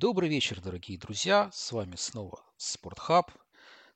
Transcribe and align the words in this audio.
Добрый 0.00 0.28
вечер, 0.28 0.60
дорогие 0.60 0.96
друзья. 0.96 1.50
С 1.52 1.72
вами 1.72 1.96
снова 1.96 2.40
Спортхаб. 2.56 3.32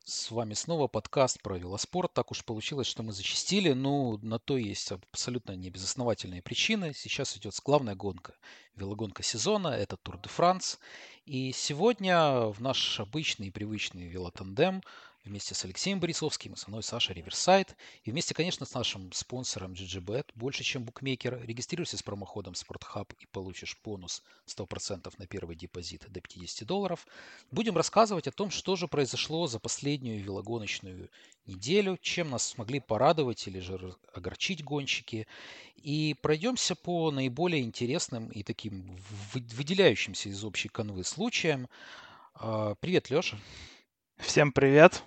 С 0.03 0.33
вами 0.33 0.55
снова 0.55 0.89
подкаст 0.89 1.41
про 1.41 1.57
велоспорт. 1.57 2.13
Так 2.13 2.33
уж 2.33 2.45
получилось, 2.45 2.89
что 2.89 3.05
мы 3.05 3.13
зачастили, 3.13 3.73
но 3.73 4.19
на 4.21 4.41
то 4.41 4.57
есть 4.57 4.91
абсолютно 4.91 5.53
небезосновательные 5.53 6.43
причины. 6.43 6.93
Сейчас 6.93 7.37
идет 7.37 7.55
главная 7.65 7.95
гонка, 7.95 8.35
велогонка 8.75 9.23
сезона, 9.23 9.69
это 9.69 9.97
Тур 9.97 10.19
де 10.21 10.29
Франс. 10.29 10.81
И 11.25 11.53
сегодня 11.53 12.47
в 12.49 12.61
наш 12.61 12.99
обычный 12.99 13.47
и 13.47 13.53
привычный 13.53 14.09
велотандем 14.09 14.83
вместе 15.25 15.55
с 15.55 15.65
Алексеем 15.65 16.01
Борисовским 16.01 16.55
и 16.55 16.57
со 16.57 16.71
мной 16.71 16.83
Саша 16.83 17.13
Риверсайд. 17.13 17.77
И 18.05 18.11
вместе, 18.11 18.35
конечно, 18.35 18.67
с 18.67 18.75
нашим 18.75 19.13
спонсором 19.13 19.73
GGBet, 19.73 20.27
больше 20.35 20.65
чем 20.65 20.85
букмекер. 20.85 21.41
Регистрируйся 21.45 21.97
с 21.97 22.03
промоходом 22.03 22.55
SportHub 22.55 23.15
и 23.19 23.27
получишь 23.27 23.79
бонус 23.85 24.23
100% 24.47 25.13
на 25.19 25.27
первый 25.27 25.57
депозит 25.57 26.11
до 26.11 26.21
50 26.21 26.67
долларов. 26.67 27.07
Будем 27.51 27.77
рассказывать 27.77 28.27
о 28.27 28.33
том, 28.33 28.51
что 28.51 28.77
же 28.77 28.89
произошло 28.89 29.47
за 29.47 29.59
последнюю 29.59 30.23
велогоночную 30.23 31.11
неделю, 31.47 31.99
чем 32.01 32.31
нас 32.31 32.47
смогли 32.47 32.81
порадовать 32.81 33.47
или 33.47 33.61
же 33.61 33.95
огорчить 34.13 34.65
гонщики. 34.65 35.27
И 35.77 36.15
пройдемся 36.21 36.75
по 36.75 37.11
наиболее 37.11 37.63
интересным 37.63 38.29
и 38.29 38.43
таким 38.43 38.97
выделяющимся 39.33 40.29
из 40.29 40.45
общей 40.45 40.69
канвы 40.69 41.05
случаям. 41.05 41.69
А, 42.35 42.75
привет, 42.77 43.11
Леша. 43.11 43.39
Всем 44.19 44.53
привет. 44.53 45.03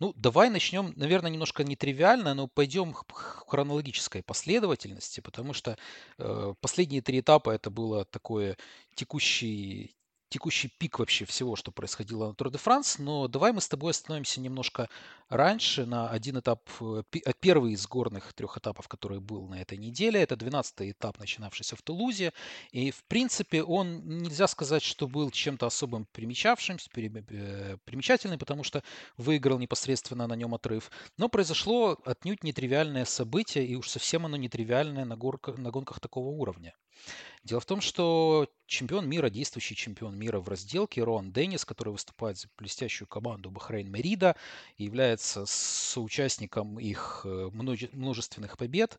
Ну, 0.00 0.12
давай 0.16 0.48
начнем, 0.48 0.92
наверное, 0.96 1.30
немножко 1.30 1.64
нетривиально, 1.64 2.34
но 2.34 2.46
пойдем 2.46 2.92
в 2.94 3.04
хронологической 3.48 4.22
последовательности, 4.22 5.20
потому 5.20 5.52
что 5.52 5.76
э, 6.18 6.54
последние 6.60 7.02
три 7.02 7.20
этапа 7.20 7.50
это 7.50 7.68
было 7.70 8.04
такое 8.04 8.56
текущий 8.94 9.96
текущий 10.28 10.68
пик 10.68 10.98
вообще 10.98 11.24
всего, 11.24 11.56
что 11.56 11.70
происходило 11.70 12.28
на 12.28 12.34
Тур 12.34 12.50
де 12.50 12.58
Франс, 12.58 12.98
но 12.98 13.28
давай 13.28 13.52
мы 13.52 13.60
с 13.60 13.68
тобой 13.68 13.90
остановимся 13.90 14.40
немножко 14.40 14.88
раньше 15.28 15.86
на 15.86 16.08
один 16.08 16.38
этап, 16.38 16.60
э, 16.80 17.02
э, 17.12 17.32
первый 17.40 17.72
из 17.72 17.86
горных 17.86 18.32
трех 18.32 18.56
этапов, 18.56 18.88
который 18.88 19.20
был 19.20 19.46
на 19.46 19.60
этой 19.60 19.78
неделе. 19.78 20.22
Это 20.22 20.34
12-й 20.34 20.92
этап, 20.92 21.18
начинавшийся 21.18 21.76
в 21.76 21.82
Тулузе. 21.82 22.32
И, 22.72 22.90
в 22.90 23.04
принципе, 23.04 23.62
он 23.62 24.18
нельзя 24.18 24.46
сказать, 24.48 24.82
что 24.82 25.06
был 25.06 25.30
чем-то 25.30 25.66
особым 25.66 26.06
примечавшимся, 26.12 26.90
э, 26.94 27.76
примечательным, 27.84 28.38
потому 28.38 28.64
что 28.64 28.82
выиграл 29.16 29.58
непосредственно 29.58 30.26
на 30.26 30.34
нем 30.34 30.54
отрыв. 30.54 30.90
Но 31.16 31.28
произошло 31.28 31.98
отнюдь 32.04 32.44
нетривиальное 32.44 33.04
событие, 33.04 33.66
и 33.66 33.76
уж 33.76 33.88
совсем 33.88 34.26
оно 34.26 34.36
нетривиальное 34.36 35.04
на, 35.04 35.16
горках, 35.16 35.58
на 35.58 35.70
гонках 35.70 36.00
такого 36.00 36.28
уровня. 36.28 36.74
Дело 37.44 37.60
в 37.60 37.66
том, 37.66 37.80
что 37.80 38.48
чемпион 38.66 39.08
мира, 39.08 39.30
действующий 39.30 39.74
чемпион 39.74 40.18
мира 40.18 40.38
в 40.38 40.48
разделке 40.48 41.02
Рон 41.02 41.32
Деннис, 41.32 41.64
который 41.64 41.90
выступает 41.90 42.36
за 42.36 42.48
блестящую 42.58 43.08
команду 43.08 43.50
Бахрейн 43.50 43.90
Мерида 43.90 44.36
является 44.76 45.46
соучастником 45.46 46.78
их 46.78 47.22
э, 47.24 47.50
множественных 47.52 48.58
побед, 48.58 48.98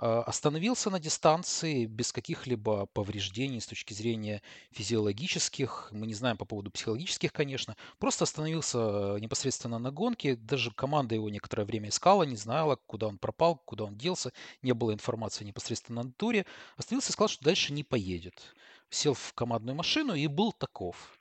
остановился 0.00 0.90
на 0.90 0.98
дистанции 0.98 1.86
без 1.86 2.12
каких-либо 2.12 2.86
повреждений 2.86 3.60
с 3.60 3.66
точки 3.66 3.92
зрения 3.92 4.42
физиологических, 4.72 5.88
мы 5.92 6.06
не 6.06 6.14
знаем 6.14 6.36
по 6.38 6.44
поводу 6.44 6.70
психологических, 6.70 7.32
конечно, 7.32 7.76
просто 7.98 8.24
остановился 8.24 9.18
непосредственно 9.20 9.78
на 9.78 9.90
гонке, 9.90 10.36
даже 10.36 10.70
команда 10.72 11.14
его 11.14 11.28
некоторое 11.30 11.64
время 11.64 11.90
искала, 11.90 12.22
не 12.24 12.36
знала, 12.36 12.76
куда 12.86 13.08
он 13.08 13.18
пропал, 13.18 13.56
куда 13.66 13.84
он 13.84 13.96
делся, 13.96 14.32
не 14.62 14.72
было 14.72 14.92
информации 14.92 15.44
непосредственно 15.44 16.02
на 16.02 16.12
туре, 16.12 16.46
остановился 16.76 17.10
и 17.10 17.12
сказал, 17.12 17.28
что 17.28 17.44
дальше 17.44 17.72
не 17.72 17.84
поедет. 17.84 18.54
Сел 18.88 19.14
в 19.14 19.34
командную 19.34 19.76
машину 19.76 20.14
и 20.14 20.26
был 20.26 20.52
таков. 20.52 21.19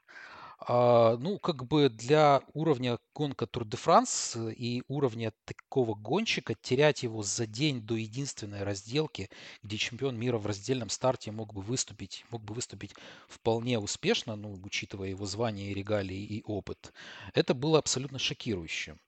А, 0.62 1.16
ну, 1.18 1.40
как 1.40 1.66
бы 1.66 1.90
для 1.90 2.42
уровня 2.54 3.00
гонка 3.16 3.48
Тур 3.48 3.66
де 3.66 3.78
Франс 3.78 4.36
и 4.36 4.84
уровня 4.88 5.32
такого 5.46 5.96
гонщика 5.96 6.54
терять 6.54 7.04
его 7.04 7.24
за 7.24 7.46
день 7.46 7.82
до 7.82 7.96
единственной 7.96 8.64
разделки, 8.64 9.30
где 9.64 9.78
чемпион 9.78 10.18
мира 10.18 10.38
в 10.38 10.46
раздельном 10.46 10.90
старте 10.90 11.32
мог 11.32 11.54
бы 11.54 11.62
выступить, 11.62 12.26
мог 12.30 12.44
бы 12.44 12.54
выступить 12.54 12.94
вполне 13.30 13.80
успешно, 13.80 14.36
ну, 14.36 14.60
учитывая 14.64 15.10
его 15.10 15.26
звание 15.26 15.72
и 15.72 15.74
регалии 15.74 16.22
и 16.24 16.44
опыт, 16.46 16.94
это 17.34 17.54
было 17.54 17.80
абсолютно 17.80 18.20
шокирующим. 18.20 19.00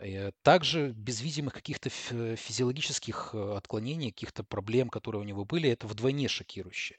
Э, 0.00 0.32
также 0.42 0.90
без 0.90 1.20
видимых 1.20 1.52
каких-то 1.54 1.90
физиологических 1.90 3.30
э, 3.34 3.56
отклонений, 3.56 4.10
каких-то 4.10 4.42
проблем, 4.42 4.88
которые 4.88 5.20
у 5.22 5.24
него 5.24 5.44
были, 5.44 5.68
это 5.70 5.86
вдвойне 5.86 6.28
шокирующе. 6.28 6.96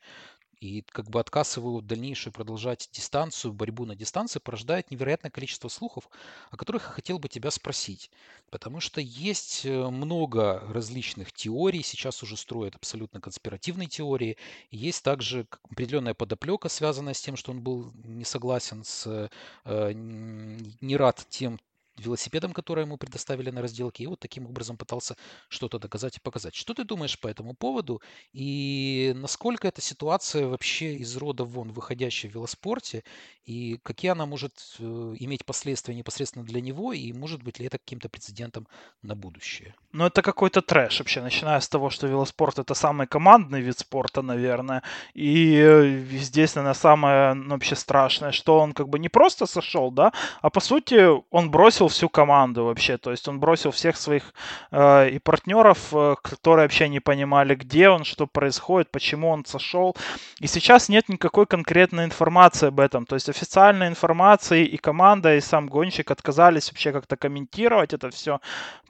И 0.66 0.82
как 0.82 1.10
бы 1.10 1.20
отказ 1.20 1.58
его 1.58 1.80
дальнейшую 1.80 2.34
продолжать 2.34 2.90
дистанцию, 2.92 3.54
борьбу 3.54 3.86
на 3.86 3.96
дистанции 3.96 4.40
порождает 4.40 4.90
невероятное 4.90 5.30
количество 5.30 5.68
слухов, 5.68 6.10
о 6.50 6.58
которых 6.58 6.88
я 6.88 6.90
хотел 6.90 7.20
бы 7.20 7.30
тебя 7.30 7.52
спросить. 7.52 8.10
Потому 8.50 8.80
что 8.80 9.00
есть 9.00 9.66
э, 9.66 9.90
много 9.90 10.64
различных 10.70 11.32
теорий, 11.34 11.84
сейчас 11.84 12.24
уже 12.24 12.36
строят 12.36 12.76
абсолютно 12.76 13.22
конспиративные 13.22 13.88
теории. 13.88 14.38
Есть 14.72 15.04
также 15.04 15.46
определенная 15.70 16.16
подоплека, 16.16 16.68
связанная 16.68 17.14
с 17.14 17.22
тем, 17.22 17.38
что 17.38 17.52
он 17.52 17.62
был 17.62 17.92
не 18.04 18.26
согласен 18.26 18.84
с, 18.84 19.30
э, 19.66 19.92
не 19.94 20.98
рад 20.98 21.28
тем 21.30 21.60
велосипедом, 21.98 22.54
который 22.54 22.84
ему 22.84 22.98
предоставили 22.98 23.50
на 23.50 23.62
разделке, 23.62 24.04
и 24.04 24.08
вот 24.08 24.20
таким 24.20 24.46
образом 24.48 24.78
пытался 24.78 25.16
что-то 25.50 25.80
доказать 25.80 26.18
и 26.18 26.20
показать. 26.20 26.56
Что 26.56 26.74
ты 26.74 26.84
думаешь 26.84 27.20
по 27.20 27.28
этому 27.28 27.54
поводу 27.54 28.02
и 28.34 29.14
насколько 29.16 29.68
эта 29.68 29.82
ситуация 29.82 30.48
вообще 30.48 30.96
из 30.96 31.16
рода 31.18 31.44
вон 31.44 31.72
выходящая 31.72 32.32
в 32.32 32.36
велоспорте 32.36 33.04
и 33.46 33.78
какие 33.84 34.12
она 34.12 34.26
может 34.26 34.54
э, 34.80 34.84
иметь 35.20 35.46
последствия 35.46 35.96
непосредственно 35.96 36.46
для 36.46 36.62
него 36.62 36.94
и 36.94 37.14
может 37.14 37.44
быть 37.44 37.60
ли 37.60 37.68
это 37.68 37.78
каким-то 37.78 38.10
прецедентом 38.10 38.68
на 39.02 39.16
будущее? 39.16 39.76
Ну 39.92 40.06
это 40.06 40.22
какой-то 40.22 40.62
трэш 40.62 41.00
вообще, 41.00 41.22
начиная 41.22 41.60
с 41.60 41.70
того, 41.70 41.90
что 41.90 42.08
велоспорт 42.08 42.60
это 42.60 42.74
самый 42.74 43.08
командный 43.08 43.62
вид 43.62 43.80
спорта, 43.80 44.22
наверное, 44.22 44.84
и 45.14 45.56
э, 45.56 46.04
здесь, 46.18 46.56
наверное, 46.56 46.74
самое 46.74 47.34
ну, 47.34 47.52
вообще 47.52 47.76
страшное, 47.76 48.32
что 48.32 48.60
он 48.60 48.74
как 48.74 48.90
бы 48.90 49.00
не 49.00 49.10
просто 49.10 49.46
сошел, 49.46 49.92
да, 49.92 50.12
а 50.42 50.50
по 50.50 50.60
сути 50.60 51.08
он 51.30 51.52
бросил 51.52 51.85
бросил 51.86 51.88
всю 51.88 52.10
команду 52.10 52.66
вообще. 52.66 52.98
То 52.98 53.12
есть 53.12 53.28
он 53.28 53.40
бросил 53.40 53.72
всех 53.72 53.98
своих 53.98 54.34
э, 54.72 55.10
и 55.16 55.20
партнеров, 55.20 55.94
э, 55.94 56.16
которые 56.24 56.66
вообще 56.66 56.90
не 56.90 57.00
понимали, 57.00 57.56
где 57.56 57.90
он, 57.90 58.04
что 58.04 58.28
происходит, 58.28 58.92
почему 58.92 59.30
он 59.30 59.46
сошел. 59.46 59.96
И 60.44 60.48
сейчас 60.48 60.90
нет 60.90 61.10
никакой 61.10 61.46
конкретной 61.46 62.06
информации 62.06 62.68
об 62.68 62.80
этом. 62.80 63.06
То 63.06 63.16
есть 63.16 63.30
официальной 63.30 63.88
информации 63.88 64.66
и 64.66 64.78
команда, 64.78 65.36
и 65.36 65.42
сам 65.42 65.68
гонщик 65.68 66.12
отказались 66.12 66.72
вообще 66.72 66.92
как-то 66.92 67.18
комментировать 67.18 67.94
это 67.94 68.10
все. 68.10 68.40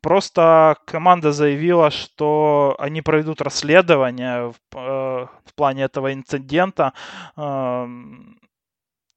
Просто 0.01 0.75
команда 0.85 1.31
заявила, 1.31 1.91
что 1.91 2.75
они 2.79 3.01
проведут 3.01 3.41
расследование 3.41 4.47
в, 4.47 4.55
э, 4.75 5.27
в 5.45 5.53
плане 5.55 5.83
этого 5.83 6.13
инцидента 6.13 6.91
э, 7.37 7.87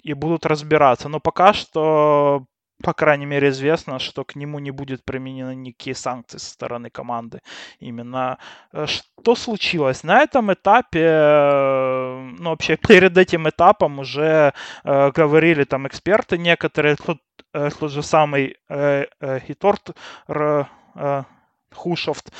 и 0.05 0.15
будут 0.15 0.47
разбираться. 0.47 1.09
Но 1.09 1.21
пока 1.21 1.53
что 1.53 2.44
по 2.83 2.93
крайней 2.94 3.27
мере, 3.27 3.49
известно, 3.49 3.99
что 3.99 4.25
к 4.25 4.37
нему 4.37 4.59
не 4.61 4.71
будет 4.71 5.05
применены 5.05 5.55
никакие 5.55 5.97
санкции 5.97 6.39
со 6.39 6.50
стороны 6.50 6.91
команды. 6.91 7.41
Именно 7.81 8.39
э, 8.72 8.87
что 8.87 9.34
случилось? 9.34 10.05
На 10.05 10.21
этом 10.21 10.53
этапе, 10.53 11.00
э, 11.03 12.34
ну, 12.38 12.50
вообще 12.50 12.77
перед 12.77 13.19
этим 13.19 13.49
этапом 13.49 13.99
уже 13.99 14.53
э, 14.84 15.11
говорили 15.11 15.65
там 15.65 15.88
эксперты 15.88 16.38
некоторые, 16.38 16.97
тот, 16.97 17.19
э, 17.53 17.71
тот 17.78 17.91
же 17.91 18.03
самый 18.03 18.56
э, 18.69 19.06
э, 19.21 19.41
Хиторт 19.41 19.97
э, 20.28 20.65
Хушофт, 21.75 22.33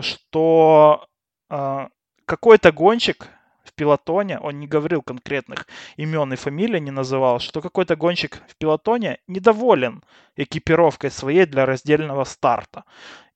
что 0.00 1.06
э, 1.50 1.88
какой-то 2.24 2.72
гонщик 2.72 3.28
в 3.64 3.72
пилотоне, 3.74 4.38
он 4.38 4.60
не 4.60 4.66
говорил 4.66 5.02
конкретных 5.02 5.66
имен 5.96 6.32
и 6.32 6.36
фамилий, 6.36 6.80
не 6.80 6.90
называл, 6.90 7.40
что 7.40 7.60
какой-то 7.60 7.96
гонщик 7.96 8.42
в 8.48 8.56
пилотоне 8.56 9.18
недоволен 9.28 10.02
экипировкой 10.36 11.10
своей 11.10 11.46
для 11.46 11.66
раздельного 11.66 12.24
старта. 12.24 12.84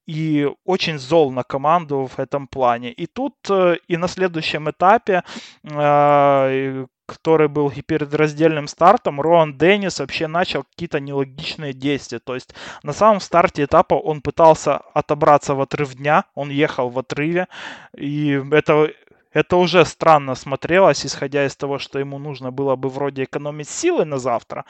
И 0.06 0.48
очень 0.64 0.98
зол 0.98 1.30
на 1.32 1.42
команду 1.42 2.08
в 2.16 2.18
этом 2.18 2.46
плане. 2.48 2.92
И 2.92 3.06
тут 3.06 3.34
э, 3.50 3.76
и 3.88 3.96
на 3.98 4.08
следующем 4.08 4.70
этапе 4.70 5.22
э, 5.64 6.86
который 7.08 7.48
был 7.48 7.70
и 7.70 7.80
перед 7.80 8.14
раздельным 8.14 8.68
стартом, 8.68 9.20
Роан 9.20 9.56
Деннис 9.56 9.98
вообще 9.98 10.26
начал 10.26 10.64
какие-то 10.64 11.00
нелогичные 11.00 11.72
действия. 11.72 12.18
То 12.18 12.34
есть 12.34 12.54
на 12.82 12.92
самом 12.92 13.20
старте 13.20 13.64
этапа 13.64 13.94
он 13.94 14.20
пытался 14.20 14.76
отобраться 14.92 15.54
в 15.54 15.60
отрыв 15.60 15.94
дня, 15.94 16.24
он 16.34 16.50
ехал 16.50 16.90
в 16.90 16.98
отрыве, 16.98 17.48
и 17.96 18.42
это 18.50 18.92
это 19.32 19.56
уже 19.56 19.84
странно 19.84 20.34
смотрелось, 20.34 21.04
исходя 21.04 21.44
из 21.46 21.56
того, 21.56 21.78
что 21.78 21.98
ему 21.98 22.18
нужно 22.18 22.50
было 22.50 22.76
бы 22.76 22.88
вроде 22.88 23.24
экономить 23.24 23.68
силы 23.68 24.04
на 24.04 24.18
завтра. 24.18 24.64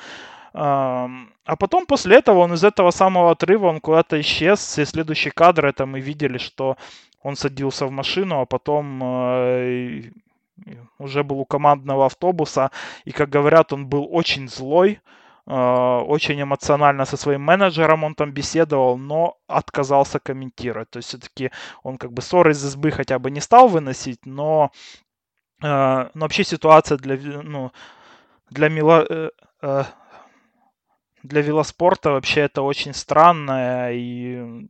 А 0.53 1.57
потом 1.59 1.87
после 1.87 2.17
этого 2.17 2.39
он 2.39 2.55
из 2.55 2.65
этого 2.65 2.91
самого 2.91 3.31
отрыва 3.31 3.67
он 3.69 3.81
куда-то 3.81 4.21
исчез. 4.21 4.79
И 4.79 4.85
следующий 4.85 5.31
кадр 5.31 5.67
это 5.67 5.87
мы 5.87 6.01
видели, 6.01 6.39
что 6.39 6.77
он 7.23 7.37
садился 7.37 7.87
в 7.87 7.91
машину, 7.91 8.41
а 8.41 8.47
потом 8.47 9.01
э, 9.03 10.03
уже 10.99 11.23
был 11.23 11.41
у 11.41 11.45
командного 11.45 12.07
автобуса, 12.07 12.71
и, 13.05 13.13
как 13.13 13.29
говорят, 13.29 13.73
он 13.73 13.87
был 13.87 14.09
очень 14.11 14.49
злой, 14.49 15.01
очень 15.51 16.43
эмоционально 16.43 17.07
со 17.07 17.17
своим 17.17 17.41
менеджером 17.41 18.05
он 18.05 18.15
там 18.15 18.33
беседовал, 18.33 18.99
но 18.99 19.39
отказался 19.47 20.19
комментировать. 20.19 20.91
То 20.91 20.99
есть 20.99 21.09
все-таки 21.09 21.51
он 21.83 21.97
как 21.97 22.13
бы 22.13 22.21
ссоры 22.21 22.53
из 22.53 22.63
избы 22.65 22.91
хотя 22.91 23.19
бы 23.19 23.31
не 23.31 23.41
стал 23.41 23.69
выносить, 23.69 24.27
но, 24.27 24.71
а, 25.63 26.11
но 26.15 26.21
вообще 26.21 26.45
ситуация 26.45 26.99
для, 26.99 27.17
ну, 27.43 27.73
для, 28.51 28.69
мило, 28.69 29.07
э, 29.09 29.31
э, 29.63 29.85
для 31.23 31.41
велоспорта 31.41 32.11
вообще 32.11 32.43
это 32.43 32.61
очень 32.61 32.93
странная 32.93 33.93
и 33.95 34.67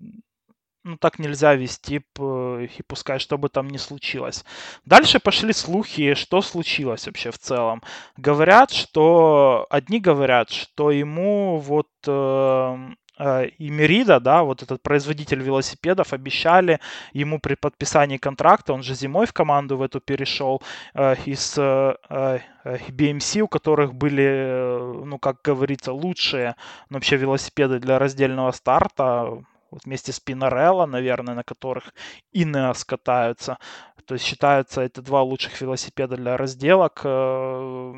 ну, 0.89 0.97
так 0.97 1.19
нельзя 1.19 1.55
вести, 1.55 1.97
и 1.97 2.83
пускай 2.87 3.19
что 3.19 3.37
бы 3.39 3.49
там 3.49 3.69
ни 3.69 3.77
случилось. 3.77 4.45
Дальше 4.87 5.21
пошли 5.21 5.53
слухи, 5.53 6.15
что 6.15 6.43
случилось 6.43 7.07
вообще 7.07 7.31
в 7.31 7.39
целом. 7.39 7.83
Говорят, 8.17 8.71
что... 8.71 9.67
Одни 9.71 10.01
говорят, 10.01 10.51
что 10.51 10.91
ему 10.91 11.59
вот 11.59 11.89
эм, 12.07 12.97
э, 13.19 13.49
и 13.59 13.71
Мерида, 13.71 14.21
да, 14.21 14.43
вот 14.43 14.63
этот 14.63 14.83
производитель 14.83 15.43
велосипедов, 15.43 16.13
обещали 16.13 16.81
ему 17.13 17.39
при 17.39 17.55
подписании 17.55 18.17
контракта, 18.17 18.73
он 18.73 18.83
же 18.83 18.95
зимой 18.95 19.27
в 19.27 19.33
команду 19.33 19.77
в 19.77 19.83
эту 19.83 20.01
перешел, 20.01 20.63
э, 20.95 21.17
из 21.27 21.59
э, 21.59 21.97
э 22.09 22.39
BMC, 22.65 23.41
у 23.41 23.49
которых 23.49 23.95
были, 23.95 24.25
э, 24.25 25.03
ну, 25.05 25.19
как 25.19 25.43
говорится, 25.43 25.93
лучшие 25.93 26.55
ну, 26.91 26.97
вообще 26.97 27.17
велосипеды 27.17 27.79
для 27.79 27.99
раздельного 27.99 28.53
старта, 28.53 29.43
вот 29.71 29.85
вместе 29.85 30.13
с 30.13 30.21
Пинарелло, 30.21 30.87
наверное, 30.87 31.35
на 31.35 31.45
которых 31.45 31.95
Инеос 32.33 32.85
катаются. 32.85 33.59
То 34.07 34.15
есть 34.15 34.25
считаются 34.25 34.81
это 34.81 35.03
два 35.03 35.23
лучших 35.23 35.61
велосипеда 35.61 36.17
для 36.17 36.37
разделок. 36.37 37.03
Э, 37.05 37.95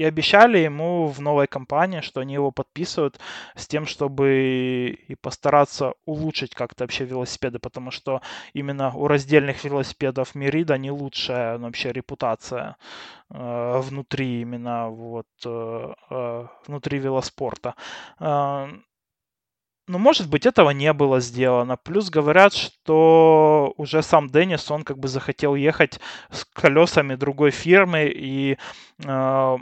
и 0.00 0.04
обещали 0.04 0.56
ему 0.56 1.08
в 1.08 1.20
новой 1.20 1.46
компании, 1.46 2.00
что 2.00 2.20
они 2.20 2.32
его 2.32 2.50
подписывают 2.50 3.20
с 3.54 3.66
тем, 3.66 3.84
чтобы 3.84 4.96
и 5.08 5.14
постараться 5.14 5.92
улучшить 6.06 6.54
как-то 6.54 6.84
вообще 6.84 7.04
велосипеды, 7.04 7.58
потому 7.58 7.90
что 7.90 8.22
именно 8.54 8.94
у 8.94 9.08
раздельных 9.08 9.62
велосипедов 9.62 10.34
Мирида 10.34 10.78
не 10.78 10.90
лучшая 10.90 11.58
ну, 11.58 11.66
вообще 11.66 11.92
репутация 11.92 12.76
э, 13.28 13.80
внутри 13.80 14.40
именно 14.40 14.88
вот 14.88 15.26
э, 15.44 15.92
э, 16.10 16.46
внутри 16.66 16.98
велоспорта. 16.98 17.74
Э, 18.20 18.68
ну, 19.90 19.98
может 19.98 20.30
быть, 20.30 20.46
этого 20.46 20.70
не 20.70 20.92
было 20.92 21.20
сделано. 21.20 21.76
Плюс 21.76 22.10
говорят, 22.10 22.54
что 22.54 23.74
уже 23.76 24.02
сам 24.02 24.28
Деннис, 24.28 24.70
он 24.70 24.84
как 24.84 24.98
бы 24.98 25.08
захотел 25.08 25.56
ехать 25.56 26.00
с 26.30 26.44
колесами 26.44 27.16
другой 27.16 27.50
фирмы, 27.50 28.04
и, 28.14 28.56
э, 29.04 29.56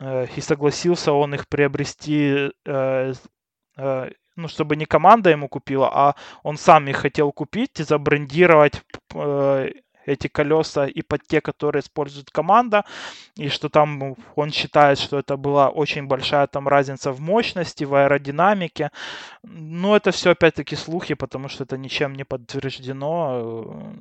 э, 0.00 0.26
и 0.34 0.40
согласился 0.40 1.12
он 1.12 1.34
их 1.34 1.46
приобрести, 1.48 2.50
э, 2.64 3.12
э, 3.76 4.10
ну, 4.36 4.48
чтобы 4.48 4.76
не 4.76 4.86
команда 4.86 5.30
ему 5.30 5.48
купила, 5.48 5.90
а 5.92 6.14
он 6.42 6.56
сам 6.56 6.88
их 6.88 6.96
хотел 6.96 7.30
купить 7.30 7.78
и 7.78 7.84
забрендировать 7.84 8.82
э, 9.14 9.70
эти 10.06 10.28
колеса 10.28 10.86
и 10.86 11.02
под 11.02 11.26
те, 11.26 11.40
которые 11.40 11.80
использует 11.80 12.30
команда, 12.30 12.84
и 13.36 13.48
что 13.48 13.68
там 13.68 14.16
он 14.34 14.50
считает, 14.52 14.98
что 14.98 15.18
это 15.18 15.36
была 15.36 15.68
очень 15.68 16.06
большая 16.06 16.46
там 16.46 16.68
разница 16.68 17.12
в 17.12 17.20
мощности, 17.20 17.84
в 17.84 17.94
аэродинамике. 17.94 18.90
Но 19.42 19.96
это 19.96 20.10
все 20.10 20.30
опять-таки 20.30 20.76
слухи, 20.76 21.14
потому 21.14 21.48
что 21.48 21.64
это 21.64 21.76
ничем 21.76 22.14
не 22.14 22.24
подтверждено. 22.24 23.92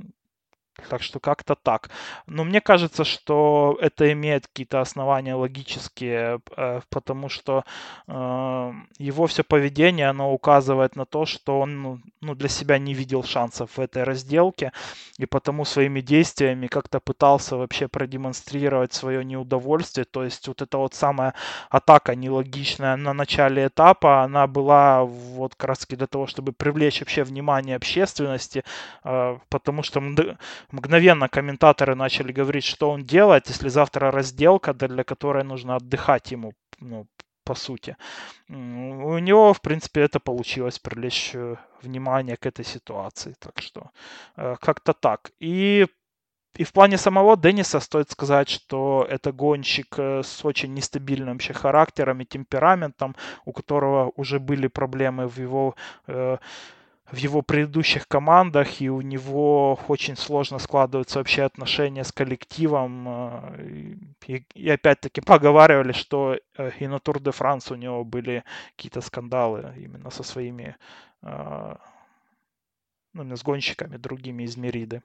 Так 0.89 1.01
что 1.01 1.19
как-то 1.19 1.55
так. 1.55 1.89
Но 2.27 2.43
мне 2.43 2.59
кажется, 2.61 3.05
что 3.05 3.77
это 3.81 4.11
имеет 4.11 4.47
какие-то 4.47 4.81
основания 4.81 5.33
логические, 5.33 6.41
э, 6.57 6.81
потому 6.89 7.29
что 7.29 7.63
э, 8.07 8.73
его 8.99 9.25
все 9.27 9.43
поведение, 9.43 10.09
оно 10.09 10.33
указывает 10.33 10.95
на 10.95 11.05
то, 11.05 11.25
что 11.25 11.61
он 11.61 11.81
ну, 11.81 11.99
ну, 12.21 12.35
для 12.35 12.49
себя 12.49 12.77
не 12.77 12.93
видел 12.93 13.23
шансов 13.23 13.77
в 13.77 13.79
этой 13.79 14.03
разделке, 14.03 14.73
и 15.17 15.25
потому 15.25 15.65
своими 15.65 16.01
действиями 16.01 16.67
как-то 16.67 16.99
пытался 16.99 17.55
вообще 17.55 17.87
продемонстрировать 17.87 18.93
свое 18.93 19.23
неудовольствие. 19.23 20.05
То 20.05 20.23
есть 20.23 20.47
вот 20.47 20.61
эта 20.61 20.77
вот 20.77 20.93
самая 20.93 21.33
атака 21.69 22.15
нелогичная 22.15 22.97
на 22.97 23.13
начале 23.13 23.67
этапа, 23.67 24.23
она 24.23 24.45
была 24.47 25.03
вот 25.05 25.55
как 25.55 25.69
раз 25.69 25.85
для 25.87 26.07
того, 26.07 26.27
чтобы 26.27 26.51
привлечь 26.51 26.99
вообще 26.99 27.23
внимание 27.23 27.77
общественности, 27.77 28.63
э, 29.03 29.37
потому 29.49 29.83
что 29.83 30.01
мгновенно 30.71 31.29
комментаторы 31.29 31.95
начали 31.95 32.31
говорить, 32.31 32.65
что 32.65 32.91
он 32.91 33.03
делает, 33.05 33.49
если 33.49 33.69
завтра 33.69 34.11
разделка, 34.11 34.73
для 34.73 35.03
которой 35.03 35.43
нужно 35.43 35.75
отдыхать 35.75 36.31
ему, 36.31 36.53
ну, 36.79 37.07
по 37.45 37.55
сути. 37.55 37.95
У 38.49 39.19
него, 39.19 39.53
в 39.53 39.61
принципе, 39.61 40.01
это 40.01 40.19
получилось 40.19 40.79
привлечь 40.79 41.31
э, 41.35 41.55
внимание 41.81 42.35
к 42.35 42.45
этой 42.45 42.65
ситуации. 42.65 43.35
Так 43.39 43.61
что 43.61 43.91
э, 44.37 44.55
как-то 44.59 44.93
так. 44.93 45.31
И 45.39 45.87
и 46.57 46.63
в 46.63 46.71
плане 46.71 46.97
самого 46.97 47.35
Денниса 47.35 47.81
стоит 47.81 48.11
сказать, 48.11 48.49
что 48.49 49.05
это 49.09 49.33
гонщик 49.33 49.99
э, 49.99 50.23
с 50.23 50.45
очень 50.45 50.73
нестабильным 50.73 51.33
вообще 51.33 51.53
характером 51.53 52.21
и 52.21 52.25
темпераментом, 52.25 53.15
у 53.45 53.51
которого 53.51 54.11
уже 54.15 54.39
были 54.39 54.67
проблемы 54.67 55.27
в 55.27 55.37
его 55.39 55.75
в 57.11 57.17
его 57.17 57.41
предыдущих 57.41 58.07
командах, 58.07 58.81
и 58.81 58.89
у 58.89 59.01
него 59.01 59.79
очень 59.87 60.15
сложно 60.15 60.57
складываются 60.59 61.19
вообще 61.19 61.43
отношения 61.43 62.03
с 62.03 62.11
коллективом. 62.11 63.07
Э, 63.07 63.95
и, 64.27 64.45
и 64.55 64.69
опять-таки 64.69 65.21
поговаривали, 65.21 65.91
что 65.91 66.37
э, 66.57 66.71
и 66.79 66.87
на 66.87 66.99
Тур 66.99 67.19
де 67.19 67.31
Франс 67.31 67.71
у 67.71 67.75
него 67.75 68.03
были 68.03 68.43
какие-то 68.75 69.01
скандалы 69.01 69.73
именно 69.77 70.09
со 70.09 70.23
своими 70.23 70.75
э, 71.21 71.75
ну, 73.13 73.35
с 73.35 73.43
гонщиками 73.43 73.97
другими 73.97 74.43
из 74.43 74.57
Мериды. 74.57 75.01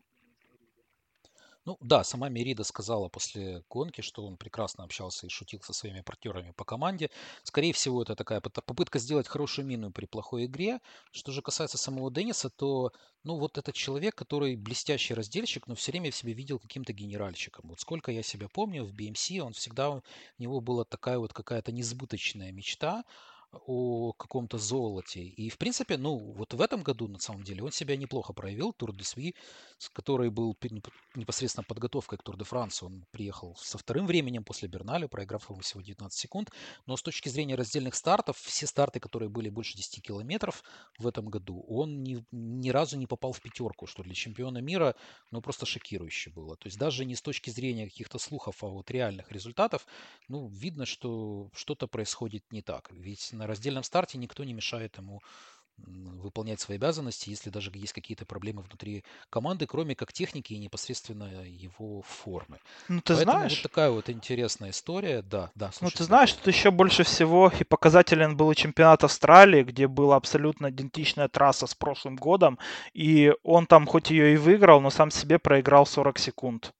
Ну 1.66 1.76
да, 1.82 2.04
сама 2.04 2.30
Мерида 2.30 2.64
сказала 2.64 3.08
после 3.08 3.62
гонки, 3.68 4.00
что 4.00 4.26
он 4.26 4.38
прекрасно 4.38 4.84
общался 4.84 5.26
и 5.26 5.28
шутил 5.28 5.60
со 5.60 5.74
своими 5.74 6.00
партнерами 6.00 6.52
по 6.52 6.64
команде. 6.64 7.10
Скорее 7.42 7.74
всего, 7.74 8.02
это 8.02 8.16
такая 8.16 8.40
попытка 8.40 8.98
сделать 8.98 9.28
хорошую 9.28 9.66
мину 9.66 9.92
при 9.92 10.06
плохой 10.06 10.46
игре. 10.46 10.80
Что 11.12 11.32
же 11.32 11.42
касается 11.42 11.76
самого 11.76 12.10
Денниса, 12.10 12.48
то 12.48 12.92
ну 13.24 13.36
вот 13.36 13.58
этот 13.58 13.74
человек, 13.74 14.14
который 14.14 14.56
блестящий 14.56 15.12
раздельщик, 15.12 15.66
но 15.66 15.74
все 15.74 15.92
время 15.92 16.10
в 16.10 16.16
себе 16.16 16.32
видел 16.32 16.58
каким-то 16.58 16.94
генеральщиком. 16.94 17.68
Вот 17.68 17.80
сколько 17.80 18.10
я 18.10 18.22
себя 18.22 18.48
помню, 18.48 18.84
в 18.84 18.94
BMC 18.94 19.40
он 19.40 19.52
всегда, 19.52 19.90
у 19.90 20.02
него 20.38 20.60
была 20.62 20.84
такая 20.84 21.18
вот 21.18 21.34
какая-то 21.34 21.72
несбыточная 21.72 22.52
мечта 22.52 23.04
о 23.52 24.12
каком-то 24.12 24.58
золоте. 24.58 25.22
И, 25.22 25.48
в 25.50 25.58
принципе, 25.58 25.96
ну, 25.96 26.16
вот 26.16 26.54
в 26.54 26.60
этом 26.60 26.82
году, 26.82 27.08
на 27.08 27.18
самом 27.18 27.42
деле, 27.42 27.62
он 27.62 27.72
себя 27.72 27.96
неплохо 27.96 28.32
проявил. 28.32 28.72
Тур 28.72 28.94
де 28.94 29.04
Сви, 29.04 29.34
который 29.92 30.30
был 30.30 30.56
непосредственно 31.14 31.64
подготовкой 31.64 32.18
к 32.18 32.22
Тур 32.22 32.36
де 32.36 32.44
Францу, 32.44 32.86
он 32.86 33.04
приехал 33.10 33.56
со 33.56 33.78
вторым 33.78 34.06
временем 34.06 34.44
после 34.44 34.68
Берналя, 34.68 35.08
проиграв 35.08 35.50
ему 35.50 35.60
всего 35.60 35.80
19 35.80 36.16
секунд. 36.18 36.50
Но 36.86 36.96
с 36.96 37.02
точки 37.02 37.28
зрения 37.28 37.56
раздельных 37.56 37.94
стартов, 37.94 38.36
все 38.38 38.66
старты, 38.66 39.00
которые 39.00 39.28
были 39.28 39.48
больше 39.48 39.76
10 39.76 40.02
километров 40.02 40.62
в 40.98 41.06
этом 41.06 41.26
году, 41.26 41.64
он 41.68 42.02
ни, 42.02 42.24
ни 42.30 42.70
разу 42.70 42.96
не 42.96 43.06
попал 43.06 43.32
в 43.32 43.40
пятерку, 43.40 43.86
что 43.86 44.02
для 44.02 44.14
чемпиона 44.14 44.58
мира, 44.58 44.94
ну, 45.30 45.40
просто 45.40 45.66
шокирующе 45.66 46.30
было. 46.30 46.56
То 46.56 46.68
есть 46.68 46.78
даже 46.78 47.04
не 47.04 47.16
с 47.16 47.22
точки 47.22 47.50
зрения 47.50 47.86
каких-то 47.86 48.18
слухов, 48.18 48.62
а 48.62 48.66
вот 48.68 48.90
реальных 48.90 49.32
результатов, 49.32 49.86
ну, 50.28 50.48
видно, 50.48 50.86
что 50.86 51.50
что-то 51.52 51.88
происходит 51.88 52.44
не 52.52 52.62
так. 52.62 52.90
Ведь 52.92 53.32
на 53.40 53.46
раздельном 53.46 53.82
старте 53.82 54.18
никто 54.18 54.44
не 54.44 54.52
мешает 54.52 54.98
ему 54.98 55.22
выполнять 55.86 56.60
свои 56.60 56.76
обязанности, 56.76 57.30
если 57.30 57.48
даже 57.48 57.70
есть 57.74 57.94
какие-то 57.94 58.26
проблемы 58.26 58.62
внутри 58.62 59.02
команды, 59.30 59.66
кроме 59.66 59.94
как 59.94 60.12
техники 60.12 60.52
и 60.52 60.58
непосредственно 60.58 61.24
его 61.46 62.02
формы. 62.02 62.58
Ну, 62.88 63.00
ты 63.00 63.14
Поэтому 63.14 63.38
знаешь... 63.38 63.52
вот 63.52 63.62
такая 63.62 63.90
вот 63.90 64.10
интересная 64.10 64.70
история, 64.70 65.22
да, 65.22 65.50
да. 65.54 65.70
Ну, 65.80 65.88
ты 65.90 66.04
знаешь, 66.04 66.28
что 66.28 66.50
еще 66.50 66.70
больше 66.70 67.02
всего 67.02 67.50
и 67.58 67.64
показателен 67.64 68.36
был 68.36 68.52
чемпионат 68.52 69.04
Австралии, 69.04 69.62
где 69.62 69.88
была 69.88 70.16
абсолютно 70.16 70.68
идентичная 70.68 71.28
трасса 71.28 71.66
с 71.66 71.74
прошлым 71.74 72.16
годом, 72.16 72.58
и 72.92 73.32
он 73.42 73.66
там 73.66 73.86
хоть 73.86 74.10
ее 74.10 74.34
и 74.34 74.36
выиграл, 74.36 74.80
но 74.80 74.90
сам 74.90 75.10
себе 75.10 75.38
проиграл 75.38 75.86
40 75.86 76.18
секунд. 76.18 76.74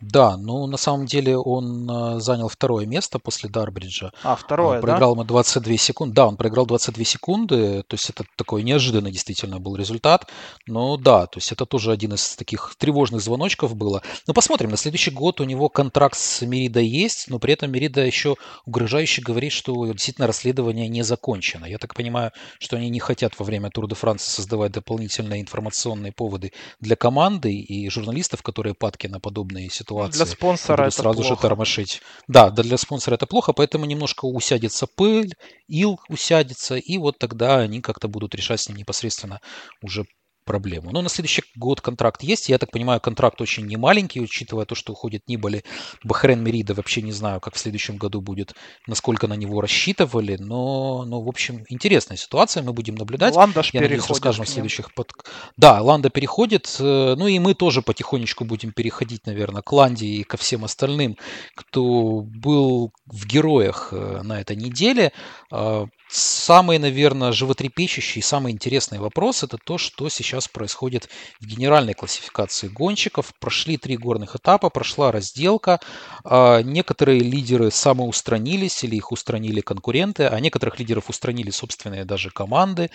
Да, 0.00 0.36
ну 0.36 0.66
на 0.66 0.76
самом 0.76 1.06
деле 1.06 1.38
он 1.38 1.90
э, 1.90 2.20
занял 2.20 2.48
второе 2.48 2.84
место 2.84 3.18
после 3.18 3.48
Дарбриджа. 3.48 4.12
А, 4.22 4.36
второе, 4.36 4.80
проиграл 4.82 5.14
да? 5.14 5.20
ему 5.20 5.24
22 5.24 5.76
секунды. 5.78 6.14
Да, 6.14 6.26
он 6.26 6.36
проиграл 6.36 6.66
22 6.66 7.04
секунды, 7.04 7.82
то 7.82 7.94
есть 7.94 8.10
это 8.10 8.24
такой 8.36 8.62
неожиданный 8.62 9.10
действительно 9.10 9.58
был 9.58 9.74
результат. 9.74 10.28
Но 10.66 10.98
да, 10.98 11.26
то 11.26 11.38
есть 11.38 11.50
это 11.50 11.64
тоже 11.64 11.92
один 11.92 12.12
из 12.12 12.36
таких 12.36 12.74
тревожных 12.78 13.22
звоночков 13.22 13.74
было. 13.74 14.02
Но 14.26 14.34
посмотрим, 14.34 14.70
на 14.70 14.76
следующий 14.76 15.10
год 15.10 15.40
у 15.40 15.44
него 15.44 15.70
контракт 15.70 16.18
с 16.18 16.42
Мерида 16.42 16.80
есть, 16.80 17.28
но 17.28 17.38
при 17.38 17.54
этом 17.54 17.72
Мерида 17.72 18.04
еще 18.04 18.36
угрожающе 18.66 19.22
говорит, 19.22 19.52
что 19.52 19.86
действительно 19.86 20.26
расследование 20.26 20.88
не 20.88 21.04
закончено. 21.04 21.64
Я 21.64 21.78
так 21.78 21.94
понимаю, 21.94 22.32
что 22.58 22.76
они 22.76 22.90
не 22.90 23.00
хотят 23.00 23.38
во 23.38 23.46
время 23.46 23.70
Тура 23.70 23.86
де 23.86 23.94
Франции 23.94 24.30
создавать 24.30 24.72
дополнительные 24.72 25.40
информационные 25.40 26.12
поводы 26.12 26.52
для 26.80 26.96
команды 26.96 27.54
и 27.54 27.88
журналистов, 27.88 28.42
которые 28.42 28.74
падки 28.74 29.06
на 29.06 29.20
подобные 29.20 29.70
ситуации 29.70 29.85
ситуации. 29.86 30.16
Для 30.18 30.26
спонсора 30.26 30.82
это 30.84 30.90
сразу 30.90 31.22
плохо. 31.22 31.34
же 31.34 31.40
тормошить. 31.40 32.02
Да, 32.28 32.50
да, 32.50 32.62
для 32.62 32.76
спонсора 32.76 33.14
это 33.14 33.26
плохо, 33.26 33.52
поэтому 33.52 33.84
немножко 33.86 34.24
усядется 34.26 34.86
пыль, 34.86 35.34
ил 35.68 36.00
усядется, 36.08 36.76
и 36.76 36.98
вот 36.98 37.18
тогда 37.18 37.58
они 37.60 37.80
как-то 37.80 38.08
будут 38.08 38.34
решать 38.34 38.60
с 38.60 38.68
ним 38.68 38.78
непосредственно 38.78 39.40
уже 39.82 40.04
проблему. 40.46 40.90
Но 40.92 41.02
на 41.02 41.10
следующий 41.10 41.42
год 41.56 41.82
контракт 41.82 42.22
есть. 42.22 42.48
Я 42.48 42.58
так 42.58 42.70
понимаю, 42.70 43.00
контракт 43.00 43.40
очень 43.42 43.66
немаленький, 43.66 44.22
учитывая 44.22 44.64
то, 44.64 44.74
что 44.74 44.92
уходит 44.92 45.28
Нибали. 45.28 45.64
Бахрен 46.02 46.42
Мерида 46.42 46.72
вообще 46.72 47.02
не 47.02 47.12
знаю, 47.12 47.40
как 47.40 47.54
в 47.54 47.58
следующем 47.58 47.98
году 47.98 48.22
будет, 48.22 48.54
насколько 48.86 49.26
на 49.26 49.34
него 49.34 49.60
рассчитывали. 49.60 50.36
Но, 50.36 51.04
но 51.04 51.20
в 51.20 51.28
общем, 51.28 51.64
интересная 51.68 52.16
ситуация. 52.16 52.62
Мы 52.62 52.72
будем 52.72 52.94
наблюдать. 52.94 53.34
Ланда 53.34 53.62
Я 53.72 53.82
надеюсь, 53.82 54.06
расскажем 54.08 54.46
в 54.46 54.48
следующих 54.48 54.94
под... 54.94 55.12
Да, 55.56 55.82
Ланда 55.82 56.08
переходит. 56.08 56.74
Э, 56.78 57.14
ну 57.18 57.26
и 57.26 57.38
мы 57.38 57.54
тоже 57.54 57.82
потихонечку 57.82 58.44
будем 58.44 58.72
переходить, 58.72 59.26
наверное, 59.26 59.62
к 59.62 59.72
Ланде 59.72 60.06
и 60.06 60.22
ко 60.22 60.36
всем 60.36 60.64
остальным, 60.64 61.18
кто 61.54 62.22
был 62.22 62.92
в 63.06 63.26
героях 63.26 63.88
э, 63.92 64.20
на 64.22 64.40
этой 64.40 64.56
неделе. 64.56 65.12
Самый, 66.08 66.78
наверное, 66.78 67.32
животрепещущий 67.32 68.20
и 68.20 68.22
самый 68.22 68.52
интересный 68.52 69.00
вопрос– 69.00 69.42
это 69.44 69.58
то, 69.58 69.76
что 69.76 70.08
сейчас 70.08 70.46
происходит 70.46 71.08
в 71.40 71.46
генеральной 71.46 71.94
классификации 71.94 72.68
гонщиков. 72.68 73.34
Прошли 73.40 73.76
три 73.76 73.96
горных 73.96 74.36
этапа, 74.36 74.70
прошла 74.70 75.10
разделка. 75.10 75.80
А, 76.24 76.62
некоторые 76.62 77.20
лидеры 77.20 77.72
самоустранились 77.72 78.84
или 78.84 78.94
их 78.94 79.10
устранили 79.10 79.60
конкуренты, 79.60 80.26
а 80.26 80.38
некоторых 80.38 80.78
лидеров 80.78 81.10
устранили 81.10 81.50
собственные 81.50 82.04
даже 82.04 82.30
команды. 82.30 82.88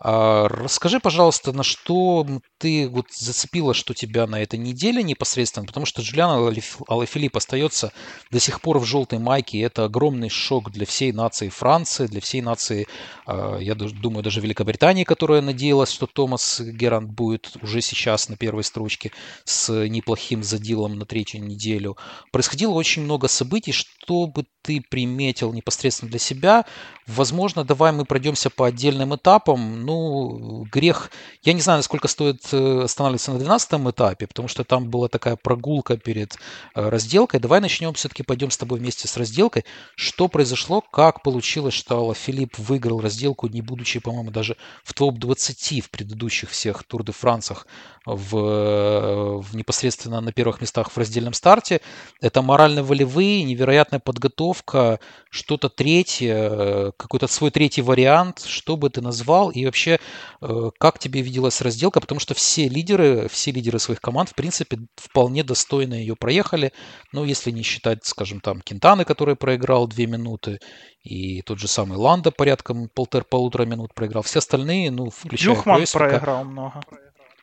А, 0.00 0.48
расскажи, 0.48 0.98
пожалуйста, 0.98 1.52
на 1.52 1.62
что 1.62 2.26
ты 2.58 2.88
вот 2.88 3.06
зацепила, 3.12 3.72
что 3.74 3.94
тебя 3.94 4.26
на 4.26 4.42
этой 4.42 4.58
неделе 4.58 5.02
непосредственно, 5.04 5.66
потому 5.66 5.86
что 5.86 6.02
Джулиан 6.02 6.54
Алафилипп 6.88 7.36
остается 7.36 7.92
до 8.30 8.40
сих 8.40 8.60
пор 8.60 8.78
в 8.78 8.84
желтой 8.84 9.20
майке, 9.20 9.60
это 9.60 9.84
огромный 9.84 10.28
шок 10.28 10.70
для 10.70 10.86
всей 10.86 11.12
нации 11.12 11.48
Франции, 11.48 12.06
для 12.06 12.20
всей 12.20 12.42
нации, 12.48 12.86
а, 13.26 13.58
я 13.58 13.74
думаю, 13.74 14.22
даже 14.22 14.40
Великобритании, 14.40 15.04
которая 15.04 15.42
надеялась, 15.42 15.90
что 15.90 16.06
Томас 16.06 16.60
Герант 16.60 17.10
будет 17.10 17.56
уже 17.62 17.80
сейчас 17.80 18.28
на 18.28 18.36
первой 18.36 18.64
строчке 18.64 19.12
с 19.44 19.72
неплохим 19.88 20.42
задилом 20.42 20.98
на 20.98 21.04
третью 21.04 21.42
неделю. 21.42 21.96
Происходило 22.32 22.72
очень 22.72 23.02
много 23.02 23.28
событий, 23.28 23.72
что 23.72 24.26
бы 24.26 24.44
ты 24.62 24.82
приметил 24.82 25.52
непосредственно 25.52 26.10
для 26.10 26.18
себя. 26.18 26.64
Возможно, 27.06 27.64
давай 27.64 27.90
мы 27.92 28.04
пройдемся 28.04 28.50
по 28.50 28.66
отдельным 28.66 29.14
этапам, 29.16 29.86
ну, 29.86 30.66
грех, 30.70 31.10
я 31.42 31.54
не 31.54 31.62
знаю, 31.62 31.78
насколько 31.78 32.06
стоит 32.06 32.42
э, 32.52 32.82
останавливаться 32.84 33.32
на 33.32 33.38
12 33.38 33.72
этапе, 33.90 34.26
потому 34.26 34.48
что 34.48 34.64
там 34.64 34.90
была 34.90 35.08
такая 35.08 35.36
прогулка 35.36 35.96
перед 35.96 36.34
э, 36.74 36.88
разделкой. 36.88 37.40
Давай 37.40 37.60
начнем, 37.60 37.94
все-таки 37.94 38.22
пойдем 38.22 38.50
с 38.50 38.58
тобой 38.58 38.78
вместе 38.78 39.08
с 39.08 39.16
разделкой. 39.16 39.64
Что 39.94 40.28
произошло, 40.28 40.82
как 40.82 41.22
получилось, 41.22 41.74
что 41.74 41.96
Алла 41.96 42.14
выиграл 42.56 43.00
разделку, 43.00 43.48
не 43.48 43.62
будучи, 43.62 44.00
по-моему, 44.00 44.30
даже 44.30 44.56
в 44.84 44.94
топ-20 44.94 45.80
в 45.80 45.90
предыдущих 45.90 46.50
всех 46.50 46.84
Тур 46.84 47.04
де 47.04 47.12
Франсах 47.12 47.66
в, 48.06 49.40
в 49.40 49.56
непосредственно 49.56 50.20
на 50.20 50.32
первых 50.32 50.60
местах 50.60 50.90
в 50.90 50.96
раздельном 50.96 51.34
старте. 51.34 51.80
Это 52.20 52.42
морально-волевые, 52.42 53.44
невероятная 53.44 54.00
подготовка, 54.00 55.00
что-то 55.30 55.68
третье, 55.68 56.92
какой-то 56.96 57.26
свой 57.26 57.50
третий 57.50 57.82
вариант, 57.82 58.44
что 58.46 58.76
бы 58.76 58.88
ты 58.90 59.00
назвал, 59.00 59.50
и 59.50 59.64
вообще, 59.66 59.98
э, 60.40 60.70
как 60.78 60.98
тебе 60.98 61.20
виделась 61.22 61.60
разделка, 61.60 62.00
потому 62.00 62.20
что 62.20 62.34
все 62.34 62.68
лидеры, 62.68 63.28
все 63.28 63.50
лидеры 63.50 63.78
своих 63.78 64.00
команд, 64.00 64.30
в 64.30 64.34
принципе, 64.34 64.78
вполне 64.96 65.42
достойно 65.42 65.94
ее 65.94 66.16
проехали, 66.16 66.72
ну, 67.12 67.24
если 67.24 67.50
не 67.50 67.62
считать, 67.62 68.04
скажем, 68.04 68.40
там, 68.40 68.60
Кентаны, 68.60 69.04
который 69.04 69.36
проиграл 69.36 69.86
две 69.86 70.06
минуты, 70.06 70.60
и 71.02 71.42
тот 71.42 71.58
же 71.58 71.68
самый 71.68 71.96
Ланда 71.96 72.30
порядком 72.30 72.88
полтора, 72.88 73.24
полутора 73.24 73.64
минут 73.64 73.94
проиграл, 73.94 74.22
все 74.22 74.40
остальные, 74.40 74.90
ну, 74.90 75.10
включая 75.10 75.54
Бюхман 75.54 75.76
Кройсика, 75.76 75.98
проиграл 75.98 76.44
много. 76.44 76.80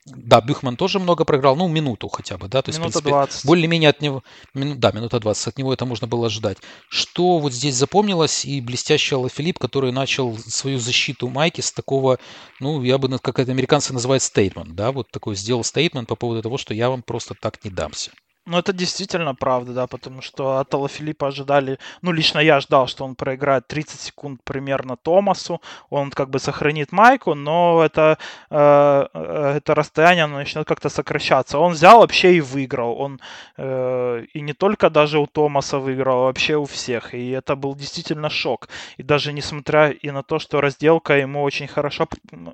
Да, 0.06 0.40
Бюхман 0.40 0.78
тоже 0.78 1.00
много 1.00 1.26
проиграл, 1.26 1.56
ну, 1.56 1.68
минуту 1.68 2.10
хотя 2.10 2.38
бы, 2.38 2.48
да, 2.48 2.62
то 2.62 2.70
есть, 2.70 2.78
Минута 2.78 3.00
в 3.00 3.02
принципе, 3.02 3.10
20. 3.10 3.46
более-менее 3.46 3.90
от 3.90 4.02
него, 4.02 4.24
мину, 4.54 4.76
да, 4.76 4.92
минута 4.92 5.20
20, 5.20 5.48
от 5.48 5.58
него 5.58 5.74
это 5.74 5.86
можно 5.86 6.06
было 6.06 6.28
ожидать. 6.28 6.60
Что 6.90 7.40
вот 7.40 7.54
здесь 7.54 7.74
запомнилось, 7.74 8.46
и 8.46 8.62
блестящий 8.62 9.16
Алла 9.16 9.30
Филипп, 9.30 9.58
который 9.58 9.92
начал 9.92 10.38
свою 10.38 10.78
защиту 10.78 11.28
Майки 11.28 11.62
с 11.62 11.72
такого, 11.72 12.20
ну, 12.60 12.84
я 12.84 13.00
бы, 13.00 13.18
как 13.18 13.40
это 13.40 13.52
американцы 13.52 13.94
называют, 13.94 14.22
стейтмент, 14.22 14.76
да, 14.76 14.92
вот 14.92 15.10
такой 15.10 15.36
сделал 15.36 15.64
стейтмент 15.64 16.08
по 16.08 16.16
поводу 16.16 16.44
того, 16.44 16.60
что 16.60 16.76
я 16.76 16.92
вам 16.92 17.02
просто 17.02 17.34
так 17.34 17.64
не 17.66 17.72
дамся. 17.72 18.12
Ну, 18.48 18.60
это 18.60 18.74
действительно 18.74 19.34
правда, 19.34 19.74
да, 19.74 19.88
потому 19.88 20.22
что 20.22 20.60
от 20.60 20.72
Алафилиппа 20.74 21.28
ожидали, 21.28 21.80
ну, 22.04 22.12
лично 22.12 22.38
я 22.40 22.60
ждал, 22.60 22.86
что 22.88 23.04
он 23.04 23.16
проиграет 23.16 23.68
30 23.68 24.00
секунд 24.00 24.42
примерно 24.44 24.98
Томасу, 24.98 25.62
он 25.90 26.12
как 26.12 26.30
бы 26.30 26.38
сохранит 26.40 26.92
майку, 26.92 27.34
но 27.34 27.84
это, 27.84 28.20
э, 28.52 29.08
э 29.14 29.56
это 29.58 29.74
расстояние 29.76 30.26
оно 30.26 30.36
начнет 30.38 30.68
как-то 30.68 30.90
сокращаться. 30.90 31.58
Он 31.58 31.74
взял 31.74 32.00
вообще 32.00 32.36
и 32.36 32.42
выиграл, 32.42 33.00
он 33.00 33.20
э, 33.58 34.26
и 34.34 34.42
не 34.42 34.54
только 34.54 34.90
даже 34.92 35.18
у 35.20 35.26
Томаса 35.26 35.80
выиграл, 35.80 36.20
а 36.20 36.26
вообще 36.26 36.56
у 36.56 36.66
всех, 36.66 37.16
и 37.16 37.32
это 37.32 37.56
был 37.56 37.76
действительно 37.76 38.30
шок. 38.30 38.70
И 38.98 39.04
даже 39.04 39.34
несмотря 39.34 39.90
и 39.90 40.12
на 40.12 40.22
то, 40.22 40.38
что 40.40 40.62
разделка 40.62 41.18
ему 41.18 41.42
очень 41.44 41.68
хорошо 41.68 42.08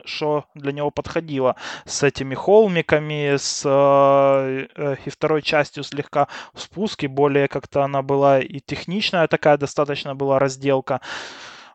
что 0.05 0.45
для 0.55 0.71
него 0.71 0.91
подходила 0.91 1.55
с 1.85 2.03
этими 2.03 2.35
холмиками, 2.35 3.35
с 3.37 3.63
э, 3.65 4.67
э 4.75 4.95
и 5.05 5.09
второй 5.09 5.41
частью 5.41 5.80
полностью 5.81 5.97
слегка 5.97 6.27
в 6.53 6.61
спуске, 6.61 7.07
более 7.07 7.47
как-то 7.47 7.83
она 7.83 8.01
была 8.01 8.39
и 8.39 8.59
техничная 8.59 9.27
такая 9.27 9.57
достаточно 9.57 10.15
была 10.15 10.39
разделка. 10.39 11.01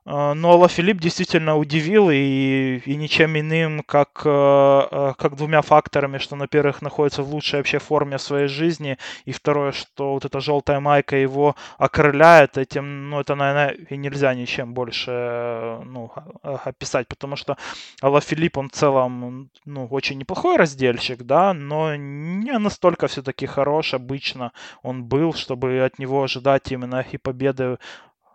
А, 0.09 0.35
но 0.35 0.57
Ла 0.57 0.69
Филипп 0.69 0.99
действительно 1.01 1.57
удивил 1.57 2.11
и, 2.11 2.81
и 2.87 2.97
ничем 2.97 3.37
иным, 3.37 3.83
как, 3.83 4.23
э, 4.25 4.89
э, 4.91 5.15
как 5.19 5.35
двумя 5.35 5.63
факторами, 5.63 6.19
что, 6.19 6.37
во-первых, 6.37 6.81
находится 6.81 7.25
в 7.25 7.35
лучшей 7.35 7.59
вообще 7.59 7.81
форме 7.81 8.19
своей 8.19 8.47
жизни, 8.47 8.99
и 9.25 9.33
второе, 9.33 9.73
что 9.73 10.13
вот 10.13 10.25
эта 10.25 10.39
желтая 10.39 10.79
майка 10.79 11.17
его 11.17 11.57
окрыляет, 11.77 12.57
этим, 12.57 13.11
ну, 13.11 13.19
это, 13.21 13.35
наверное, 13.35 13.77
и 13.91 13.97
нельзя 13.97 14.33
ничем 14.35 14.75
больше 14.75 15.11
э, 15.11 15.83
ну, 15.85 16.13
описать, 16.43 17.09
потому 17.09 17.35
что 17.35 17.57
Ла 18.01 18.21
Филипп, 18.21 18.59
он 18.59 18.69
в 18.69 18.73
целом, 18.73 19.51
ну, 19.65 19.87
очень 19.91 20.19
неплохой 20.19 20.57
раздельщик, 20.57 21.25
да, 21.25 21.53
но 21.53 21.97
не 21.97 22.57
настолько 22.59 23.09
все-таки 23.09 23.47
хорош 23.47 23.93
обычно 23.93 24.53
он 24.83 25.03
был, 25.03 25.35
чтобы 25.35 25.81
от 25.85 25.99
него 25.99 26.23
ожидать 26.23 26.71
именно 26.71 27.05
и 27.11 27.17
победы 27.19 27.79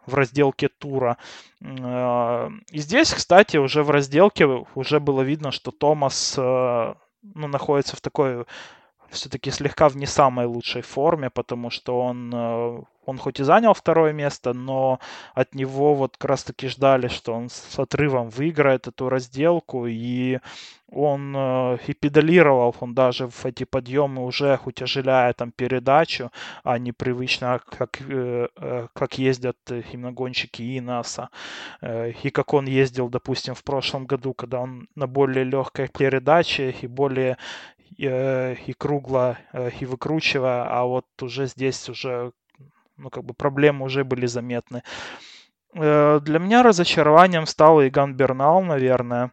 в 0.05 0.13
разделке 0.15 0.67
тура. 0.67 1.17
А, 1.63 2.49
и 2.71 2.79
здесь, 2.79 3.13
кстати, 3.13 3.57
уже 3.57 3.83
в 3.83 3.91
разделке 3.91 4.45
уже 4.75 4.99
было 4.99 5.21
видно, 5.21 5.51
что 5.51 5.71
Томас 5.71 6.35
э, 6.37 6.93
ну, 7.21 7.47
находится 7.47 7.95
в 7.95 8.01
такой 8.01 8.45
все-таки 9.11 9.51
слегка 9.51 9.89
в 9.89 9.97
не 9.97 10.05
самой 10.05 10.45
лучшей 10.45 10.81
форме, 10.81 11.29
потому 11.29 11.69
что 11.69 11.99
он, 11.99 12.31
э, 12.33 12.81
он 13.05 13.17
хоть 13.17 13.39
и 13.39 13.43
занял 13.43 13.73
второе 13.73 14.13
место, 14.13 14.53
но 14.53 14.99
от 15.33 15.55
него 15.55 15.93
вот 15.93 16.17
как 16.17 16.29
раз 16.29 16.43
таки 16.43 16.67
ждали, 16.67 17.07
что 17.07 17.33
он 17.33 17.49
с 17.49 17.77
отрывом 17.77 18.29
выиграет 18.29 18.87
эту 18.87 19.09
разделку, 19.09 19.85
и 19.87 20.39
он 20.89 21.33
э, 21.35 21.77
и 21.87 21.93
педалировал, 21.93 22.75
он 22.79 22.93
даже 22.93 23.27
в 23.27 23.45
эти 23.45 23.65
подъемы 23.65 24.25
уже 24.25 24.59
утяжеляя 24.65 25.33
там 25.33 25.51
передачу, 25.51 26.31
а 26.63 26.79
не 26.79 26.91
привычно, 26.91 27.61
как, 27.65 28.01
э, 28.01 28.47
как 28.93 29.17
ездят 29.17 29.57
именно 29.93 30.11
гонщики 30.11 30.77
Инаса, 30.77 31.29
и 32.23 32.29
как 32.29 32.53
он 32.53 32.65
ездил, 32.65 33.09
допустим, 33.09 33.55
в 33.55 33.63
прошлом 33.63 34.05
году, 34.05 34.33
когда 34.33 34.61
он 34.61 34.87
на 34.95 35.07
более 35.07 35.43
легкой 35.43 35.87
передаче 35.87 36.75
и 36.81 36.87
более 36.87 37.37
и 37.97 38.73
кругло, 38.77 39.37
э, 39.53 39.69
и 39.79 39.85
выкручивая, 39.85 40.65
а 40.69 40.83
вот 40.83 41.05
уже 41.21 41.47
здесь 41.47 41.89
уже, 41.89 42.31
ну, 42.97 43.09
как 43.09 43.23
бы 43.23 43.33
проблемы 43.33 43.85
уже 43.85 44.03
были 44.03 44.25
заметны. 44.25 44.83
Э, 45.73 46.19
для 46.21 46.39
меня 46.39 46.63
разочарованием 46.63 47.45
стал 47.45 47.81
Иган 47.81 48.15
Бернал, 48.15 48.61
наверное. 48.63 49.31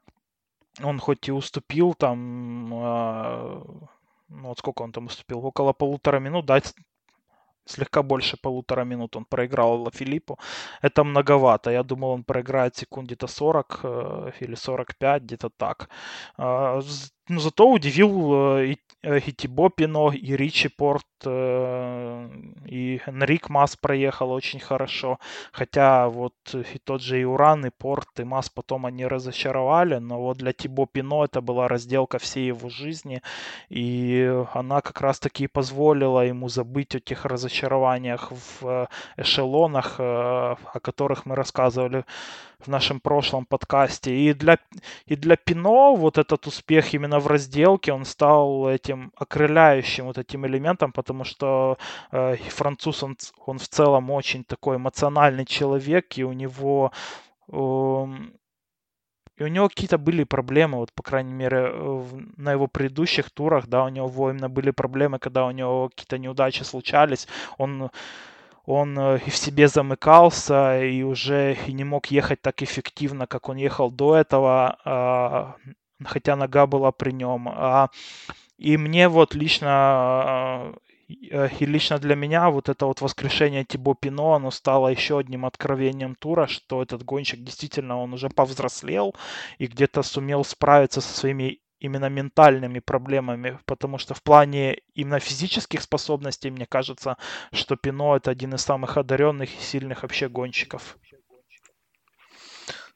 Он 0.83 0.99
хоть 0.99 1.29
и 1.29 1.33
уступил 1.33 1.95
там, 1.95 2.69
ну 2.69 3.88
вот 4.29 4.59
сколько 4.59 4.83
он 4.83 4.93
там 4.93 5.07
уступил, 5.07 5.45
около 5.45 5.73
полутора 5.73 6.21
минут, 6.21 6.47
да, 6.47 6.61
слегка 7.69 8.03
больше 8.03 8.37
полутора 8.37 8.85
минут 8.85 9.17
он 9.17 9.25
проиграл 9.25 9.83
Ла 9.83 9.91
Филиппу. 9.91 10.38
Это 10.83 11.05
многовато. 11.05 11.71
Я 11.71 11.83
думал, 11.83 12.11
он 12.11 12.25
проиграет 12.25 12.77
секунд 12.77 13.07
где-то 13.07 13.27
40 13.27 13.81
э, 13.83 14.31
или 14.41 14.55
45, 14.55 15.23
где-то 15.23 15.50
так. 15.50 15.88
Э, 17.28 17.32
ну, 17.32 17.40
зато 17.40 17.70
удивил 17.70 18.56
э, 18.58 18.76
Э, 19.02 19.18
и 19.18 19.32
Тибо 19.32 19.70
Пино, 19.70 20.12
и 20.12 20.37
Ричи 20.37 20.68
Порт, 20.68 21.06
э, 21.25 22.28
и 22.66 23.00
Энрик 23.06 23.49
Мас 23.49 23.76
проехал 23.76 24.32
очень 24.32 24.61
хорошо. 24.61 25.18
Хотя 25.52 26.08
вот 26.08 26.35
и 26.54 26.78
тот 26.78 27.00
же 27.02 27.20
и 27.20 27.25
Уран, 27.25 27.66
и 27.66 27.70
Порт, 27.70 28.08
и 28.18 28.25
Мас 28.25 28.49
потом 28.50 28.87
они 28.87 29.06
разочаровали, 29.06 29.99
но 29.99 30.20
вот 30.20 30.38
для 30.38 30.52
Тибо 30.52 30.87
Пино 30.87 31.25
это 31.25 31.40
была 31.40 31.68
разделка 31.68 32.18
всей 32.18 32.49
его 32.49 32.68
жизни, 32.68 33.23
и 33.68 34.44
она 34.52 34.80
как 34.80 35.00
раз-таки 35.00 35.47
позволила 35.47 36.26
ему 36.26 36.49
забыть 36.49 36.94
о 36.97 37.00
тех 37.00 37.25
разочарованиях 37.25 38.32
в 38.61 38.88
эшелонах, 39.16 39.97
э, 40.00 40.02
о 40.02 40.80
которых 40.80 41.25
мы 41.26 41.37
рассказывали 41.37 42.04
в 42.58 42.68
нашем 42.68 43.00
прошлом 43.00 43.47
подкасте. 43.47 44.12
И 44.12 44.35
для, 44.35 44.58
и 45.06 45.16
для 45.16 45.37
Пино 45.37 45.94
вот 45.94 46.18
этот 46.18 46.47
успех 46.47 46.94
именно 46.94 47.18
в 47.19 47.27
разделке, 47.27 47.93
он 47.93 48.05
стал 48.05 48.69
этим 48.69 49.13
окрыляющим 49.17 50.07
вот 50.07 50.19
этим 50.19 50.47
элементом, 50.47 50.93
потому 50.93 51.25
что 51.25 51.79
э, 52.13 52.37
француз, 52.37 53.03
он, 53.03 53.17
он 53.47 53.59
в 53.59 53.69
целом 53.69 54.11
очень 54.11 54.45
такой 54.45 54.77
эмоциональный 54.77 55.45
человек, 55.47 56.19
и 56.19 56.25
у 56.25 56.33
него... 56.33 56.93
Э, 57.53 58.07
и 59.37 59.45
у 59.45 59.47
него 59.47 59.69
какие-то 59.69 59.99
были 59.99 60.25
проблемы, 60.25 60.79
вот, 60.79 60.93
по 60.93 61.05
крайней 61.05 61.33
мере, 61.33 61.73
на 62.37 62.51
его 62.51 62.67
предыдущих 62.67 63.31
турах, 63.31 63.69
да, 63.69 63.85
у 63.85 63.89
него 63.89 64.31
именно 64.31 64.49
были 64.49 64.73
проблемы, 64.73 65.21
когда 65.21 65.47
у 65.47 65.53
него 65.53 65.91
какие-то 65.91 66.19
неудачи 66.19 66.65
случались. 66.65 67.29
Он 67.57 67.91
он 68.69 68.99
э, 68.99 69.19
и 69.25 69.31
в 69.31 69.37
себе 69.37 69.67
замыкался, 69.67 70.85
и 70.85 71.03
уже 71.03 71.57
и 71.67 71.73
не 71.73 71.85
мог 71.85 72.09
ехать 72.09 72.43
так 72.43 72.63
эффективно, 72.63 73.27
как 73.27 73.49
он 73.49 73.57
ехал 73.57 73.91
до 73.91 74.15
этого, 74.15 74.77
а, 74.85 75.57
хотя 76.05 76.37
нога 76.37 76.67
была 76.67 76.93
при 76.93 77.12
нем. 77.12 77.49
А, 77.49 77.90
и 78.59 78.76
мне 78.76 79.09
вот 79.09 79.35
лично 79.35 80.75
э, 81.09 81.49
и 81.59 81.67
лично 81.67 81.99
для 81.99 82.14
меня 82.14 82.50
вот 82.50 82.69
это 82.69 82.87
вот 82.87 83.00
воскрешение 83.00 83.64
Тибо 83.64 83.95
Пино, 83.95 84.35
оно 84.35 84.50
стало 84.50 84.88
еще 84.88 85.19
одним 85.19 85.47
откровением 85.47 86.14
тура, 86.14 86.47
что 86.47 86.83
этот 86.83 87.05
гонщик 87.05 87.43
действительно, 87.43 87.99
он 87.99 88.12
уже 88.14 88.28
повзрослел 88.28 89.14
и 89.59 89.67
где-то 89.67 90.02
сумел 90.02 90.45
справиться 90.45 91.00
со 91.00 91.14
своими 91.14 91.61
именно 91.81 92.09
ментальными 92.09 92.81
проблемами, 92.81 93.59
потому 93.64 93.99
что 93.99 94.14
в 94.14 94.23
плане 94.23 94.78
именно 94.95 95.21
физических 95.21 95.81
способностей, 95.83 96.50
мне 96.50 96.67
кажется, 96.67 97.17
что 97.52 97.76
Пино 97.76 98.17
это 98.17 98.31
один 98.31 98.55
из 98.55 98.62
самых 98.62 98.97
одаренных 98.97 99.55
и 99.55 99.62
сильных 99.62 100.02
вообще 100.02 100.28
гонщиков. 100.28 100.99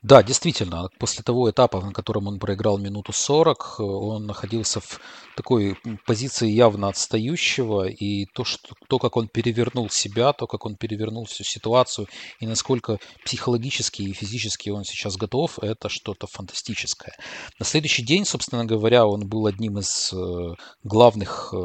Да, 0.02 0.20
действительно, 0.24 0.88
после 0.98 1.22
того 1.22 1.48
этапа, 1.48 1.80
на 1.80 1.92
котором 1.92 2.26
он 2.26 2.40
проиграл 2.40 2.76
минуту 2.76 3.12
40, 3.12 3.78
он 3.78 4.26
находился 4.26 4.80
в 4.80 5.00
такой 5.36 5.78
позиции 6.04 6.50
явно 6.50 6.88
отстающего, 6.88 7.86
и 7.86 8.26
то, 8.34 8.42
что, 8.44 8.74
то, 8.88 8.98
как 8.98 9.16
он 9.16 9.28
перевернул 9.28 9.88
себя, 9.90 10.32
то, 10.32 10.48
как 10.48 10.66
он 10.66 10.74
перевернул 10.74 11.24
всю 11.26 11.44
ситуацию, 11.44 12.08
и 12.40 12.46
насколько 12.48 12.98
психологически 13.24 14.02
и 14.02 14.12
физически 14.12 14.70
он 14.70 14.82
сейчас 14.82 15.16
готов, 15.16 15.60
это 15.60 15.88
что-то 15.88 16.26
фантастическое. 16.26 17.14
На 17.60 17.64
следующий 17.64 18.02
день, 18.02 18.24
собственно 18.24 18.64
говоря, 18.64 19.06
он 19.06 19.28
был 19.28 19.46
одним 19.46 19.78
из 19.78 20.12
э, 20.12 20.54
главных 20.82 21.54
э, 21.54 21.56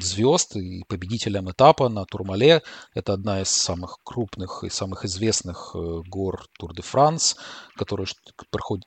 звезд 0.00 0.56
и 0.56 0.82
победителем 0.88 1.50
этапа 1.52 1.88
на 1.88 2.04
Турмале. 2.04 2.62
Это 2.94 3.12
одна 3.12 3.42
из 3.42 3.48
самых 3.48 3.98
крупных 4.02 4.64
и 4.64 4.70
самых 4.70 5.04
известных 5.04 5.70
э, 5.74 6.00
гор 6.08 6.46
Тур-де-Франс, 6.58 7.36
которая 7.76 8.06
проходит 8.50 8.84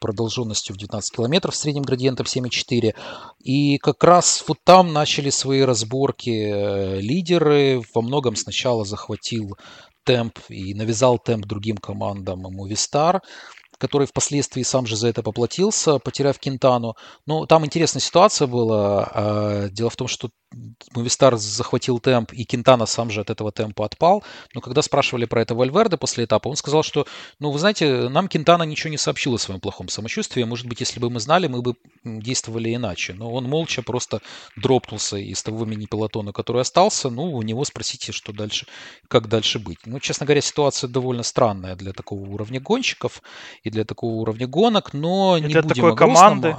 протяженностью 0.00 0.74
в 0.74 0.78
19 0.78 1.14
километров, 1.14 1.54
средним 1.54 1.82
градиентом 1.82 2.26
7,4. 2.26 2.94
И 3.40 3.78
как 3.78 4.02
раз 4.04 4.44
вот 4.46 4.58
там 4.64 4.92
начали 4.92 5.30
свои 5.30 5.62
разборки 5.62 6.30
э, 6.30 7.00
лидеры. 7.00 7.82
Во 7.94 8.02
многом 8.02 8.36
сначала 8.36 8.84
захватил 8.84 9.56
темп 10.04 10.38
и 10.48 10.72
навязал 10.74 11.18
темп 11.18 11.44
другим 11.44 11.76
командам 11.76 12.46
Movistar 12.46 13.20
который 13.78 14.06
впоследствии 14.06 14.62
сам 14.62 14.86
же 14.86 14.96
за 14.96 15.08
это 15.08 15.22
поплатился, 15.22 15.98
потеряв 15.98 16.38
Кинтану. 16.38 16.96
Но 17.26 17.46
там 17.46 17.64
интересная 17.64 18.00
ситуация 18.00 18.46
была. 18.46 19.10
А, 19.14 19.68
дело 19.68 19.90
в 19.90 19.96
том, 19.96 20.08
что 20.08 20.30
Мувистар 20.94 21.36
захватил 21.36 21.98
темп, 21.98 22.32
и 22.32 22.44
Кентана 22.44 22.86
сам 22.86 23.10
же 23.10 23.20
от 23.20 23.28
этого 23.28 23.52
темпа 23.52 23.84
отпал. 23.84 24.24
Но 24.54 24.60
когда 24.60 24.80
спрашивали 24.80 25.26
про 25.26 25.42
это 25.42 25.54
Вальверде 25.54 25.98
после 25.98 26.24
этапа, 26.24 26.48
он 26.48 26.56
сказал, 26.56 26.82
что, 26.82 27.06
ну, 27.38 27.50
вы 27.50 27.58
знаете, 27.58 28.08
нам 28.08 28.28
Кентана 28.28 28.62
ничего 28.62 28.90
не 28.90 28.96
сообщил 28.96 29.34
о 29.34 29.38
своем 29.38 29.60
плохом 29.60 29.88
самочувствии. 29.88 30.42
Может 30.44 30.66
быть, 30.66 30.80
если 30.80 31.00
бы 31.00 31.10
мы 31.10 31.20
знали, 31.20 31.48
мы 31.48 31.60
бы 31.60 31.74
действовали 32.02 32.74
иначе. 32.74 33.12
Но 33.12 33.30
он 33.32 33.44
молча 33.44 33.82
просто 33.82 34.22
дропнулся 34.56 35.18
из 35.18 35.42
того 35.42 35.66
мини-пелотона, 35.66 36.32
который 36.32 36.62
остался. 36.62 37.10
Ну, 37.10 37.30
у 37.34 37.42
него 37.42 37.64
спросите, 37.64 38.12
что 38.12 38.32
дальше, 38.32 38.66
как 39.08 39.28
дальше 39.28 39.58
быть. 39.58 39.78
Ну, 39.84 40.00
честно 40.00 40.24
говоря, 40.24 40.40
ситуация 40.40 40.88
довольно 40.88 41.22
странная 41.22 41.76
для 41.76 41.92
такого 41.92 42.20
уровня 42.20 42.58
гонщиков 42.58 43.22
и 43.68 43.70
для 43.70 43.84
такого 43.84 44.12
уровня 44.14 44.46
гонок, 44.46 44.92
но 44.92 45.36
и 45.36 45.40
не 45.40 45.48
для 45.48 45.62
будем 45.62 45.74
такой 45.74 45.96
команды. 45.96 46.56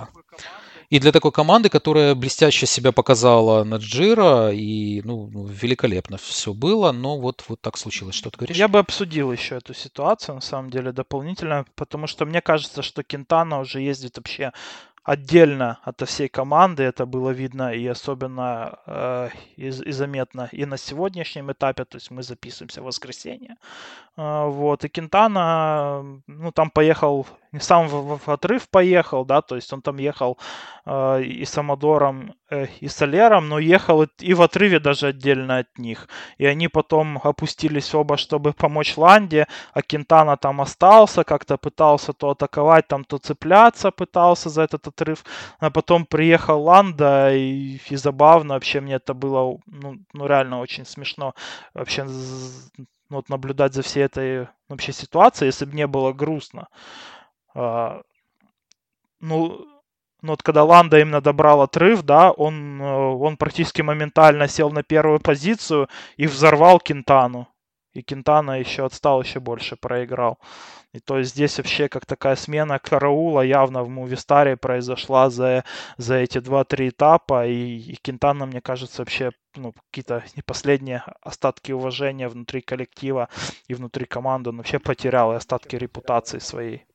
И 0.89 0.99
для 0.99 1.11
такой 1.11 1.31
команды, 1.31 1.69
которая 1.69 2.15
блестяще 2.15 2.65
себя 2.65 2.91
показала 2.91 3.63
на 3.63 3.75
Джира, 3.75 4.51
и 4.51 5.03
ну, 5.03 5.29
великолепно 5.45 6.17
все 6.17 6.51
было, 6.51 6.91
но 6.91 7.19
вот, 7.19 7.45
вот 7.47 7.61
так 7.61 7.77
случилось. 7.77 8.15
Что 8.15 8.31
ты 8.31 8.37
говоришь? 8.37 8.57
Я 8.57 8.67
бы 8.67 8.79
обсудил 8.79 9.31
еще 9.31 9.57
эту 9.57 9.75
ситуацию, 9.75 10.33
на 10.33 10.41
самом 10.41 10.71
деле, 10.71 10.91
дополнительно, 10.91 11.65
потому 11.75 12.07
что 12.07 12.25
мне 12.25 12.41
кажется, 12.41 12.81
что 12.81 13.03
Кентана 13.03 13.59
уже 13.59 13.81
ездит 13.81 14.17
вообще 14.17 14.51
отдельно 15.09 15.79
от 15.83 16.01
всей 16.07 16.29
команды. 16.29 16.83
Это 16.83 17.05
было 17.05 17.31
видно 17.31 17.73
и 17.73 17.87
особенно 17.87 18.79
э, 18.85 19.29
и, 19.57 19.67
и 19.67 19.91
заметно 19.91 20.49
и 20.51 20.65
на 20.65 20.77
сегодняшнем 20.77 21.51
этапе. 21.51 21.85
То 21.85 21.97
есть 21.97 22.11
мы 22.11 22.23
записываемся 22.23 22.81
в 22.81 22.85
воскресенье. 22.85 23.55
Э, 24.17 24.45
вот. 24.47 24.85
И 24.85 24.89
Кентана, 24.89 26.03
ну, 26.27 26.51
там 26.51 26.69
поехал, 26.69 27.25
не 27.51 27.59
сам 27.59 27.87
в, 27.87 28.19
в 28.19 28.29
отрыв 28.29 28.69
поехал, 28.69 29.25
да, 29.25 29.41
то 29.41 29.55
есть 29.55 29.73
он 29.73 29.81
там 29.81 29.97
ехал 29.97 30.37
э, 30.85 31.23
и 31.23 31.45
с 31.45 31.57
Амадором, 31.57 32.35
и 32.51 32.87
с 32.87 32.95
Солером, 32.95 33.49
но 33.49 33.59
ехал 33.59 34.03
и, 34.03 34.07
и 34.19 34.33
в 34.33 34.41
отрыве 34.41 34.79
даже 34.79 35.07
отдельно 35.07 35.59
от 35.59 35.77
них. 35.77 36.07
И 36.37 36.45
они 36.45 36.67
потом 36.67 37.19
опустились 37.23 37.93
оба, 37.93 38.17
чтобы 38.17 38.53
помочь 38.53 38.97
Ланде, 38.97 39.47
а 39.73 39.81
Кентана 39.81 40.37
там 40.37 40.61
остался, 40.61 41.23
как-то 41.23 41.57
пытался 41.57 42.13
то 42.13 42.31
атаковать, 42.31 42.87
там 42.87 43.03
то 43.03 43.17
цепляться 43.17 43.91
пытался 43.91 44.49
за 44.49 44.63
этот 44.63 44.87
отрыв. 44.87 45.23
А 45.59 45.69
потом 45.69 46.05
приехал 46.05 46.61
Ланда, 46.63 47.35
и, 47.35 47.79
и 47.89 47.95
забавно 47.95 48.55
вообще 48.55 48.81
мне 48.81 48.95
это 48.95 49.13
было, 49.13 49.59
ну, 49.67 49.97
ну 50.13 50.27
реально 50.27 50.59
очень 50.59 50.85
смешно 50.85 51.33
вообще 51.73 52.03
ну, 52.03 52.85
вот 53.09 53.29
наблюдать 53.29 53.73
за 53.73 53.81
всей 53.81 54.03
этой 54.03 54.47
вообще 54.67 54.91
ситуацией, 54.93 55.47
если 55.47 55.65
бы 55.65 55.75
не 55.75 55.87
было 55.87 56.13
грустно. 56.13 56.67
А, 57.53 58.01
ну, 59.19 59.65
ну 60.21 60.33
вот 60.33 60.43
когда 60.43 60.63
Ланда 60.63 60.99
именно 60.99 61.21
добрал 61.21 61.61
отрыв, 61.61 62.03
да, 62.03 62.31
он, 62.31 62.81
э, 62.81 62.85
он 62.85 63.37
практически 63.37 63.81
моментально 63.81 64.47
сел 64.47 64.69
на 64.71 64.83
первую 64.83 65.19
позицию 65.19 65.87
и 66.17 66.27
взорвал 66.27 66.79
Кентану. 66.79 67.47
И 67.93 68.01
Кентана 68.03 68.59
еще 68.59 68.85
отстал, 68.85 69.21
еще 69.21 69.39
больше 69.39 69.75
проиграл. 69.75 70.37
И 70.93 70.99
то 70.99 71.17
есть 71.17 71.31
здесь 71.31 71.57
вообще 71.57 71.87
как 71.87 72.05
такая 72.05 72.35
смена 72.35 72.79
караула 72.79 73.41
явно 73.41 73.83
в 73.83 73.89
Мувистаре 73.89 74.57
произошла 74.57 75.29
за, 75.29 75.63
за 75.97 76.15
эти 76.15 76.39
два-три 76.39 76.89
этапа. 76.89 77.47
И, 77.47 77.77
и 77.77 77.95
Кентана, 77.95 78.45
мне 78.45 78.61
кажется, 78.61 79.01
вообще 79.01 79.31
ну, 79.55 79.73
какие-то 79.73 80.23
не 80.35 80.41
последние 80.41 81.03
остатки 81.21 81.71
уважения 81.71 82.27
внутри 82.27 82.61
коллектива 82.61 83.29
и 83.67 83.73
внутри 83.73 84.05
команды. 84.05 84.49
Он 84.49 84.57
вообще 84.57 84.79
потерял 84.79 85.31
и 85.33 85.35
остатки 85.35 85.75
репутации 85.75 86.39
своей. 86.39 86.85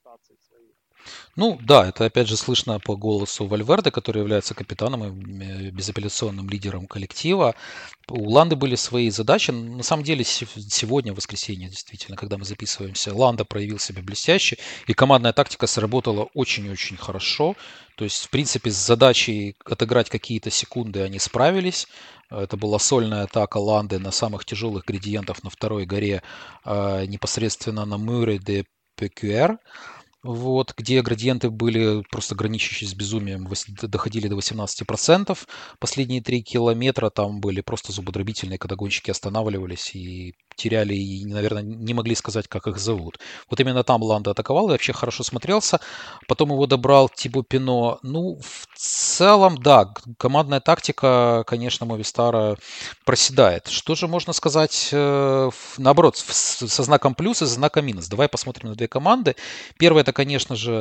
Ну 1.36 1.58
да, 1.62 1.88
это 1.88 2.04
опять 2.04 2.28
же 2.28 2.36
слышно 2.36 2.78
по 2.78 2.96
голосу 2.96 3.46
Вальверде, 3.46 3.90
который 3.90 4.18
является 4.20 4.54
капитаном 4.54 5.04
и 5.04 5.70
безапелляционным 5.70 6.48
лидером 6.48 6.86
коллектива. 6.86 7.54
У 8.08 8.30
Ланды 8.30 8.54
были 8.56 8.74
свои 8.76 9.10
задачи. 9.10 9.50
На 9.50 9.82
самом 9.82 10.04
деле 10.04 10.24
сегодня, 10.24 11.12
в 11.12 11.16
воскресенье, 11.16 11.68
действительно, 11.68 12.16
когда 12.16 12.38
мы 12.38 12.44
записываемся, 12.44 13.14
Ланда 13.14 13.44
проявил 13.44 13.78
себя 13.78 14.02
блестяще, 14.02 14.58
и 14.86 14.94
командная 14.94 15.32
тактика 15.32 15.66
сработала 15.66 16.28
очень-очень 16.34 16.96
хорошо. 16.96 17.56
То 17.96 18.04
есть, 18.04 18.24
в 18.26 18.30
принципе, 18.30 18.70
с 18.70 18.74
задачей 18.76 19.56
отыграть 19.64 20.10
какие-то 20.10 20.50
секунды 20.50 21.00
они 21.02 21.18
справились. 21.18 21.86
Это 22.30 22.56
была 22.56 22.78
сольная 22.78 23.24
атака 23.24 23.58
Ланды 23.58 23.98
на 23.98 24.10
самых 24.10 24.44
тяжелых 24.44 24.84
градиентах 24.84 25.42
на 25.42 25.50
второй 25.50 25.86
горе, 25.86 26.22
а, 26.64 27.04
непосредственно 27.06 27.84
на 27.84 27.96
Мюре 27.96 28.38
де 28.38 28.64
Пекюэр. 28.96 29.58
Вот, 30.24 30.72
где 30.76 31.02
градиенты 31.02 31.50
были 31.50 32.02
просто 32.10 32.34
граничащие 32.34 32.88
с 32.88 32.94
безумием, 32.94 33.46
доходили 33.82 34.26
до 34.26 34.36
18%. 34.36 35.38
Последние 35.78 36.22
три 36.22 36.42
километра 36.42 37.10
там 37.10 37.40
были 37.40 37.60
просто 37.60 37.92
зубодробительные, 37.92 38.58
когда 38.58 38.74
гонщики 38.74 39.10
останавливались 39.10 39.94
и 39.94 40.34
теряли, 40.56 40.94
и, 40.94 41.26
наверное, 41.26 41.62
не 41.62 41.94
могли 41.94 42.14
сказать, 42.14 42.48
как 42.48 42.66
их 42.66 42.78
зовут. 42.78 43.18
Вот 43.50 43.60
именно 43.60 43.84
там 43.84 44.02
Ланда 44.02 44.30
атаковал 44.30 44.68
и 44.68 44.72
вообще 44.72 44.92
хорошо 44.92 45.24
смотрелся. 45.24 45.80
Потом 46.26 46.52
его 46.52 46.66
добрал 46.66 47.08
Тибо 47.08 47.42
Пино. 47.42 47.98
Ну, 48.02 48.38
в 48.40 48.66
целом, 48.76 49.58
да, 49.58 49.92
командная 50.18 50.60
тактика, 50.60 51.44
конечно, 51.46 51.86
Мовистара 51.86 52.56
проседает. 53.04 53.68
Что 53.68 53.94
же 53.94 54.08
можно 54.08 54.32
сказать, 54.32 54.88
э, 54.92 55.50
наоборот, 55.76 56.16
со 56.16 56.82
знаком 56.82 57.14
плюс 57.14 57.42
и 57.42 57.46
со 57.46 57.52
знаком 57.52 57.84
минус? 57.84 58.08
Давай 58.08 58.28
посмотрим 58.28 58.70
на 58.70 58.74
две 58.74 58.88
команды. 58.88 59.36
Первая 59.78 60.02
это 60.02 60.13
конечно 60.14 60.56
же, 60.56 60.72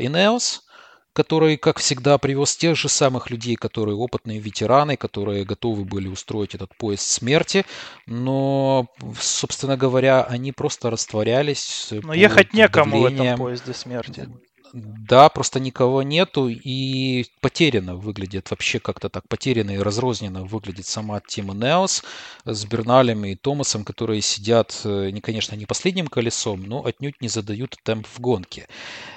Инеос, 0.00 0.64
который, 1.12 1.56
как 1.56 1.78
всегда, 1.78 2.18
привез 2.18 2.56
тех 2.56 2.76
же 2.76 2.88
самых 2.88 3.30
людей, 3.30 3.56
которые 3.56 3.96
опытные 3.96 4.38
ветераны, 4.38 4.96
которые 4.96 5.44
готовы 5.44 5.84
были 5.84 6.08
устроить 6.08 6.54
этот 6.54 6.76
поезд 6.76 7.02
смерти, 7.02 7.64
но, 8.06 8.86
собственно 9.18 9.76
говоря, 9.76 10.22
они 10.22 10.52
просто 10.52 10.90
растворялись. 10.90 11.88
Но 11.90 12.14
ехать 12.14 12.52
некому 12.52 13.00
в 13.00 13.04
этом 13.06 13.36
поезде 13.38 13.74
смерти. 13.74 14.28
Да, 14.72 15.28
просто 15.28 15.58
никого 15.58 16.02
нету 16.02 16.48
и 16.48 17.26
потеряно 17.40 17.96
выглядит 17.96 18.50
вообще 18.50 18.78
как-то 18.78 19.08
так, 19.08 19.26
потеряно 19.28 19.72
и 19.72 19.78
разрозненно 19.78 20.44
выглядит 20.44 20.86
сама 20.86 21.20
Тима 21.20 21.54
Неос 21.54 22.04
с 22.44 22.64
Берналем 22.66 23.24
и 23.24 23.34
Томасом, 23.34 23.84
которые 23.84 24.20
сидят, 24.20 24.80
э, 24.84 25.10
не, 25.10 25.20
конечно, 25.20 25.56
не 25.56 25.66
последним 25.66 26.06
колесом, 26.06 26.62
но 26.62 26.84
отнюдь 26.84 27.20
не 27.20 27.28
задают 27.28 27.76
темп 27.82 28.06
в 28.06 28.20
гонке. 28.20 28.68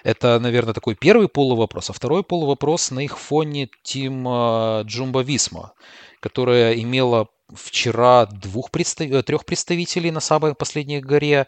Это, 0.04 0.40
наверное, 0.40 0.74
такой 0.74 0.96
первый 0.96 1.28
полувопрос. 1.28 1.90
А 1.92 1.94
второй 1.94 2.24
полувопрос 2.24 2.90
на 2.90 3.02
их 3.02 3.20
фоне 3.20 3.70
Тим 3.84 4.28
Джумба 4.84 5.22
Висма, 5.22 5.74
которая 6.20 6.74
имела 6.74 7.28
вчера 7.54 8.26
двух 8.26 8.72
представ... 8.72 9.08
Э, 9.12 9.24
трех 9.24 9.46
представителей 9.46 10.12
на 10.12 10.20
самой 10.20 10.56
последней 10.56 11.00
горе, 11.00 11.48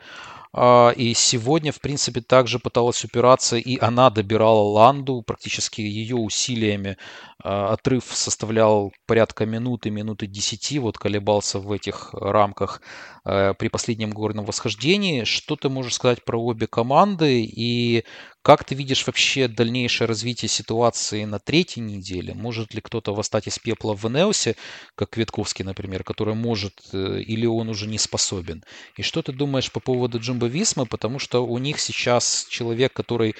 и 0.95 1.13
сегодня, 1.13 1.71
в 1.71 1.81
принципе, 1.81 2.21
также 2.21 2.59
пыталась 2.59 3.03
упираться, 3.03 3.57
и 3.57 3.77
она 3.79 4.09
добирала 4.09 4.61
Ланду 4.61 5.21
практически 5.21 5.81
ее 5.81 6.15
усилиями. 6.15 6.97
А, 7.47 7.73
отрыв 7.73 8.05
составлял 8.05 8.91
порядка 9.05 9.45
минуты, 9.45 9.91
минуты 9.91 10.25
десяти, 10.25 10.79
вот 10.79 10.97
колебался 10.97 11.59
в 11.59 11.71
этих 11.71 12.09
рамках 12.13 12.81
а, 13.23 13.53
при 13.53 13.67
последнем 13.67 14.09
горном 14.09 14.45
восхождении. 14.45 15.25
Что 15.25 15.55
ты 15.55 15.69
можешь 15.69 15.93
сказать 15.93 16.25
про 16.25 16.43
обе 16.43 16.65
команды 16.65 17.43
и 17.43 18.03
как 18.45 18.63
ты 18.63 18.75
видишь 18.75 19.07
вообще 19.07 19.47
дальнейшее 19.47 20.07
развитие 20.07 20.49
ситуации 20.49 21.25
на 21.25 21.39
третьей 21.39 21.81
неделе? 21.81 22.35
Может 22.35 22.75
ли 22.75 22.81
кто-то 22.81 23.11
восстать 23.11 23.47
из 23.47 23.57
пепла 23.57 23.95
в 23.95 24.05
Энеосе, 24.05 24.55
как 24.93 25.09
Кветковский, 25.09 25.65
например, 25.65 26.03
который 26.03 26.35
может, 26.35 26.73
э, 26.93 27.21
или 27.21 27.47
он 27.47 27.69
уже 27.69 27.87
не 27.87 27.97
способен? 27.97 28.63
И 28.97 29.01
что 29.01 29.23
ты 29.23 29.31
думаешь 29.31 29.71
по 29.71 29.79
поводу 29.79 30.19
Джимбо 30.19 30.45
Висмы? 30.45 30.85
Потому 30.85 31.17
что 31.17 31.43
у 31.43 31.57
них 31.57 31.79
сейчас 31.79 32.45
человек, 32.47 32.93
который 32.93 33.33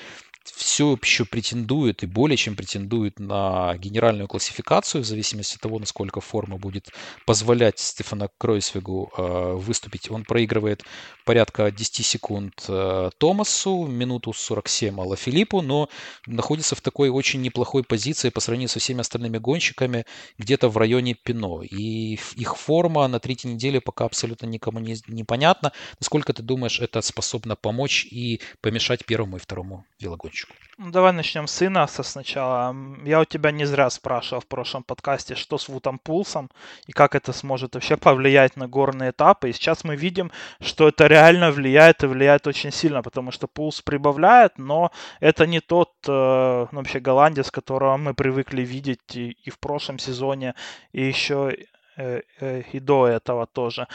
все 0.54 0.98
еще 1.02 1.26
претендует 1.26 2.04
и 2.04 2.06
более 2.06 2.38
чем 2.38 2.56
претендует 2.56 3.20
на 3.20 3.76
генеральную 3.78 4.28
классификацию, 4.28 5.04
в 5.04 5.06
зависимости 5.06 5.56
от 5.56 5.62
того, 5.62 5.80
насколько 5.80 6.22
форма 6.22 6.58
будет 6.58 6.90
позволять 7.26 7.80
Стефана 7.80 8.30
Кройсвигу 8.38 9.12
э, 9.18 9.54
выступить. 9.54 10.12
Он 10.12 10.24
проигрывает 10.24 10.84
порядка 11.26 11.72
10 11.72 12.06
секунд 12.06 12.66
э, 12.68 13.10
Томасу, 13.18 13.88
минуту 13.88 14.34
47 14.34 15.00
Алла 15.00 15.16
Филиппу, 15.16 15.62
но 15.62 15.90
находится 16.28 16.76
в 16.76 16.82
такой 16.82 17.10
очень 17.10 17.42
неплохой 17.42 17.84
позиции 17.84 18.30
по 18.30 18.40
сравнению 18.40 18.70
со 18.70 18.80
всеми 18.80 19.02
остальными 19.02 19.38
гонщиками, 19.38 20.06
где-то 20.38 20.70
в 20.70 20.78
районе 20.78 21.16
Пино. 21.16 21.64
И 21.64 22.20
их 22.36 22.58
форма 22.58 23.08
на 23.08 23.20
третьей 23.20 23.54
неделе 23.54 23.82
пока 23.82 24.06
абсолютно 24.06 24.46
никому 24.46 24.80
не, 24.80 24.98
непонятна. 25.08 25.72
Насколько 26.00 26.34
ты 26.34 26.44
думаешь, 26.44 26.80
это 26.80 27.02
способно 27.02 27.56
помочь 27.56 28.06
и 28.06 28.42
помешать 28.62 29.06
первому 29.06 29.38
и 29.38 29.40
второму 29.40 29.86
велогонщику? 30.00 30.35
Ну, 30.78 30.92
давай 30.92 31.14
начнем 31.14 31.48
с 31.48 31.66
Инаса 31.66 32.04
сначала. 32.04 32.76
Я 33.06 33.22
у 33.22 33.26
тебя 33.26 33.52
не 33.52 33.64
зря 33.66 33.90
спрашивал 33.90 34.42
в 34.42 34.48
прошлом 34.48 34.84
подкасте, 34.84 35.34
что 35.36 35.58
с 35.58 35.70
Вутом 35.70 36.00
Пулсом 36.00 36.50
и 36.86 36.92
как 36.92 37.16
это 37.16 37.32
сможет 37.32 37.76
вообще 37.76 37.96
повлиять 37.96 38.58
на 38.58 38.68
горные 38.68 39.12
этапы. 39.12 39.50
И 39.50 39.54
сейчас 39.54 39.86
мы 39.86 39.96
видим, 39.96 40.32
что 40.60 40.90
это 40.90 41.08
реально 41.08 41.52
влияет 41.52 42.04
и 42.04 42.08
влияет 42.08 42.46
очень 42.48 42.72
сильно, 42.72 43.02
потому 43.02 43.32
что 43.32 43.48
Пулс 43.48 43.82
прибавляет, 43.82 44.58
но 44.58 44.92
это 45.22 45.48
не 45.48 45.62
тот 45.62 45.92
э, 46.08 46.68
ну, 46.72 46.78
вообще 46.78 47.00
голландец, 47.00 47.52
которого 47.52 47.96
мы 47.96 48.14
привыкли 48.14 48.64
видеть 48.64 49.16
и, 49.16 49.32
и 49.32 49.50
в 49.50 49.60
прошлом 49.60 49.98
сезоне, 49.98 50.56
и 50.92 51.04
еще 51.04 51.56
э, 51.96 52.22
э, 52.42 52.64
и 52.74 52.80
до 52.82 53.08
этого 53.08 53.48
тоже. 53.48 53.88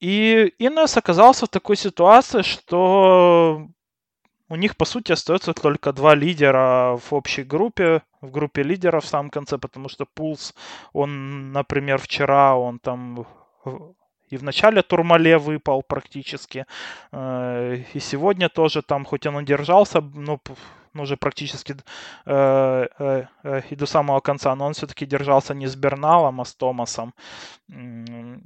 И 0.00 0.54
Инес 0.58 0.96
оказался 0.96 1.44
в 1.44 1.50
такой 1.50 1.76
ситуации, 1.76 2.42
что 2.42 3.68
у 4.52 4.56
них, 4.56 4.76
по 4.76 4.84
сути, 4.84 5.12
остается 5.12 5.54
только 5.54 5.92
два 5.94 6.14
лидера 6.14 6.98
в 6.98 7.14
общей 7.14 7.42
группе, 7.42 8.02
в 8.20 8.30
группе 8.30 8.62
лидеров 8.62 9.04
в 9.04 9.08
самом 9.08 9.30
конце, 9.30 9.56
потому 9.56 9.88
что 9.88 10.04
Пулс, 10.04 10.54
он, 10.92 11.52
например, 11.52 11.98
вчера, 11.98 12.54
он 12.54 12.78
там 12.78 13.26
и 14.28 14.36
в 14.36 14.42
начале 14.42 14.82
Турмале 14.82 15.38
выпал 15.38 15.82
практически, 15.82 16.66
э, 17.12 17.82
и 17.94 18.00
сегодня 18.00 18.50
тоже 18.50 18.82
там, 18.82 19.06
хоть 19.06 19.26
он 19.26 19.40
и 19.40 19.44
держался, 19.44 20.02
ну, 20.02 20.38
ну, 20.94 21.02
уже 21.02 21.16
практически 21.16 21.76
э, 22.26 22.86
э, 22.98 23.24
э, 23.44 23.62
и 23.70 23.76
до 23.76 23.86
самого 23.86 24.20
конца, 24.20 24.54
но 24.54 24.66
он 24.66 24.72
все-таки 24.74 25.06
держался 25.06 25.54
не 25.54 25.66
с 25.66 25.76
Берналом, 25.76 26.40
а 26.40 26.44
с 26.44 26.54
Томасом. 26.54 27.14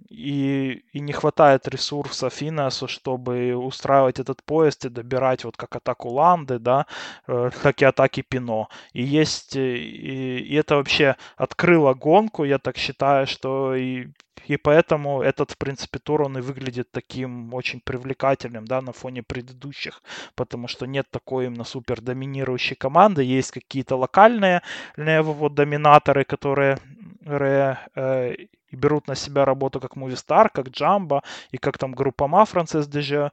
И, 0.08 0.82
и 0.92 1.00
не 1.00 1.12
хватает 1.12 1.68
ресурсов 1.68 2.42
Инесу, 2.42 2.86
чтобы 2.86 3.54
устраивать 3.56 4.20
этот 4.20 4.44
поезд 4.44 4.84
и 4.84 4.88
добирать 4.88 5.44
вот 5.44 5.56
как 5.56 5.76
атаку 5.76 6.10
Ланды, 6.10 6.58
да, 6.58 6.86
э, 7.26 7.50
так 7.62 7.82
и 7.82 7.84
атаки 7.84 8.22
Пино. 8.22 8.68
И 8.92 9.02
есть, 9.02 9.56
э, 9.56 9.76
и, 9.76 10.38
и 10.38 10.54
это 10.54 10.76
вообще 10.76 11.16
открыло 11.36 11.94
гонку, 11.94 12.44
я 12.44 12.58
так 12.58 12.76
считаю, 12.76 13.26
что 13.26 13.74
и 13.74 14.08
и 14.46 14.56
поэтому 14.56 15.22
этот, 15.22 15.52
в 15.52 15.58
принципе, 15.58 15.98
тур, 15.98 16.22
он 16.22 16.38
и 16.38 16.40
выглядит 16.40 16.90
таким 16.90 17.54
очень 17.54 17.80
привлекательным, 17.80 18.64
да, 18.66 18.80
на 18.80 18.92
фоне 18.92 19.22
предыдущих, 19.22 20.02
потому 20.34 20.68
что 20.68 20.86
нет 20.86 21.06
такой 21.10 21.46
именно 21.46 21.64
супер 21.64 22.00
доминирующей 22.00 22.76
команды, 22.76 23.24
есть 23.24 23.50
какие-то 23.50 23.96
локальные 23.96 24.62
вот 24.96 25.54
доминаторы, 25.54 26.24
которые 26.24 26.78
э, 27.24 28.34
и 28.70 28.76
берут 28.76 29.08
на 29.08 29.14
себя 29.14 29.44
работу 29.44 29.80
как 29.80 29.96
Movistar, 29.96 30.48
как 30.52 30.68
Jumbo 30.68 31.22
и 31.52 31.58
как 31.58 31.78
там 31.78 31.92
группа 31.92 32.26
Ма 32.26 32.44
Франциск 32.44 32.90
Деже, 32.90 33.30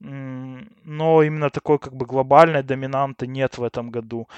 но 0.00 1.22
именно 1.22 1.50
такой 1.50 1.78
как 1.78 1.94
бы 1.94 2.06
глобальной 2.06 2.62
доминанты 2.62 3.26
нет 3.26 3.58
в 3.58 3.64
этом 3.64 3.90
году. 3.90 4.28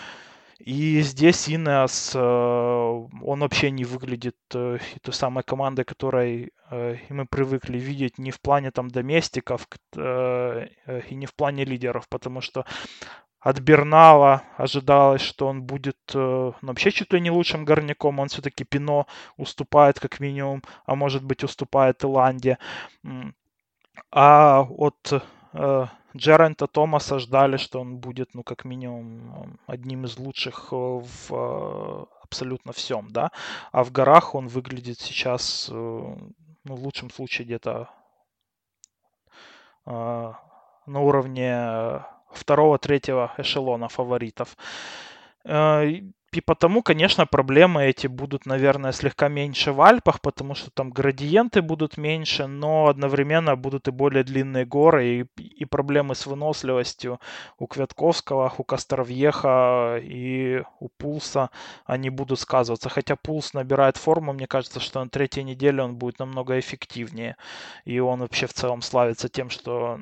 И 0.59 1.03
здесь 1.03 1.49
Инес, 1.49 2.13
э, 2.17 2.19
он 2.19 3.41
вообще 3.41 3.71
не 3.71 3.85
выглядит 3.85 4.37
э, 4.53 4.79
той 5.03 5.15
самой 5.15 5.45
командой, 5.45 5.85
которой 5.85 6.53
э, 6.71 6.97
мы 7.11 7.27
привыкли 7.27 7.79
видеть 7.79 8.19
не 8.19 8.33
в 8.33 8.41
плане 8.41 8.73
там 8.73 8.89
доместиков 8.89 9.69
и 9.95 11.15
не 11.15 11.27
в 11.27 11.35
плане 11.35 11.65
лидеров, 11.65 12.09
потому 12.09 12.41
что 12.41 12.65
от 13.39 13.61
Бернала 13.61 14.43
ожидалось, 14.57 15.23
что 15.23 15.47
он 15.47 15.63
будет 15.63 15.99
ну, 16.13 16.55
вообще 16.61 16.91
чуть 16.91 17.13
ли 17.13 17.21
не 17.21 17.31
лучшим 17.31 17.65
горняком. 17.65 18.19
Он 18.19 18.29
все-таки 18.29 18.65
Пино 18.65 19.07
уступает 19.37 20.01
как 20.01 20.19
минимум, 20.19 20.63
а 20.87 20.97
может 20.97 21.23
быть 21.23 21.45
уступает 21.45 22.03
Иланде. 22.05 22.59
А 24.11 24.67
от 24.69 25.23
Джерента 26.17 26.67
Томаса 26.67 27.19
ждали, 27.19 27.57
что 27.59 27.81
он 27.81 27.99
будет, 27.99 28.35
ну, 28.35 28.43
как 28.43 28.65
минимум, 28.65 29.59
одним 29.67 30.05
из 30.05 30.19
лучших 30.19 30.69
э, 30.73 30.77
в 30.77 31.31
э, 31.31 32.05
абсолютно 32.23 32.73
всем, 32.73 33.09
да. 33.11 33.31
А 33.73 33.85
в 33.85 33.93
горах 33.93 34.35
он 34.35 34.49
выглядит 34.49 34.99
сейчас, 35.01 35.69
э, 35.71 35.75
ну, 35.75 36.75
в 36.77 36.83
лучшем 36.83 37.11
случае 37.11 37.47
где-то 37.47 37.89
на 39.85 41.01
уровне 41.01 42.05
второго-третьего 42.31 43.33
эшелона 43.39 43.89
фаворитов. 43.89 44.55
Потому, 46.45 46.83
конечно, 46.83 47.27
проблемы 47.27 47.87
эти 47.87 48.07
будут, 48.07 48.45
наверное, 48.45 48.93
слегка 48.93 49.29
меньше 49.29 49.73
в 49.73 49.81
Альпах, 49.81 50.21
потому 50.21 50.55
что 50.55 50.71
там 50.71 50.91
градиенты 50.91 51.63
будут 51.63 51.97
меньше, 51.97 52.47
но 52.47 52.89
одновременно 52.89 53.57
будут 53.57 53.89
и 53.89 53.91
более 53.91 54.25
длинные 54.25 54.67
горы, 54.67 55.07
и, 55.07 55.43
и 55.43 55.65
проблемы 55.65 56.15
с 56.15 56.27
выносливостью 56.27 57.19
у 57.59 57.67
Квятковского, 57.67 58.53
у 58.59 58.63
Костровьеха 58.63 60.01
и 60.03 60.63
у 60.81 60.89
Пулса, 60.89 61.51
они 61.87 62.11
будут 62.11 62.39
сказываться. 62.41 62.91
Хотя 62.91 63.17
Пулс 63.17 63.55
набирает 63.55 63.97
форму, 63.97 64.35
мне 64.35 64.47
кажется, 64.47 64.81
что 64.81 65.03
на 65.03 65.09
третьей 65.09 65.45
неделе 65.45 65.83
он 65.83 65.97
будет 65.97 66.19
намного 66.19 66.59
эффективнее. 66.59 67.37
И 67.87 67.99
он 68.01 68.21
вообще 68.21 68.47
в 68.47 68.53
целом 68.53 68.83
славится 68.83 69.29
тем, 69.29 69.49
что 69.51 70.01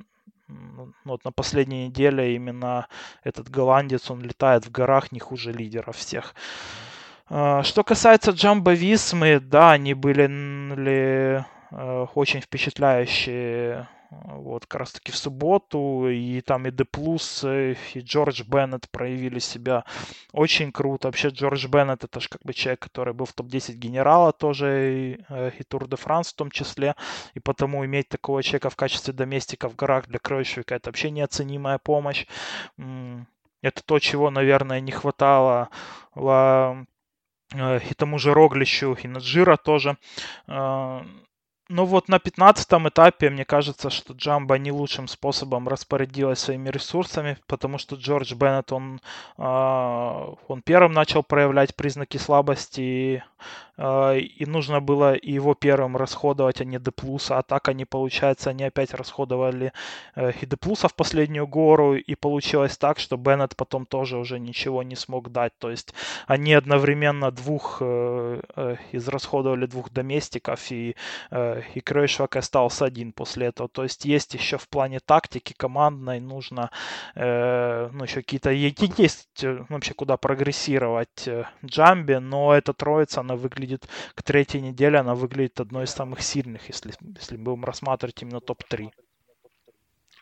ну, 0.49 0.93
вот 1.05 1.25
на 1.25 1.33
последней 1.33 1.87
неделе 1.87 2.35
именно 2.35 2.87
этот 3.25 3.51
голландец, 3.51 4.11
он 4.11 4.21
летает 4.21 4.67
в 4.67 4.71
горах 4.71 5.13
не 5.13 5.19
хуже 5.19 5.53
лидеров 5.53 5.97
всех. 5.97 6.35
А, 7.29 7.63
что 7.63 7.83
касается 7.83 8.31
Джамбо 8.31 8.73
Висмы, 8.73 9.41
да, 9.41 9.73
они 9.73 9.95
были 9.95 10.27
ли, 10.77 11.45
э, 11.71 12.07
очень 12.15 12.41
впечатляющие 12.41 13.89
вот, 14.11 14.67
как 14.67 14.81
раз 14.81 14.93
таки 14.93 15.13
в 15.13 15.17
субботу, 15.17 16.09
и 16.09 16.41
там 16.41 16.67
и 16.67 16.71
Деплюс, 16.71 17.45
и 17.45 17.77
Джордж 17.97 18.43
Беннет 18.45 18.89
проявили 18.91 19.39
себя 19.39 19.85
очень 20.33 20.73
круто. 20.73 21.09
Вообще 21.09 21.29
Джордж 21.29 21.67
Беннет 21.67 22.05
это 22.05 22.21
же 22.21 22.29
как 22.29 22.43
бы 22.43 22.55
человек, 22.55 22.81
который 22.81 23.15
был 23.15 23.27
в 23.27 23.33
топ-10 23.33 23.75
генерала 23.75 24.33
тоже, 24.33 24.95
и, 24.95 25.25
э, 25.29 25.51
и 25.59 25.63
Тур 25.63 25.89
де 25.89 25.97
Франс 25.97 26.33
в 26.33 26.37
том 26.37 26.51
числе, 26.51 26.95
и 27.35 27.41
потому 27.41 27.85
иметь 27.85 28.09
такого 28.09 28.43
человека 28.43 28.71
в 28.71 28.77
качестве 28.77 29.13
доместика 29.13 29.69
в 29.69 29.77
горах 29.77 30.07
для 30.07 30.19
Кройшвика 30.19 30.75
это 30.75 30.91
вообще 30.91 31.11
неоценимая 31.11 31.79
помощь. 31.79 32.27
Это 33.63 33.83
то, 33.85 33.99
чего, 33.99 34.31
наверное, 34.31 34.81
не 34.81 34.93
хватало 34.93 35.71
э, 36.15 36.85
и 37.55 37.95
тому 37.95 38.19
же 38.19 38.35
Роглищу, 38.35 38.97
и 39.03 39.09
Наджира 39.09 39.57
тоже. 39.57 39.97
Ну 41.69 41.85
вот 41.85 42.09
на 42.09 42.21
15 42.21 42.69
этапе, 42.89 43.29
мне 43.29 43.45
кажется, 43.45 43.91
что 43.91 44.13
Джамба 44.13 44.57
не 44.57 44.71
лучшим 44.71 45.09
способом 45.09 45.67
распорядилась 45.67 46.39
своими 46.39 46.69
ресурсами, 46.69 47.39
потому 47.49 47.79
что 47.79 47.97
Джордж 47.97 48.35
Беннет, 48.35 48.71
он, 48.71 49.01
он 49.37 50.63
первым 50.63 50.93
начал 50.93 51.25
проявлять 51.25 51.75
признаки 51.75 52.19
слабости 52.19 53.25
а, 53.39 53.43
и 53.79 54.47
нужно 54.47 54.81
было 54.81 55.17
его 55.21 55.55
первым 55.55 55.97
расходовать, 55.97 56.61
а 56.61 56.65
не 56.65 56.79
Деплуса. 56.79 57.39
А 57.39 57.43
так 57.43 57.69
они, 57.69 57.85
получается, 57.85 58.51
они 58.51 58.65
опять 58.65 58.95
расходовали 58.95 59.73
э, 60.15 60.33
и 60.41 60.47
Деплуса 60.47 60.89
в 60.89 60.95
последнюю 60.95 61.47
гору, 61.47 61.95
и 61.95 62.15
получилось 62.15 62.79
так, 62.79 62.99
что 62.99 63.17
Беннет 63.17 63.55
потом 63.57 63.85
тоже 63.85 64.17
уже 64.17 64.39
ничего 64.39 64.83
не 64.83 64.97
смог 64.97 65.31
дать. 65.31 65.53
То 65.59 65.71
есть 65.71 65.93
они 66.27 66.55
одновременно 66.55 67.31
двух 67.31 67.79
э, 67.81 68.41
э, 68.57 68.77
израсходовали 68.93 69.67
двух 69.67 69.91
доместиков, 69.91 70.73
и, 70.73 70.97
и 71.75 71.81
Кройшвак 71.81 72.37
остался 72.37 72.87
один 72.87 73.13
после 73.13 73.49
этого. 73.49 73.69
То 73.69 73.83
есть 73.83 74.05
есть 74.05 74.35
еще 74.35 74.57
в 74.57 74.69
плане 74.69 75.01
тактики 75.01 75.55
командной 75.57 76.21
нужно 76.21 76.71
ну, 77.15 78.05
еще 78.05 78.23
какие-то 78.23 78.51
есть 78.51 79.45
вообще 79.69 79.95
куда 79.95 80.17
прогрессировать 80.17 81.29
Джамби, 81.65 82.15
но 82.15 82.55
эта 82.55 82.73
троица, 82.73 83.21
она 83.21 83.37
выглядит 83.37 83.66
выглядит 83.67 83.89
к 84.15 84.23
третьей 84.23 84.61
неделе, 84.61 84.99
она 84.99 85.15
выглядит 85.15 85.61
одной 85.61 85.85
из 85.85 85.91
самых 85.91 86.23
сильных, 86.23 86.69
если, 86.69 86.93
если 87.19 87.37
будем 87.37 87.65
рассматривать 87.65 88.23
именно 88.23 88.41
топ-3. 88.41 88.91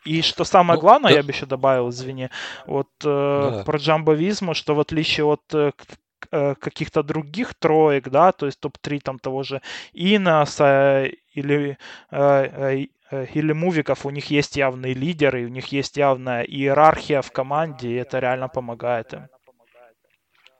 И 0.06 0.22
что 0.22 0.44
самое 0.44 0.76
ну, 0.76 0.80
главное, 0.80 1.10
да. 1.10 1.16
я 1.16 1.22
бы 1.22 1.30
еще 1.30 1.46
добавил, 1.46 1.88
извини, 1.88 2.28
вот 2.66 2.88
э, 3.04 3.50
да. 3.52 3.62
про 3.64 3.78
джамбовизму, 3.78 4.54
что 4.54 4.74
в 4.74 4.80
отличие 4.80 5.24
от 5.24 5.42
э, 5.54 5.72
э 6.30 6.54
каких-то 6.54 7.02
других 7.02 7.54
троек, 7.54 8.08
да, 8.08 8.32
то 8.32 8.46
есть 8.46 8.60
топ-3 8.60 9.00
там 9.00 9.18
того 9.18 9.42
же 9.42 9.62
Инаса 9.94 11.08
или, 11.34 11.78
э, 12.10 12.16
э, 12.16 12.86
э, 13.10 13.26
или 13.34 13.52
Мувиков, 13.52 14.04
у 14.04 14.10
них 14.10 14.30
есть 14.30 14.56
явные 14.56 14.94
лидеры, 14.94 15.46
у 15.46 15.48
них 15.48 15.72
есть 15.72 15.96
явная 15.96 16.42
иерархия 16.42 17.22
в 17.22 17.30
команде, 17.30 17.88
и 17.88 17.94
это 17.94 18.18
реально 18.18 18.48
помогает 18.48 19.14
им. 19.14 19.28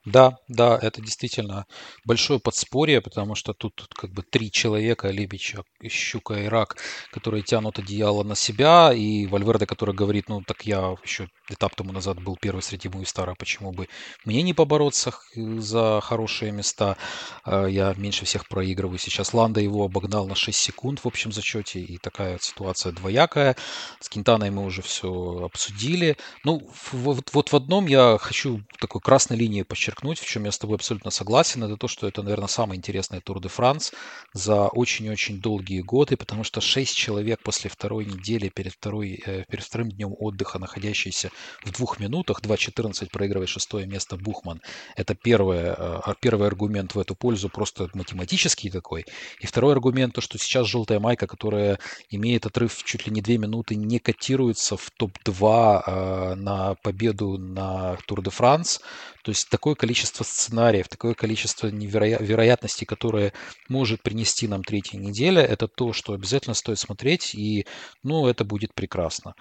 Да, 0.04 0.36
да, 0.48 0.78
это 0.82 1.00
действительно 1.00 1.64
большое 2.04 2.38
подспорье, 2.38 3.00
потому 3.00 3.34
что 3.34 3.54
тут, 3.54 3.74
тут 3.74 3.94
как 3.94 4.12
бы 4.12 4.22
три 4.22 4.50
человека, 4.52 5.08
Либич, 5.08 5.54
Щука 5.88 6.34
и 6.34 6.46
Рак, 6.46 6.76
которые 7.10 7.42
тянут 7.42 7.78
одеяло 7.78 8.22
на 8.22 8.34
себя, 8.34 8.92
и 8.92 9.26
Вальверде, 9.26 9.64
который 9.66 9.94
говорит, 9.94 10.28
ну 10.28 10.42
так 10.42 10.66
я 10.66 10.94
еще 11.02 11.28
этап 11.48 11.74
тому 11.74 11.92
назад 11.92 12.22
был 12.22 12.36
первый 12.40 12.60
среди 12.60 12.88
Муистара, 12.90 13.34
почему 13.38 13.72
бы 13.72 13.88
мне 14.26 14.42
не 14.42 14.52
побороться 14.52 15.12
за 15.34 16.00
хорошие 16.02 16.52
места, 16.52 16.96
а, 17.44 17.66
я 17.66 17.94
меньше 17.96 18.24
всех 18.26 18.46
проигрываю. 18.48 18.98
Сейчас 18.98 19.32
Ланда 19.34 19.60
его 19.60 19.84
обогнал 19.84 20.26
на 20.26 20.34
6 20.34 20.58
секунд 20.58 21.00
в 21.00 21.06
общем 21.06 21.32
зачете, 21.32 21.80
и 21.80 21.98
такая 21.98 22.38
ситуация 22.40 22.92
двоякая. 22.92 23.56
С 24.00 24.08
Кентаной 24.08 24.50
мы 24.50 24.64
уже 24.64 24.82
все 24.82 25.42
обсудили. 25.44 26.16
Ну, 26.44 26.68
вот, 26.92 27.30
вот 27.32 27.52
в 27.52 27.56
одном 27.56 27.86
я 27.86 28.18
хочу 28.20 28.60
такой 28.80 29.00
красной 29.00 29.36
линией 29.36 29.64
подчеркнуть, 29.64 29.93
подчеркнуть, 29.94 30.18
в 30.18 30.26
чем 30.26 30.44
я 30.44 30.52
с 30.52 30.58
тобой 30.58 30.76
абсолютно 30.76 31.10
согласен, 31.10 31.62
это 31.64 31.76
то, 31.76 31.88
что 31.88 32.06
это, 32.06 32.22
наверное, 32.22 32.48
самый 32.48 32.76
интересный 32.76 33.20
Тур 33.20 33.40
де 33.40 33.48
Франс 33.48 33.92
за 34.32 34.68
очень-очень 34.68 35.40
долгие 35.40 35.80
годы, 35.80 36.16
потому 36.16 36.44
что 36.44 36.60
шесть 36.60 36.96
человек 36.96 37.40
после 37.42 37.70
второй 37.70 38.04
недели 38.04 38.48
перед, 38.48 38.72
второй, 38.72 39.22
э, 39.26 39.44
перед 39.48 39.64
вторым 39.64 39.90
днем 39.90 40.14
отдыха, 40.18 40.58
находящиеся 40.58 41.30
в 41.64 41.70
двух 41.72 42.00
минутах, 42.00 42.40
2.14 42.40 43.10
проигрывает 43.10 43.48
шестое 43.48 43.86
место 43.86 44.16
Бухман. 44.16 44.60
Это 44.96 45.14
первое, 45.14 45.76
э, 45.78 46.14
первый 46.20 46.46
аргумент 46.48 46.94
в 46.94 46.98
эту 46.98 47.14
пользу, 47.14 47.48
просто 47.48 47.88
математический 47.94 48.70
такой. 48.70 49.04
И 49.40 49.46
второй 49.46 49.72
аргумент, 49.72 50.14
то, 50.14 50.20
что 50.20 50.38
сейчас 50.38 50.66
желтая 50.66 51.00
майка, 51.00 51.26
которая 51.26 51.78
имеет 52.10 52.46
отрыв 52.46 52.82
чуть 52.84 53.06
ли 53.06 53.12
не 53.12 53.20
две 53.20 53.38
минуты, 53.38 53.76
не 53.76 53.98
котируется 53.98 54.76
в 54.76 54.90
топ-2 54.98 55.82
э, 55.86 56.34
на 56.34 56.74
победу 56.82 57.38
на 57.38 57.96
Тур 58.06 58.22
де 58.22 58.30
Франс. 58.30 58.80
То 59.24 59.30
есть 59.30 59.48
такое 59.48 59.74
количество 59.74 60.22
сценариев, 60.22 60.88
такое 60.88 61.14
количество 61.14 61.68
невероя- 61.68 62.22
вероятностей, 62.22 62.84
которое 62.84 63.32
может 63.70 64.02
принести 64.02 64.46
нам 64.46 64.62
третья 64.62 64.98
неделя, 64.98 65.40
это 65.40 65.66
то, 65.66 65.94
что 65.94 66.12
обязательно 66.12 66.52
стоит 66.52 66.78
смотреть, 66.78 67.34
и 67.34 67.66
ну, 68.02 68.26
это 68.26 68.44
будет 68.44 68.74
прекрасно. 68.74 69.34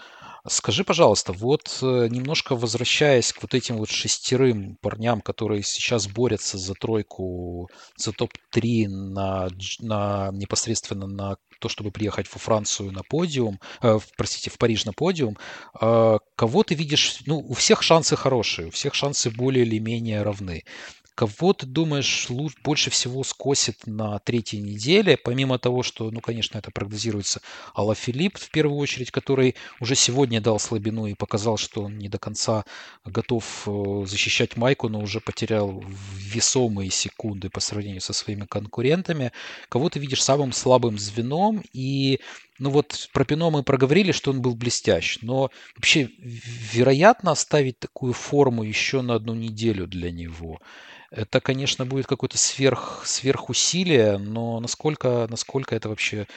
Скажи, 0.45 0.83
пожалуйста, 0.83 1.31
вот 1.31 1.79
э, 1.81 2.07
немножко 2.09 2.57
возвращаясь 2.57 3.31
к 3.31 3.41
вот 3.43 3.53
этим 3.53 3.77
вот 3.77 3.89
шестерым 3.89 4.75
парням, 4.81 5.21
которые 5.21 5.63
сейчас 5.63 6.07
борются 6.07 6.57
за 6.57 6.73
тройку, 6.73 7.69
за 7.95 8.11
топ-3 8.11 8.87
на, 8.89 9.47
на 9.79 10.31
непосредственно 10.33 11.07
на 11.07 11.37
то, 11.61 11.69
чтобы 11.69 11.91
приехать 11.91 12.27
во 12.33 12.39
Францию 12.39 12.91
на 12.91 13.03
подиум, 13.03 13.61
э, 13.81 13.99
простите, 14.17 14.49
в 14.49 14.57
Париж 14.57 14.83
на 14.83 14.91
подиум, 14.91 15.37
э, 15.79 16.17
кого 16.35 16.63
ты 16.63 16.75
видишь, 16.75 17.19
ну, 17.25 17.39
у 17.39 17.53
всех 17.53 17.81
шансы 17.81 18.17
хорошие, 18.17 18.67
у 18.67 18.71
всех 18.71 18.95
шансы 18.95 19.29
более 19.29 19.65
или 19.65 19.79
менее 19.79 20.23
равны. 20.23 20.65
Кого 21.15 21.53
ты 21.53 21.67
думаешь 21.67 22.27
больше 22.63 22.89
всего 22.89 23.23
скосит 23.23 23.85
на 23.85 24.17
третьей 24.19 24.61
неделе, 24.61 25.15
помимо 25.15 25.59
того, 25.59 25.83
что, 25.83 26.09
ну, 26.09 26.21
конечно, 26.21 26.57
это 26.57 26.71
прогнозируется 26.71 27.41
Алла 27.75 27.93
Филипп 27.93 28.37
в 28.37 28.49
первую 28.49 28.79
очередь, 28.79 29.11
который 29.11 29.55
уже 29.79 29.95
сегодня 29.95 30.41
дал 30.41 30.59
слабину 30.59 31.05
и 31.05 31.13
показал, 31.13 31.57
что 31.57 31.83
он 31.83 31.99
не 31.99 32.09
до 32.09 32.17
конца 32.17 32.65
готов 33.05 33.67
э, 33.67 34.05
защищать 34.07 34.57
майку, 34.57 34.89
но 34.89 34.99
уже 35.01 35.19
потерял 35.19 35.83
весомые 36.15 36.89
секунды 36.89 37.49
по 37.49 37.59
сравнению 37.59 38.01
со 38.01 38.13
своими 38.13 38.45
конкурентами. 38.45 39.31
Кого 39.69 39.89
ты 39.89 39.99
видишь 39.99 40.23
самым 40.23 40.51
слабым 40.51 40.97
звеном 40.97 41.63
и 41.73 42.19
ну 42.59 42.69
вот 42.69 43.09
про 43.13 43.25
Пино 43.25 43.49
мы 43.51 43.63
проговорили, 43.63 44.11
что 44.11 44.31
он 44.31 44.41
был 44.41 44.55
блестящ, 44.55 45.17
но 45.21 45.49
вообще 45.75 46.09
вероятно 46.19 47.31
оставить 47.31 47.79
такую 47.79 48.13
форму 48.13 48.63
еще 48.63 49.01
на 49.01 49.15
одну 49.15 49.33
неделю 49.33 49.87
для 49.87 50.11
него. 50.11 50.59
Это, 51.11 51.41
конечно, 51.41 51.85
будет 51.85 52.07
какое-то 52.07 52.37
сверх, 52.37 53.03
сверхусилие, 53.05 54.17
но 54.17 54.59
насколько, 54.59 55.27
насколько 55.29 55.75
это 55.75 55.89
вообще 55.89 56.27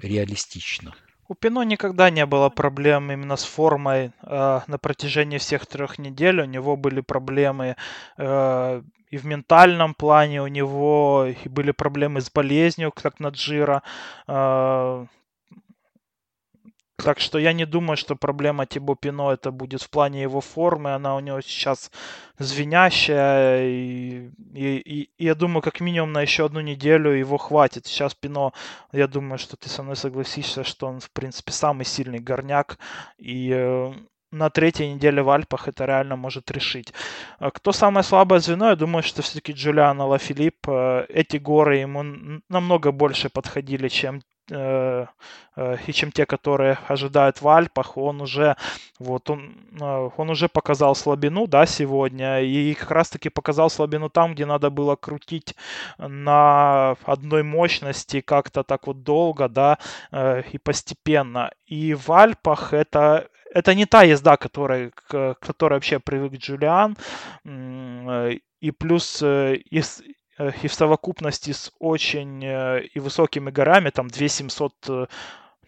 реалистично? 0.00 0.94
У 1.28 1.34
Пино 1.34 1.62
никогда 1.62 2.08
не 2.08 2.24
было 2.24 2.48
проблем 2.48 3.12
именно 3.12 3.36
с 3.36 3.44
формой 3.44 4.12
э, 4.22 4.60
на 4.66 4.78
протяжении 4.78 5.36
всех 5.36 5.66
трех 5.66 5.98
недель. 5.98 6.40
У 6.40 6.46
него 6.46 6.76
были 6.76 7.02
проблемы 7.02 7.76
э, 8.16 8.82
и 9.10 9.16
в 9.18 9.26
ментальном 9.26 9.94
плане, 9.94 10.42
у 10.42 10.46
него 10.46 11.28
были 11.44 11.72
проблемы 11.72 12.22
с 12.22 12.30
болезнью, 12.30 12.92
как 12.92 13.20
на 13.20 13.28
Джира. 13.28 13.82
Э, 14.26 15.06
так 17.02 17.20
что 17.20 17.38
я 17.38 17.52
не 17.52 17.64
думаю, 17.64 17.96
что 17.96 18.16
проблема 18.16 18.66
Тибо 18.66 18.96
Пино 18.96 19.32
это 19.32 19.52
будет 19.52 19.82
в 19.82 19.88
плане 19.88 20.22
его 20.22 20.40
формы. 20.40 20.94
Она 20.94 21.14
у 21.14 21.20
него 21.20 21.40
сейчас 21.40 21.92
звенящая. 22.38 23.62
И, 23.68 24.30
и, 24.52 24.76
и, 24.78 25.10
я 25.24 25.34
думаю, 25.36 25.62
как 25.62 25.80
минимум 25.80 26.12
на 26.12 26.22
еще 26.22 26.46
одну 26.46 26.60
неделю 26.60 27.12
его 27.12 27.38
хватит. 27.38 27.86
Сейчас 27.86 28.14
Пино, 28.14 28.52
я 28.92 29.06
думаю, 29.06 29.38
что 29.38 29.56
ты 29.56 29.68
со 29.68 29.82
мной 29.84 29.94
согласишься, 29.94 30.64
что 30.64 30.88
он, 30.88 30.98
в 30.98 31.10
принципе, 31.12 31.52
самый 31.52 31.84
сильный 31.84 32.18
горняк. 32.18 32.78
И 33.16 33.52
э, 33.54 33.92
на 34.32 34.50
третьей 34.50 34.92
неделе 34.92 35.22
в 35.22 35.30
Альпах 35.30 35.68
это 35.68 35.84
реально 35.84 36.16
может 36.16 36.50
решить. 36.50 36.92
А 37.38 37.52
кто 37.52 37.70
самое 37.70 38.02
слабое 38.02 38.40
звено? 38.40 38.70
Я 38.70 38.76
думаю, 38.76 39.04
что 39.04 39.22
все-таки 39.22 39.52
Джулиан 39.52 40.00
Лафилипп. 40.00 40.68
Э, 40.68 41.06
эти 41.08 41.36
горы 41.36 41.76
ему 41.76 42.40
намного 42.48 42.90
больше 42.90 43.30
подходили, 43.30 43.86
чем 43.86 44.20
и 44.50 45.92
чем 45.92 46.12
те, 46.12 46.26
которые 46.26 46.78
ожидают 46.88 47.42
в 47.42 47.48
Альпах. 47.48 47.96
Он 47.96 48.20
уже, 48.20 48.56
вот 48.98 49.30
он, 49.30 49.56
э, 49.80 50.10
он 50.16 50.30
уже 50.30 50.48
показал 50.48 50.94
слабину, 50.94 51.46
да, 51.46 51.66
сегодня, 51.66 52.40
и 52.40 52.74
как 52.74 52.90
раз-таки 52.90 53.28
показал 53.28 53.70
слабину 53.70 54.08
там, 54.08 54.34
где 54.34 54.46
надо 54.46 54.70
было 54.70 54.96
крутить 54.96 55.54
на 55.98 56.96
одной 57.04 57.42
мощности 57.42 58.20
как-то 58.20 58.62
так 58.62 58.86
вот 58.86 59.02
долго, 59.02 59.48
да, 59.48 59.78
э, 60.12 60.42
и 60.52 60.58
постепенно. 60.58 61.50
И 61.66 61.94
в 61.94 62.10
Альпах 62.12 62.72
это 62.72 63.28
это 63.54 63.74
не 63.74 63.86
та 63.86 64.02
езда, 64.02 64.36
которой, 64.36 64.90
к 64.90 65.34
которой 65.40 65.74
вообще 65.74 65.98
привык 65.98 66.34
Джулиан. 66.34 66.96
Э, 67.44 68.32
и 68.60 68.70
плюс 68.72 69.22
э, 69.22 69.56
и, 70.38 70.42
э, 70.42 70.52
и 70.62 70.68
в 70.68 70.74
совокупности 70.74 71.52
с 71.52 71.72
очень 71.78 72.42
и 72.42 73.00
высокими 73.00 73.50
горами, 73.50 73.90
там 73.90 74.08
2700 74.08 75.08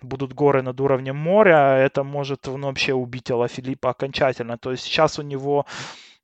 будут 0.02 0.32
горы 0.32 0.62
над 0.62 0.80
уровнем 0.80 1.16
моря, 1.16 1.76
это 1.76 2.04
может 2.04 2.46
ну, 2.46 2.66
вообще 2.68 2.94
убить 2.94 3.30
Алла 3.30 3.48
Филиппа 3.48 3.90
окончательно. 3.90 4.56
То 4.56 4.70
есть 4.70 4.84
сейчас 4.84 5.18
у 5.18 5.22
него 5.22 5.66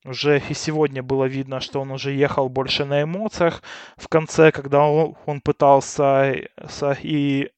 уже 0.04 0.42
и 0.48 0.54
сегодня 0.54 1.02
было 1.02 1.24
видно, 1.24 1.60
что 1.60 1.80
он 1.80 1.90
уже 1.90 2.12
ехал 2.12 2.48
больше 2.48 2.84
на 2.84 3.02
эмоциях. 3.02 3.62
В 3.96 4.08
конце, 4.08 4.52
когда 4.52 4.84
он, 4.84 5.40
пытался 5.40 6.32
и, 7.02 7.50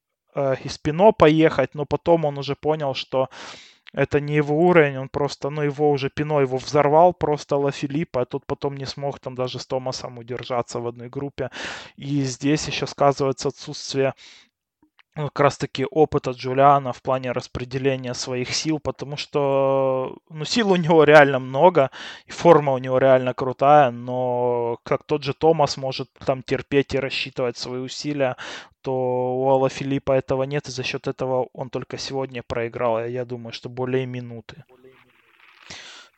и 0.64 0.68
спино 0.68 1.12
поехать, 1.12 1.74
но 1.74 1.85
потом 1.85 2.24
он 2.24 2.38
уже 2.38 2.57
понял, 2.57 2.94
что 2.94 3.29
это 3.92 4.20
не 4.20 4.35
его 4.35 4.57
уровень, 4.57 4.98
он 4.98 5.09
просто, 5.09 5.51
ну, 5.51 5.62
его 5.62 5.90
уже 5.90 6.11
Пино 6.11 6.40
его 6.40 6.59
взорвал 6.59 7.14
просто 7.14 7.57
Ла 7.57 7.70
Филиппа, 7.70 8.22
а 8.22 8.24
тот 8.27 8.46
потом 8.46 8.77
не 8.77 8.87
смог 8.87 9.18
там 9.18 9.35
даже 9.35 9.59
с 9.59 9.66
Томасом 9.66 10.18
удержаться 10.18 10.81
в 10.81 10.87
одной 10.87 11.09
группе. 11.09 11.51
И 11.96 12.22
здесь 12.22 12.66
еще 12.68 12.87
сказывается 12.87 13.48
отсутствие 13.48 14.14
ну, 15.18 15.24
как 15.24 15.40
раз-таки 15.40 15.85
опыта 15.85 16.31
Джулиана 16.31 16.92
в 16.92 17.02
плане 17.02 17.33
распределения 17.33 18.14
своих 18.14 18.54
сил, 18.54 18.78
потому 18.78 19.16
что 19.16 20.16
ну, 20.31 20.44
сил 20.44 20.70
у 20.70 20.76
него 20.76 21.02
реально 21.02 21.40
много, 21.40 21.90
и 22.26 22.31
форма 22.31 22.72
у 22.72 22.78
него 22.78 22.98
реально 22.98 23.35
крутая, 23.35 23.90
но 23.90 24.78
как 24.85 25.02
тот 25.02 25.24
же 25.24 25.35
Томас 25.35 25.76
может 25.76 26.09
там 26.24 26.44
терпеть 26.44 26.94
и 26.94 27.00
рассчитывать 27.00 27.57
свои 27.57 27.81
усилия, 27.81 28.37
то 28.81 28.92
у 28.92 29.48
Алла 29.48 29.68
Филиппа 29.68 30.12
этого 30.12 30.44
нет, 30.44 30.68
и 30.68 30.70
за 30.70 30.85
счет 30.85 31.09
этого 31.09 31.48
он 31.52 31.68
только 31.68 31.98
сегодня 31.98 32.44
проиграл, 32.44 33.04
я 33.04 33.24
думаю, 33.24 33.52
что 33.52 33.68
более 33.68 34.07
минуты. 34.07 34.64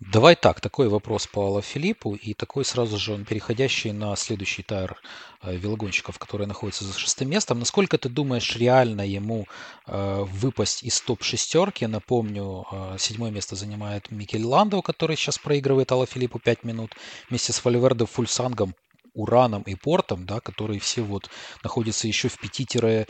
Давай 0.00 0.34
так, 0.34 0.62
такой 0.62 0.88
вопрос 0.88 1.26
по 1.26 1.42
Алла 1.42 1.60
Филиппу 1.60 2.14
и 2.14 2.32
такой 2.32 2.64
сразу 2.64 2.96
же 2.96 3.12
он 3.12 3.26
переходящий 3.26 3.92
на 3.92 4.16
следующий 4.16 4.62
тайр 4.62 4.96
э, 5.42 5.54
велогонщиков, 5.54 6.18
который 6.18 6.46
находится 6.46 6.84
за 6.84 6.98
шестым 6.98 7.28
местом. 7.28 7.58
Насколько 7.58 7.98
ты 7.98 8.08
думаешь, 8.08 8.56
реально 8.56 9.06
ему 9.06 9.46
э, 9.86 10.24
выпасть 10.26 10.84
из 10.84 10.98
топ-шестерки? 11.02 11.86
Напомню, 11.86 12.64
э, 12.72 12.96
седьмое 12.98 13.30
место 13.30 13.56
занимает 13.56 14.10
Микель 14.10 14.42
Ландо, 14.44 14.80
который 14.80 15.16
сейчас 15.16 15.36
проигрывает 15.36 15.92
Алла 15.92 16.06
Филиппу 16.06 16.38
5 16.38 16.64
минут. 16.64 16.96
Вместе 17.28 17.52
с 17.52 17.62
Вальверде 17.62 18.06
Фульсангом 18.06 18.74
Ураном 19.14 19.62
и 19.62 19.74
Портом, 19.74 20.26
да, 20.26 20.40
которые 20.40 20.80
все 20.80 21.02
вот 21.02 21.30
находятся 21.62 22.06
еще 22.06 22.28
в 22.28 22.38
5-7 22.42 23.06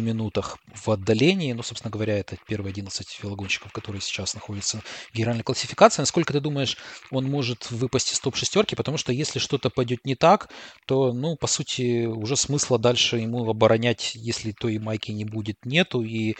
минутах 0.00 0.58
в 0.74 0.90
отдалении. 0.90 1.52
Ну, 1.52 1.62
собственно 1.62 1.90
говоря, 1.90 2.18
это 2.18 2.36
первые 2.46 2.70
11 2.70 3.22
велогонщиков, 3.22 3.72
которые 3.72 4.00
сейчас 4.00 4.34
находятся 4.34 4.82
в 5.12 5.16
генеральной 5.16 5.44
классификации. 5.44 6.02
Насколько 6.02 6.32
ты 6.32 6.40
думаешь, 6.40 6.76
он 7.10 7.24
может 7.24 7.70
выпасть 7.70 8.12
из 8.12 8.20
топ-шестерки? 8.20 8.76
Потому 8.76 8.98
что 8.98 9.12
если 9.12 9.38
что-то 9.38 9.70
пойдет 9.70 10.04
не 10.04 10.14
так, 10.14 10.50
то, 10.86 11.12
ну, 11.12 11.36
по 11.36 11.46
сути, 11.46 12.06
уже 12.06 12.36
смысла 12.36 12.78
дальше 12.78 13.18
ему 13.18 13.48
оборонять, 13.48 14.12
если 14.14 14.52
той 14.52 14.78
майки 14.78 15.10
не 15.12 15.24
будет, 15.24 15.64
нету. 15.64 16.02
И, 16.02 16.32
э, 16.32 16.34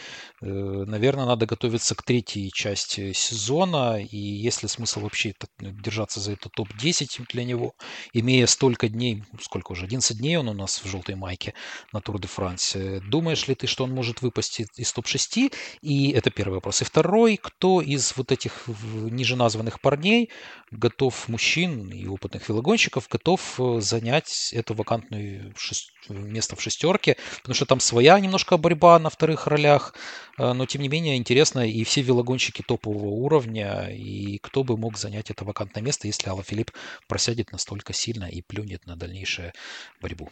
наверное, 0.45 1.27
надо 1.27 1.47
готовиться 1.47 1.95
к 1.95 2.03
третьей 2.03 2.51
части 2.53 3.13
сезона. 3.13 4.01
И 4.03 4.17
если 4.17 4.67
смысл 4.67 5.01
вообще 5.01 5.35
держаться 5.59 6.21
за 6.21 6.33
это 6.33 6.49
топ-10 6.49 7.27
для 7.31 7.45
него, 7.45 7.75
имея 8.13 8.47
столько 8.47 8.89
дней 8.89 8.98
дней, 8.99 9.25
сколько 9.41 9.73
уже, 9.73 9.85
11 9.85 10.19
дней 10.19 10.37
он 10.37 10.49
у 10.49 10.53
нас 10.53 10.83
в 10.85 10.87
желтой 10.87 11.15
майке 11.15 11.55
на 11.93 12.01
Тур 12.01 12.21
де 12.21 12.29
Франсе. 12.29 13.01
Думаешь 13.01 13.49
ли 13.49 13.55
ты, 13.55 13.67
что 13.67 13.85
он 13.85 13.93
может 13.93 14.23
выпасть 14.23 14.61
из 14.77 14.93
топ-6? 14.93 15.53
И 15.83 16.11
это 16.11 16.31
первый 16.31 16.55
вопрос. 16.55 16.83
И 16.83 16.85
второй, 16.85 17.37
кто 17.37 17.81
из 17.81 18.15
вот 18.17 18.33
этих 18.33 18.69
ниже 19.11 19.37
названных 19.37 19.81
парней 19.81 20.31
готов, 20.71 21.29
мужчин 21.29 21.91
и 21.91 22.07
опытных 22.07 22.49
велогонщиков, 22.49 23.09
готов 23.09 23.59
э, 23.59 23.81
занять 23.81 24.51
эту 24.53 24.75
вакантную 24.75 25.55
шест... 25.57 25.91
место 26.09 26.57
в 26.57 26.61
шестерке? 26.61 27.17
Потому 27.39 27.55
что 27.55 27.67
там 27.67 27.81
своя 27.81 28.19
немножко 28.21 28.57
борьба 28.57 28.99
на 28.99 29.11
вторых 29.11 29.47
ролях, 29.47 29.95
э, 29.95 30.28
но 30.39 30.67
тем 30.67 30.83
не 30.83 30.89
менее 30.89 31.17
интересно, 31.17 31.69
и 31.69 31.85
все 31.85 32.03
велогонщики 32.03 32.63
топового 32.63 33.09
уровня, 33.09 33.89
и 33.91 34.39
кто 34.39 34.65
бы 34.65 34.77
мог 34.77 34.97
занять 34.97 35.31
это 35.31 35.45
вакантное 35.45 35.83
место, 35.83 36.07
если 36.07 36.29
Алла 36.29 36.43
Филипп 36.43 36.71
просядет 37.07 37.53
настолько 37.53 37.93
сильно 37.93 38.25
и 38.25 38.43
плюнет 38.43 38.87
на 38.87 38.97
дальнейшую 38.97 39.53
борьбу. 40.01 40.29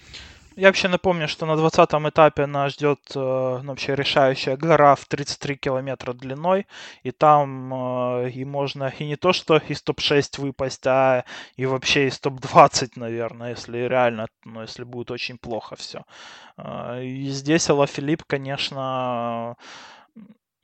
Я 0.56 0.68
вообще 0.68 0.88
напомню, 0.88 1.28
что 1.28 1.44
на 1.44 1.52
20-м 1.52 2.08
этапе 2.08 2.46
нас 2.46 2.72
ждет 2.72 3.00
э, 3.14 3.18
ну, 3.62 3.68
вообще 3.68 3.94
решающая 3.94 4.56
гора 4.56 4.94
в 4.94 5.04
33 5.04 5.56
километра 5.56 6.14
длиной, 6.14 6.66
и 7.02 7.10
там 7.10 7.74
э, 8.24 8.30
и 8.30 8.42
можно 8.46 8.90
и 8.98 9.04
не 9.04 9.16
то, 9.16 9.34
что 9.34 9.58
из 9.58 9.82
топ-6 9.82 10.40
выпасть, 10.40 10.86
а 10.86 11.26
и 11.56 11.66
вообще 11.66 12.06
из 12.06 12.18
топ-20, 12.20 12.92
наверное, 12.96 13.50
если 13.50 13.80
реально, 13.80 14.28
ну, 14.46 14.62
если 14.62 14.84
будет 14.84 15.10
очень 15.10 15.36
плохо 15.36 15.76
все. 15.76 16.04
Э, 16.56 17.04
и 17.04 17.28
здесь 17.28 17.68
Алла 17.68 17.86
Филипп, 17.86 18.24
конечно, 18.26 19.56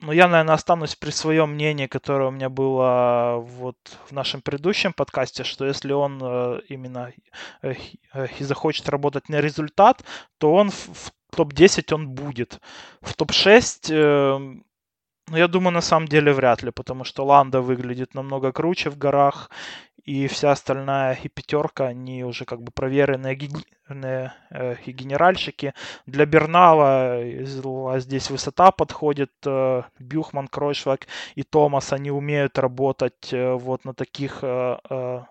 ну, 0.03 0.11
я, 0.11 0.27
наверное, 0.27 0.55
останусь 0.55 0.95
при 0.95 1.11
своем 1.11 1.53
мнении, 1.53 1.87
которое 1.87 2.27
у 2.27 2.31
меня 2.31 2.49
было 2.49 3.37
вот 3.39 3.77
в 4.09 4.11
нашем 4.11 4.41
предыдущем 4.41 4.91
подкасте, 4.91 5.45
что 5.45 5.65
если 5.65 5.93
он 5.93 6.19
э, 6.21 6.59
именно 6.67 7.13
э, 7.61 7.75
э, 8.13 8.27
и 8.39 8.43
захочет 8.43 8.89
работать 8.89 9.29
на 9.29 9.39
результат, 9.39 10.03
то 10.39 10.53
он 10.53 10.71
в, 10.71 10.87
в 10.87 11.11
топ-10 11.35 11.93
он 11.93 12.09
будет. 12.09 12.59
В 13.01 13.13
топ-6 13.13 14.63
ну, 15.29 15.37
я 15.37 15.47
думаю, 15.47 15.73
на 15.73 15.81
самом 15.81 16.07
деле 16.09 16.33
вряд 16.33 16.63
ли, 16.63 16.71
потому 16.71 17.05
что 17.05 17.25
Ланда 17.25 17.61
выглядит 17.61 18.13
намного 18.13 18.51
круче 18.51 18.89
в 18.89 18.97
горах, 18.97 19.49
и 20.05 20.27
вся 20.27 20.51
остальная 20.51 21.17
и 21.23 21.27
пятерка, 21.29 21.87
они 21.87 22.23
уже 22.23 22.45
как 22.45 22.61
бы 22.61 22.71
проверенные 22.71 23.35
э, 24.49 24.75
и 24.85 24.91
генеральщики. 24.91 25.73
Для 26.05 26.25
Бернала 26.25 27.19
а 27.89 27.99
здесь 27.99 28.29
высота 28.29 28.71
подходит. 28.71 29.31
Э, 29.45 29.83
Бюхман, 29.99 30.47
Кройшвак 30.47 31.07
и 31.35 31.43
Томас, 31.43 31.93
они 31.93 32.11
умеют 32.11 32.59
работать 32.59 33.33
э, 33.33 33.53
вот 33.53 33.85
на 33.85 33.93
таких 33.93 34.43
Э, 34.43 35.21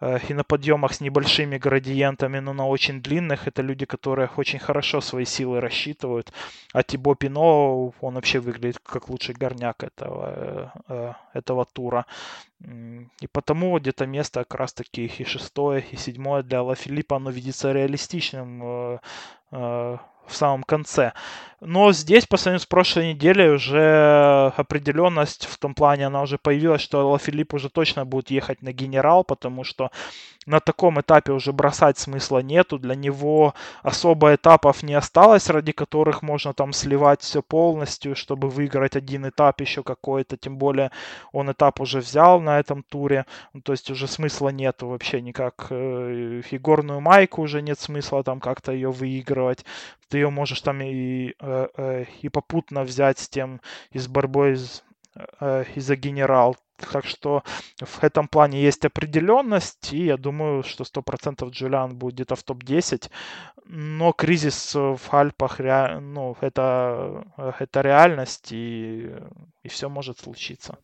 и 0.00 0.34
на 0.34 0.44
подъемах 0.44 0.94
с 0.94 1.00
небольшими 1.00 1.58
градиентами, 1.58 2.38
но 2.38 2.52
на 2.52 2.66
очень 2.66 3.02
длинных. 3.02 3.48
Это 3.48 3.62
люди, 3.62 3.84
которые 3.84 4.30
очень 4.36 4.58
хорошо 4.58 5.00
свои 5.00 5.24
силы 5.24 5.60
рассчитывают. 5.60 6.32
А 6.72 6.82
Тибо 6.82 7.16
Пино, 7.16 7.92
он 8.00 8.14
вообще 8.14 8.38
выглядит 8.38 8.78
как 8.78 9.08
лучший 9.08 9.34
горняк 9.34 9.82
этого, 9.82 10.32
э, 10.36 10.68
э, 10.88 11.12
этого 11.34 11.64
тура. 11.64 12.06
И 12.60 13.26
потому 13.32 13.78
где-то 13.78 14.06
место 14.06 14.44
как 14.44 14.54
раз 14.54 14.72
таки 14.72 15.06
и 15.06 15.24
шестое, 15.24 15.84
и 15.90 15.96
седьмое 15.96 16.42
для 16.42 16.62
Ла 16.62 16.74
Филиппа, 16.74 17.16
оно 17.16 17.30
видится 17.30 17.72
реалистичным 17.72 19.00
в 20.28 20.34
самом 20.34 20.62
конце. 20.62 21.12
Но 21.60 21.90
здесь, 21.92 22.24
по 22.24 22.36
сравнению 22.36 22.60
с 22.60 22.66
прошлой 22.66 23.14
неделей, 23.14 23.48
уже 23.50 24.52
определенность 24.56 25.46
в 25.46 25.58
том 25.58 25.74
плане, 25.74 26.06
она 26.06 26.22
уже 26.22 26.38
появилась, 26.38 26.80
что 26.80 27.10
Ла 27.10 27.18
Филипп 27.18 27.52
уже 27.52 27.68
точно 27.68 28.06
будет 28.06 28.30
ехать 28.30 28.62
на 28.62 28.72
генерал, 28.72 29.24
потому 29.24 29.64
что 29.64 29.90
на 30.46 30.60
таком 30.60 31.00
этапе 31.00 31.32
уже 31.32 31.52
бросать 31.52 31.98
смысла 31.98 32.38
нету. 32.38 32.78
Для 32.78 32.94
него 32.94 33.54
особо 33.82 34.36
этапов 34.36 34.84
не 34.84 34.94
осталось, 34.94 35.50
ради 35.50 35.72
которых 35.72 36.22
можно 36.22 36.54
там 36.54 36.72
сливать 36.72 37.22
все 37.22 37.42
полностью, 37.42 38.14
чтобы 38.14 38.48
выиграть 38.48 38.94
один 38.94 39.28
этап 39.28 39.60
еще 39.60 39.82
какой-то. 39.82 40.36
Тем 40.36 40.58
более 40.58 40.92
он 41.32 41.50
этап 41.50 41.80
уже 41.80 41.98
взял 41.98 42.40
на 42.40 42.60
этом 42.60 42.84
туре. 42.84 43.26
Ну, 43.52 43.62
то 43.62 43.72
есть 43.72 43.90
уже 43.90 44.06
смысла 44.06 44.50
нету 44.50 44.86
вообще 44.86 45.20
никак. 45.20 45.66
Э, 45.70 46.40
и 46.50 46.58
горную 46.58 47.00
майку 47.00 47.42
уже 47.42 47.62
нет 47.62 47.80
смысла 47.80 48.22
там 48.22 48.38
как-то 48.38 48.72
ее 48.72 48.90
выигрывать. 48.90 49.64
Ты 50.08 50.18
ее 50.18 50.30
можешь 50.30 50.62
там 50.62 50.80
и 50.80 51.34
э, 51.38 51.47
Э, 51.47 51.47
э, 51.47 51.47
и 52.22 52.28
попутно 52.28 52.82
взять 52.84 53.18
с 53.18 53.28
тем 53.28 53.60
и 53.90 53.98
с 53.98 54.08
борьбой 54.08 54.52
из, 54.52 54.84
э, 55.40 55.64
и 55.74 55.80
за 55.80 55.96
генерал. 55.96 56.56
Так 56.92 57.04
что 57.06 57.42
в 57.80 58.04
этом 58.04 58.28
плане 58.28 58.62
есть 58.62 58.84
определенность, 58.84 59.92
и 59.92 60.04
я 60.04 60.16
думаю, 60.16 60.62
что 60.62 60.84
100% 60.84 61.50
Джулиан 61.50 61.96
будет 61.96 62.14
где-то 62.14 62.36
в 62.36 62.44
топ-10. 62.44 63.10
Но 63.64 64.12
кризис 64.12 64.74
в 64.74 65.00
Альпах, 65.10 65.58
ну, 65.58 66.36
это, 66.40 67.24
это 67.58 67.80
реальность, 67.80 68.52
и, 68.52 69.12
и 69.64 69.68
все 69.68 69.88
может 69.88 70.20
случиться. 70.20 70.78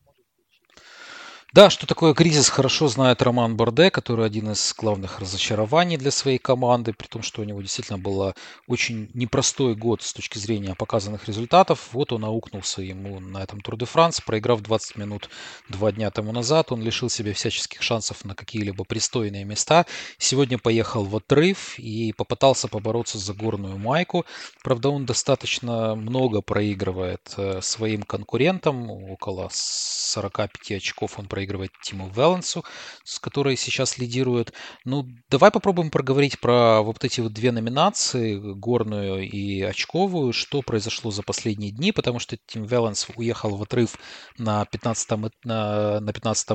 Да, 1.55 1.69
что 1.69 1.87
такое 1.87 2.13
кризис, 2.13 2.49
хорошо 2.49 2.89
знает 2.89 3.21
Роман 3.21 3.55
Борде, 3.55 3.89
который 3.89 4.25
один 4.25 4.51
из 4.51 4.75
главных 4.77 5.21
разочарований 5.21 5.95
для 5.95 6.11
своей 6.11 6.37
команды, 6.37 6.91
при 6.91 7.07
том, 7.07 7.21
что 7.21 7.41
у 7.41 7.45
него 7.45 7.61
действительно 7.61 7.97
был 7.97 8.33
очень 8.67 9.09
непростой 9.13 9.73
год 9.73 10.01
с 10.01 10.11
точки 10.11 10.37
зрения 10.37 10.75
показанных 10.75 11.29
результатов. 11.29 11.87
Вот 11.93 12.11
он 12.11 12.25
аукнулся 12.25 12.81
ему 12.81 13.21
на 13.21 13.41
этом 13.41 13.61
Тур 13.61 13.77
де 13.77 13.85
Франс, 13.85 14.19
проиграв 14.19 14.63
20 14.63 14.97
минут 14.97 15.29
два 15.69 15.93
дня 15.93 16.11
тому 16.11 16.33
назад. 16.33 16.73
Он 16.73 16.81
лишил 16.81 17.09
себя 17.09 17.33
всяческих 17.33 17.81
шансов 17.81 18.25
на 18.25 18.35
какие-либо 18.35 18.83
пристойные 18.83 19.45
места. 19.45 19.85
Сегодня 20.17 20.57
поехал 20.57 21.05
в 21.05 21.15
отрыв 21.15 21.79
и 21.79 22.11
попытался 22.11 22.67
побороться 22.67 23.17
за 23.17 23.33
горную 23.33 23.77
майку. 23.77 24.25
Правда, 24.61 24.89
он 24.89 25.05
достаточно 25.05 25.95
много 25.95 26.41
проигрывает 26.41 27.33
э, 27.37 27.61
своим 27.61 28.03
конкурентам, 28.03 28.91
около 28.91 29.47
45 29.53 30.71
очков 30.73 31.17
он 31.17 31.27
проигрывает 31.27 31.44
проигрывает 31.45 31.71
Тиму 31.83 32.09
Велансу, 32.09 32.63
с 33.03 33.19
которой 33.19 33.55
сейчас 33.55 33.97
лидирует. 33.97 34.53
Ну, 34.83 35.05
давай 35.29 35.51
попробуем 35.51 35.91
проговорить 35.91 36.39
про 36.39 36.81
вот 36.81 37.03
эти 37.03 37.21
вот 37.21 37.33
две 37.33 37.51
номинации, 37.51 38.35
горную 38.37 39.29
и 39.29 39.61
очковую, 39.61 40.33
что 40.33 40.61
произошло 40.61 41.11
за 41.11 41.21
последние 41.21 41.71
дни, 41.71 41.91
потому 41.91 42.19
что 42.19 42.37
Тим 42.47 42.63
Веланс 42.63 43.07
уехал 43.15 43.55
в 43.55 43.61
отрыв 43.61 43.97
на 44.37 44.65
15, 44.65 45.09
на, 45.43 45.99
на 45.99 46.13
15 46.13 46.49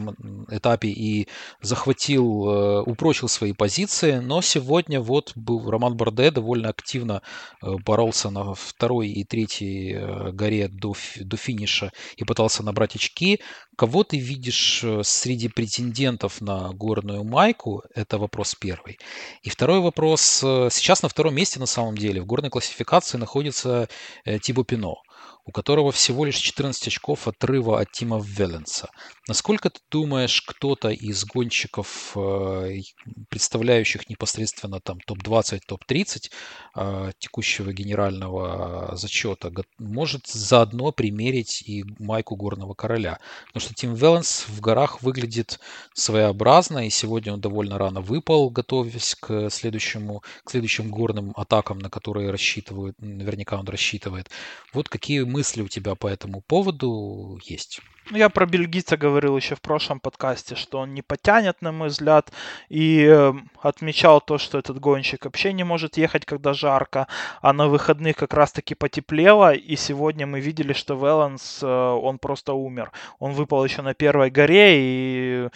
этапе 0.51 0.89
и 0.89 1.29
захватил, 1.63 2.49
э, 2.49 2.83
упрочил 2.83 3.29
свои 3.29 3.53
позиции, 3.53 4.19
но 4.19 4.43
сегодня 4.43 5.01
вот 5.01 5.33
был 5.37 5.71
Роман 5.71 5.97
Борде 5.97 6.31
довольно 6.31 6.69
активно 6.69 7.23
э, 7.63 7.77
боролся 7.85 8.31
на 8.31 8.55
второй 8.55 9.09
и 9.09 9.25
третьей 9.25 9.95
э, 9.95 10.33
горе 10.33 10.69
до, 10.69 10.95
до 11.21 11.37
финиша 11.37 11.93
и 12.17 12.25
пытался 12.25 12.65
набрать 12.65 12.97
очки. 12.97 13.41
Кого 13.81 14.05
ты 14.05 14.19
видишь 14.19 14.85
э, 14.85 15.01
среди 15.03 15.49
претендентов 15.49 16.43
на 16.43 16.69
горную 16.75 17.25
майку? 17.25 17.83
Это 17.95 18.19
вопрос 18.19 18.55
первый. 18.55 18.99
И 19.41 19.49
второй 19.49 19.81
вопрос. 19.81 20.43
Э, 20.45 20.69
сейчас 20.71 21.03
на 21.03 21.09
втором 21.09 21.35
месте 21.35 21.59
на 21.59 21.65
самом 21.65 21.97
деле 21.97 22.21
в 22.21 22.27
горной 22.27 22.51
классификации 22.51 23.17
находится 23.17 23.89
э, 24.27 24.39
Тибо 24.39 24.65
Пино 24.65 24.97
у 25.45 25.53
которого 25.53 25.93
всего 25.93 26.25
лишь 26.25 26.37
14 26.37 26.89
очков 26.89 27.29
отрыва 27.29 27.81
от 27.81 27.91
Тима 27.93 28.21
Велленса. 28.23 28.91
Насколько 29.29 29.71
ты 29.71 29.81
думаешь, 29.91 30.43
кто-то 30.43 30.89
из 30.89 31.25
гонщиков, 31.25 32.13
э, 32.17 32.81
представляющих 33.29 34.09
непосредственно 34.09 34.81
там 34.81 34.99
топ-20, 35.07 35.61
топ-30 35.67 36.31
э, 36.77 37.13
текущего 37.19 37.73
генерального 37.73 38.97
зачета, 38.97 39.53
может 39.79 40.27
заодно 40.27 40.93
примерить 40.93 41.63
и 41.63 41.85
майку 41.99 42.37
горного 42.37 42.75
короля? 42.75 43.19
Потому 43.47 43.61
что 43.61 43.75
Тим 43.75 43.95
Велленс 43.95 44.47
в 44.49 44.61
горах 44.61 45.03
выглядит 45.03 45.61
своеобразно, 45.95 46.87
и 46.87 46.91
сегодня 46.91 47.33
он 47.33 47.41
довольно 47.41 47.79
рано 47.79 48.01
выпал, 48.01 48.51
готовясь 48.51 49.15
к 49.15 49.51
следующему, 49.51 50.23
к 50.45 50.51
следующим 50.51 50.91
горным 50.91 51.33
атакам, 51.37 51.79
на 51.79 51.91
которые 51.91 52.31
рассчитывают, 52.31 52.97
наверняка 53.01 53.59
он 53.59 53.67
рассчитывает. 53.67 54.29
Вот 54.73 54.89
какие 54.89 55.23
мысли 55.31 55.63
у 55.63 55.69
тебя 55.69 55.95
по 55.95 56.09
этому 56.09 56.43
поводу 56.43 57.41
есть? 57.45 57.81
Ну, 58.11 58.19
я 58.19 58.29
про 58.29 58.45
бельгийца 58.45 58.97
говорил 58.97 59.37
еще 59.37 59.55
в 59.55 59.61
прошлом 59.61 60.01
подкасте, 60.01 60.57
что 60.57 60.79
он 60.79 60.95
не 60.95 61.03
потянет, 61.03 61.63
на 61.63 61.71
мой 61.71 61.89
взгляд, 61.89 62.33
и 62.69 63.05
э, 63.09 63.33
отмечал 63.63 64.21
то, 64.21 64.37
что 64.37 64.59
этот 64.59 64.81
гонщик 64.81 65.25
вообще 65.25 65.53
не 65.53 65.63
может 65.63 65.97
ехать, 65.97 66.25
когда 66.25 66.53
жарко, 66.53 67.07
а 67.41 67.53
на 67.53 67.69
выходных 67.69 68.17
как 68.17 68.35
раз-таки 68.35 68.75
потеплело, 68.75 69.55
и 69.55 69.77
сегодня 69.77 70.27
мы 70.27 70.41
видели, 70.41 70.73
что 70.73 70.95
Веланс, 70.95 71.63
э, 71.63 71.67
он 71.67 72.19
просто 72.19 72.53
умер. 72.53 72.91
Он 73.21 73.33
выпал 73.33 73.65
еще 73.65 73.83
на 73.83 73.95
первой 73.95 74.31
горе, 74.31 74.75
и 74.81 75.49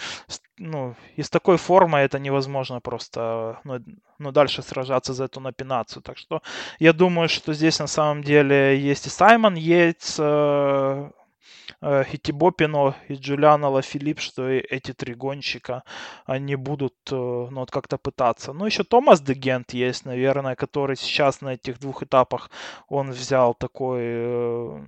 ну, 0.57 0.95
и 1.17 1.23
с 1.25 1.31
такой 1.31 1.57
формой 1.57 2.05
это 2.05 2.21
невозможно 2.21 2.81
просто 2.81 3.59
ну, 3.65 3.81
ну, 4.19 4.31
дальше 4.31 4.63
сражаться 4.63 5.13
за 5.13 5.25
эту 5.25 5.41
напинацию. 5.41 6.03
Так 6.03 6.17
что 6.17 6.41
я 6.79 6.93
думаю, 6.93 7.29
что 7.29 7.53
здесь 7.53 7.81
на 7.81 7.89
самом 7.89 8.23
деле 8.23 8.79
есть 8.79 9.07
и 9.07 9.11
Саймон 9.11 9.57
Йейтс, 9.57 10.21
э, 11.85 12.05
э, 12.05 12.51
Пино, 12.51 12.95
и 13.09 13.15
Джулиан 13.15 13.65
Филипп, 13.83 14.21
что 14.21 14.49
и 14.49 14.59
эти 14.59 14.93
три 14.93 15.15
гонщика, 15.15 15.83
они 16.27 16.57
будут 16.57 16.95
э, 17.11 17.15
ну, 17.15 17.61
вот 17.61 17.71
как-то 17.71 17.99
пытаться. 17.99 18.53
Ну, 18.53 18.67
еще 18.67 18.85
Томас 18.85 19.21
Дегент 19.21 19.75
есть, 19.75 20.07
наверное, 20.07 20.55
который 20.55 20.97
сейчас 20.97 21.41
на 21.41 21.55
этих 21.55 21.79
двух 21.81 22.03
этапах, 22.03 22.51
он 22.89 23.11
взял 23.11 23.55
такой, 23.55 24.01
э, 24.03 24.85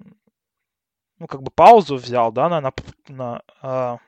ну, 1.18 1.26
как 1.26 1.42
бы 1.42 1.50
паузу 1.50 1.96
взял, 1.96 2.32
да, 2.32 2.48
на, 2.48 2.60
на, 2.60 2.72
на 3.08 3.42
а, 3.62 3.98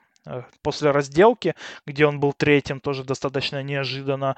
после 0.61 0.91
разделки, 0.91 1.55
где 1.85 2.05
он 2.05 2.19
был 2.19 2.33
третьим, 2.33 2.79
тоже 2.79 3.03
достаточно 3.03 3.63
неожиданно, 3.63 4.35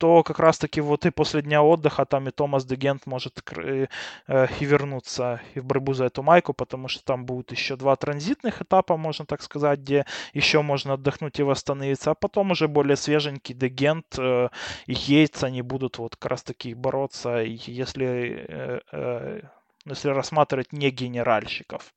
то 0.00 0.22
как 0.22 0.38
раз-таки 0.38 0.80
вот 0.80 1.04
и 1.04 1.10
после 1.10 1.42
дня 1.42 1.62
отдыха 1.62 2.06
там 2.06 2.26
и 2.26 2.30
Томас 2.30 2.64
Дегент 2.64 3.04
может 3.04 3.42
и, 3.58 3.86
э, 4.28 4.46
и 4.58 4.64
вернуться 4.64 5.42
и 5.54 5.60
в 5.60 5.66
борьбу 5.66 5.92
за 5.92 6.06
эту 6.06 6.22
майку, 6.22 6.54
потому 6.54 6.88
что 6.88 7.04
там 7.04 7.26
будут 7.26 7.52
еще 7.52 7.76
два 7.76 7.96
транзитных 7.96 8.62
этапа, 8.62 8.96
можно 8.96 9.26
так 9.26 9.42
сказать, 9.42 9.80
где 9.80 10.06
еще 10.32 10.62
можно 10.62 10.94
отдохнуть 10.94 11.38
и 11.38 11.42
восстановиться, 11.42 12.12
а 12.12 12.14
потом 12.14 12.52
уже 12.52 12.66
более 12.66 12.96
свеженький 12.96 13.54
Дегент 13.54 14.06
э, 14.18 14.48
и 14.86 14.94
Йейтс, 14.94 15.44
они 15.44 15.60
будут 15.60 15.98
вот 15.98 16.16
как 16.16 16.30
раз-таки 16.30 16.72
бороться, 16.72 17.42
если, 17.42 18.46
э, 18.48 18.80
э, 18.92 19.40
если 19.84 20.08
рассматривать 20.08 20.72
не 20.72 20.90
генеральщиков. 20.90 21.92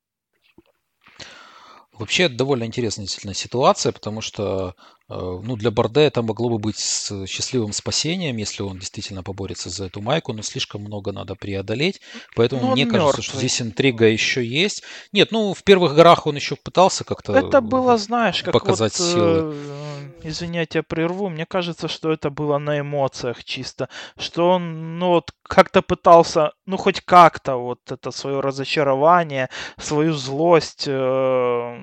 Вообще, 1.94 2.24
это 2.24 2.36
довольно 2.36 2.64
интересная 2.66 3.06
действительно 3.06 3.36
ситуация, 3.36 3.92
потому 3.92 4.22
что 4.22 4.76
ну, 5.10 5.56
для 5.58 5.70
Борде 5.70 6.02
это 6.02 6.22
могло 6.22 6.50
бы 6.50 6.58
быть 6.60 6.80
счастливым 6.80 7.74
спасением, 7.74 8.38
если 8.38 8.64
он 8.64 8.80
действительно 8.80 9.22
поборется 9.22 9.70
за 9.70 9.86
эту 9.86 10.02
майку, 10.02 10.34
но 10.34 10.42
слишком 10.42 10.82
много 10.82 11.12
надо 11.12 11.36
преодолеть. 11.36 12.00
Поэтому 12.36 12.62
ну, 12.62 12.72
мне 12.72 12.86
мертвый. 12.86 13.02
кажется, 13.02 13.22
что 13.22 13.38
здесь 13.38 13.62
интрига 13.62 14.08
еще 14.08 14.46
есть. 14.46 14.84
Нет, 15.12 15.32
ну, 15.32 15.54
в 15.54 15.64
первых 15.64 15.96
горах 15.96 16.26
он 16.26 16.36
еще 16.36 16.56
пытался 16.56 17.04
как-то 17.04 17.34
Это 17.34 17.60
было, 17.62 17.98
знаешь, 17.98 18.42
как 18.44 18.54
показать 18.54 18.98
вот, 18.98 19.08
силы. 19.08 19.54
Э, 19.56 20.12
извини, 20.24 20.60
я 20.60 20.66
тебя 20.66 20.84
прерву. 20.84 21.30
Мне 21.30 21.46
кажется, 21.46 21.88
что 21.88 22.12
это 22.12 22.30
было 22.30 22.58
на 22.58 22.80
эмоциях 22.80 23.44
чисто. 23.44 23.90
Что 24.18 24.52
он, 24.52 25.00
ну, 25.00 25.10
вот 25.10 25.32
как-то 25.44 25.82
пытался, 25.82 26.54
ну, 26.66 26.78
хоть 26.78 27.02
как-то 27.02 27.58
вот 27.58 27.80
это 27.92 28.12
свое 28.12 28.40
разочарование, 28.40 29.50
свою 29.78 30.14
злость, 30.14 30.86
э, 30.88 31.78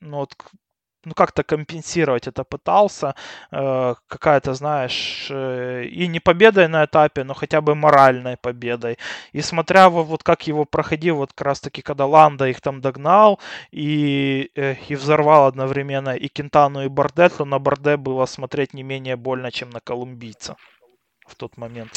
ну, 0.00 0.16
вот 0.16 0.34
ну, 1.08 1.14
как-то 1.14 1.42
компенсировать 1.42 2.28
это 2.28 2.44
пытался, 2.44 3.14
э, 3.52 3.94
какая-то, 4.08 4.54
знаешь, 4.54 5.28
э, 5.30 5.84
и 5.84 6.08
не 6.08 6.20
победой 6.20 6.68
на 6.68 6.84
этапе, 6.84 7.24
но 7.24 7.34
хотя 7.34 7.60
бы 7.60 7.74
моральной 7.74 8.36
победой. 8.36 8.98
И 9.32 9.42
смотря 9.42 9.88
вот, 9.88 10.22
как 10.22 10.48
его 10.48 10.64
проходил, 10.64 11.16
вот 11.16 11.32
как 11.32 11.46
раз-таки, 11.46 11.82
когда 11.82 12.06
Ланда 12.06 12.46
их 12.48 12.60
там 12.60 12.80
догнал 12.80 13.40
и, 13.72 14.50
э, 14.56 14.74
и 14.88 14.94
взорвал 14.96 15.46
одновременно 15.46 16.16
и 16.16 16.28
Кентану, 16.28 16.84
и 16.84 16.88
Борде, 16.88 17.28
то 17.28 17.44
на 17.44 17.58
Борде 17.58 17.96
было 17.96 18.26
смотреть 18.26 18.74
не 18.74 18.82
менее 18.82 19.16
больно, 19.16 19.50
чем 19.50 19.70
на 19.70 19.80
колумбийца 19.80 20.56
в 21.26 21.34
тот 21.34 21.56
момент. 21.56 21.90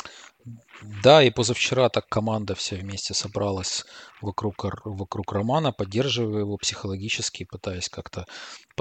Да, 1.03 1.22
и 1.24 1.30
позавчера 1.30 1.89
так 1.89 2.07
команда 2.09 2.55
вся 2.55 2.76
вместе 2.76 3.14
собралась 3.14 3.86
вокруг, 4.22 4.66
вокруг 4.86 5.32
Романа, 5.32 5.72
поддерживая 5.72 6.39
его 6.39 6.57
психологически, 6.57 7.45
пытаясь 7.45 7.89
как-то 7.89 8.26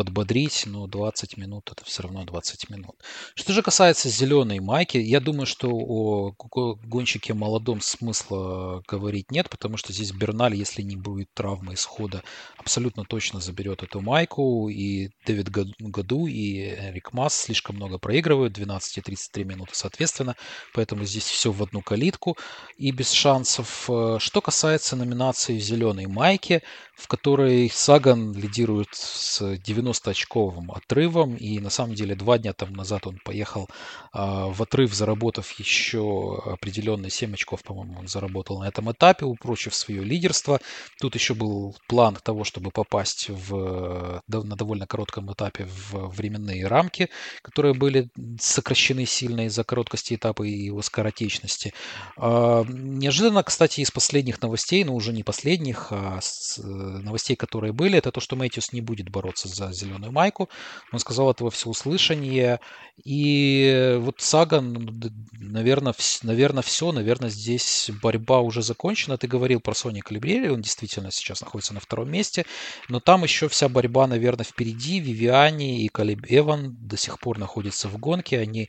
подбодрить, 0.00 0.62
но 0.64 0.86
20 0.86 1.36
минут 1.36 1.70
это 1.70 1.84
все 1.84 2.04
равно 2.04 2.24
20 2.24 2.70
минут. 2.70 2.96
Что 3.34 3.52
же 3.52 3.60
касается 3.60 4.08
зеленой 4.08 4.58
майки, 4.58 4.96
я 4.96 5.20
думаю, 5.20 5.44
что 5.44 5.68
о 5.70 6.32
гонщике 6.38 7.34
молодом 7.34 7.82
смысла 7.82 8.82
говорить 8.88 9.30
нет, 9.30 9.50
потому 9.50 9.76
что 9.76 9.92
здесь 9.92 10.12
Берналь, 10.12 10.54
если 10.54 10.80
не 10.80 10.96
будет 10.96 11.28
травмы 11.34 11.74
исхода, 11.74 12.22
абсолютно 12.56 13.04
точно 13.04 13.40
заберет 13.40 13.82
эту 13.82 14.00
майку, 14.00 14.70
и 14.70 15.10
Дэвид 15.26 15.50
Году 15.50 16.26
и 16.26 16.60
Эрик 16.60 17.12
Масс 17.12 17.34
слишком 17.34 17.76
много 17.76 17.98
проигрывают, 17.98 18.54
12 18.54 18.96
и 18.96 19.00
33 19.02 19.44
минуты 19.44 19.72
соответственно, 19.74 20.34
поэтому 20.72 21.04
здесь 21.04 21.24
все 21.24 21.52
в 21.52 21.62
одну 21.62 21.82
калитку 21.82 22.38
и 22.78 22.90
без 22.90 23.10
шансов. 23.10 23.84
Э, 23.90 24.16
что 24.18 24.40
касается 24.40 24.96
номинации 24.96 25.58
в 25.58 25.62
зеленой 25.62 26.06
майке, 26.06 26.62
в 26.96 27.06
которой 27.06 27.70
Саган 27.70 28.32
лидирует 28.32 28.88
с 28.92 29.56
90-очковым 29.90 30.72
отрывом. 30.72 31.36
И 31.36 31.58
на 31.60 31.70
самом 31.70 31.94
деле 31.94 32.14
два 32.14 32.38
дня 32.38 32.52
там 32.52 32.72
назад 32.72 33.06
он 33.06 33.18
поехал 33.24 33.68
а, 34.12 34.48
в 34.48 34.62
отрыв, 34.62 34.94
заработав 34.94 35.50
еще 35.52 36.40
определенные 36.44 37.10
7 37.10 37.34
очков, 37.34 37.62
по-моему, 37.62 38.00
он 38.00 38.08
заработал 38.08 38.60
на 38.60 38.68
этом 38.68 38.90
этапе, 38.90 39.24
упрочив 39.24 39.74
свое 39.74 40.02
лидерство. 40.02 40.60
Тут 41.00 41.14
еще 41.14 41.34
был 41.34 41.76
план 41.88 42.16
того, 42.22 42.44
чтобы 42.44 42.70
попасть 42.70 43.28
в, 43.28 44.22
на 44.26 44.56
довольно 44.56 44.86
коротком 44.86 45.32
этапе 45.32 45.66
в 45.66 46.08
временные 46.08 46.66
рамки, 46.66 47.08
которые 47.42 47.74
были 47.74 48.10
сокращены 48.38 49.06
сильно 49.06 49.46
из-за 49.46 49.64
короткости 49.64 50.14
этапа 50.14 50.42
и 50.42 50.50
его 50.50 50.82
скоротечности. 50.82 51.72
А, 52.16 52.64
неожиданно, 52.68 53.42
кстати, 53.42 53.80
из 53.80 53.90
последних 53.90 54.40
новостей, 54.42 54.84
но 54.84 54.94
уже 54.94 55.12
не 55.12 55.22
последних, 55.22 55.88
а 55.90 56.18
с 56.20 56.58
новостей, 56.62 57.36
которые 57.36 57.72
были, 57.72 57.98
это 57.98 58.12
то, 58.12 58.20
что 58.20 58.36
Мэтьюс 58.36 58.72
не 58.72 58.80
будет 58.80 59.08
бороться 59.08 59.48
за 59.48 59.69
за 59.72 59.86
зеленую 59.86 60.12
майку. 60.12 60.48
Он 60.92 60.98
сказал 60.98 61.30
это 61.30 61.44
во 61.44 61.50
всеуслышание. 61.50 62.60
И 63.04 63.96
вот 64.00 64.20
Саган, 64.20 65.00
наверное, 65.32 65.94
наверное, 66.22 66.62
все. 66.62 66.92
Наверное, 66.92 67.30
здесь 67.30 67.90
борьба 68.02 68.40
уже 68.40 68.62
закончена. 68.62 69.16
Ты 69.16 69.26
говорил 69.26 69.60
про 69.60 69.74
Сони 69.74 70.00
Калибрери. 70.00 70.48
Он 70.48 70.60
действительно 70.60 71.10
сейчас 71.10 71.40
находится 71.40 71.74
на 71.74 71.80
втором 71.80 72.10
месте. 72.10 72.44
Но 72.88 73.00
там 73.00 73.22
еще 73.22 73.48
вся 73.48 73.68
борьба, 73.68 74.06
наверное, 74.06 74.44
впереди. 74.44 75.00
Вивиани 75.00 75.84
и 75.84 75.88
Калиб 75.88 76.26
Эван 76.28 76.76
до 76.80 76.96
сих 76.96 77.18
пор 77.18 77.38
находятся 77.38 77.88
в 77.88 77.98
гонке. 77.98 78.38
Они 78.38 78.68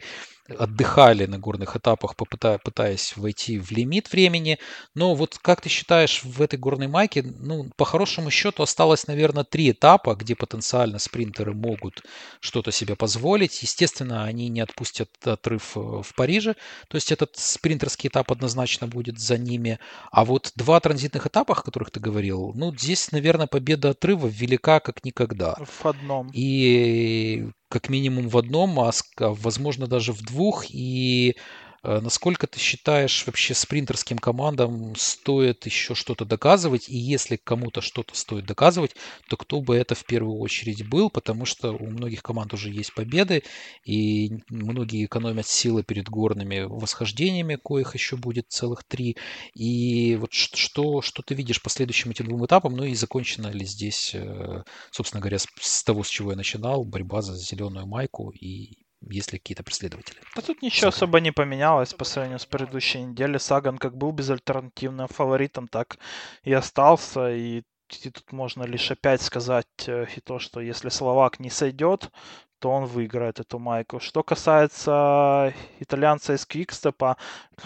отдыхали 0.57 1.25
на 1.25 1.39
горных 1.39 1.75
этапах, 1.75 2.15
пытаясь 2.15 3.15
войти 3.15 3.59
в 3.59 3.71
лимит 3.71 4.11
времени. 4.11 4.59
Но 4.95 5.15
вот 5.15 5.37
как 5.37 5.61
ты 5.61 5.69
считаешь, 5.69 6.23
в 6.23 6.41
этой 6.41 6.57
горной 6.57 6.87
майке, 6.87 7.23
ну, 7.23 7.69
по 7.75 7.85
хорошему 7.85 8.29
счету 8.29 8.63
осталось, 8.63 9.07
наверное, 9.07 9.43
три 9.43 9.71
этапа, 9.71 10.15
где 10.15 10.35
потенциально 10.35 10.99
спринтеры 10.99 11.53
могут 11.53 12.03
что-то 12.39 12.71
себе 12.71 12.95
позволить. 12.95 13.61
Естественно, 13.61 14.23
они 14.23 14.49
не 14.49 14.61
отпустят 14.61 15.09
отрыв 15.25 15.75
э, 15.75 15.79
в 15.79 16.13
Париже, 16.15 16.55
то 16.87 16.95
есть 16.95 17.11
этот 17.11 17.35
спринтерский 17.35 18.09
этап 18.09 18.31
однозначно 18.31 18.87
будет 18.87 19.19
за 19.19 19.37
ними. 19.37 19.79
А 20.11 20.25
вот 20.25 20.51
два 20.55 20.79
транзитных 20.79 21.27
этапа, 21.27 21.53
о 21.53 21.61
которых 21.61 21.91
ты 21.91 21.99
говорил, 21.99 22.51
ну, 22.55 22.75
здесь, 22.75 23.11
наверное, 23.11 23.47
победа 23.47 23.91
отрыва 23.91 24.27
велика 24.27 24.79
как 24.79 25.03
никогда. 25.03 25.55
В 25.59 25.85
одном. 25.85 26.29
И 26.33 27.49
как 27.71 27.89
минимум 27.89 28.27
в 28.27 28.37
одном, 28.37 28.79
а, 28.79 28.91
а 29.17 29.29
возможно 29.33 29.87
даже 29.87 30.11
в 30.13 30.21
двух. 30.21 30.65
И 30.69 31.37
насколько 31.83 32.47
ты 32.47 32.59
считаешь, 32.59 33.25
вообще 33.25 33.53
спринтерским 33.53 34.17
командам 34.19 34.95
стоит 34.95 35.65
еще 35.65 35.95
что-то 35.95 36.25
доказывать? 36.25 36.89
И 36.89 36.97
если 36.97 37.37
кому-то 37.37 37.81
что-то 37.81 38.15
стоит 38.15 38.45
доказывать, 38.45 38.95
то 39.29 39.37
кто 39.37 39.61
бы 39.61 39.75
это 39.75 39.95
в 39.95 40.05
первую 40.05 40.37
очередь 40.39 40.87
был? 40.87 41.09
Потому 41.09 41.45
что 41.45 41.71
у 41.71 41.87
многих 41.87 42.21
команд 42.21 42.53
уже 42.53 42.69
есть 42.69 42.93
победы, 42.93 43.43
и 43.83 44.43
многие 44.49 45.05
экономят 45.05 45.47
силы 45.47 45.83
перед 45.83 46.07
горными 46.07 46.61
восхождениями, 46.61 47.55
коих 47.55 47.95
еще 47.95 48.15
будет 48.15 48.49
целых 48.49 48.83
три. 48.83 49.17
И 49.55 50.15
вот 50.17 50.33
что, 50.33 51.01
что 51.01 51.23
ты 51.23 51.33
видишь 51.33 51.61
по 51.61 51.69
следующим 51.69 52.11
этим 52.11 52.25
двум 52.25 52.45
этапам? 52.45 52.75
Ну 52.75 52.83
и 52.83 52.93
закончена 52.93 53.47
ли 53.47 53.65
здесь, 53.65 54.11
э, 54.13 54.63
собственно 54.91 55.21
говоря, 55.21 55.39
с 55.39 55.83
того, 55.83 56.03
с 56.03 56.09
чего 56.09 56.31
я 56.31 56.37
начинал, 56.37 56.83
борьба 56.83 57.21
за 57.21 57.35
зеленую 57.35 57.87
майку 57.87 58.29
и 58.29 58.77
есть 59.09 59.33
ли 59.33 59.39
какие-то 59.39 59.63
преследователи. 59.63 60.19
Да 60.35 60.41
тут 60.41 60.61
ничего 60.61 60.91
Саган. 60.91 60.95
особо 60.95 61.19
не 61.19 61.31
поменялось 61.31 61.93
по 61.93 62.05
сравнению 62.05 62.39
с 62.39 62.45
предыдущей 62.45 63.01
неделей. 63.01 63.39
Саган 63.39 63.77
как 63.77 63.97
был 63.97 64.11
безальтернативным 64.11 65.07
фаворитом, 65.07 65.67
так 65.67 65.97
и 66.43 66.53
остался. 66.53 67.33
И, 67.33 67.63
и 68.03 68.09
тут 68.09 68.31
можно 68.31 68.63
лишь 68.63 68.91
опять 68.91 69.21
сказать 69.21 69.65
э, 69.87 70.05
и 70.15 70.19
то, 70.19 70.39
что 70.39 70.61
если 70.61 70.89
Словак 70.89 71.39
не 71.39 71.49
сойдет, 71.49 72.11
то 72.59 72.69
он 72.69 72.85
выиграет 72.85 73.39
эту 73.39 73.57
майку. 73.57 73.99
Что 73.99 74.21
касается 74.21 75.51
итальянца 75.79 76.33
из 76.35 76.45
Квикстепа, 76.45 77.17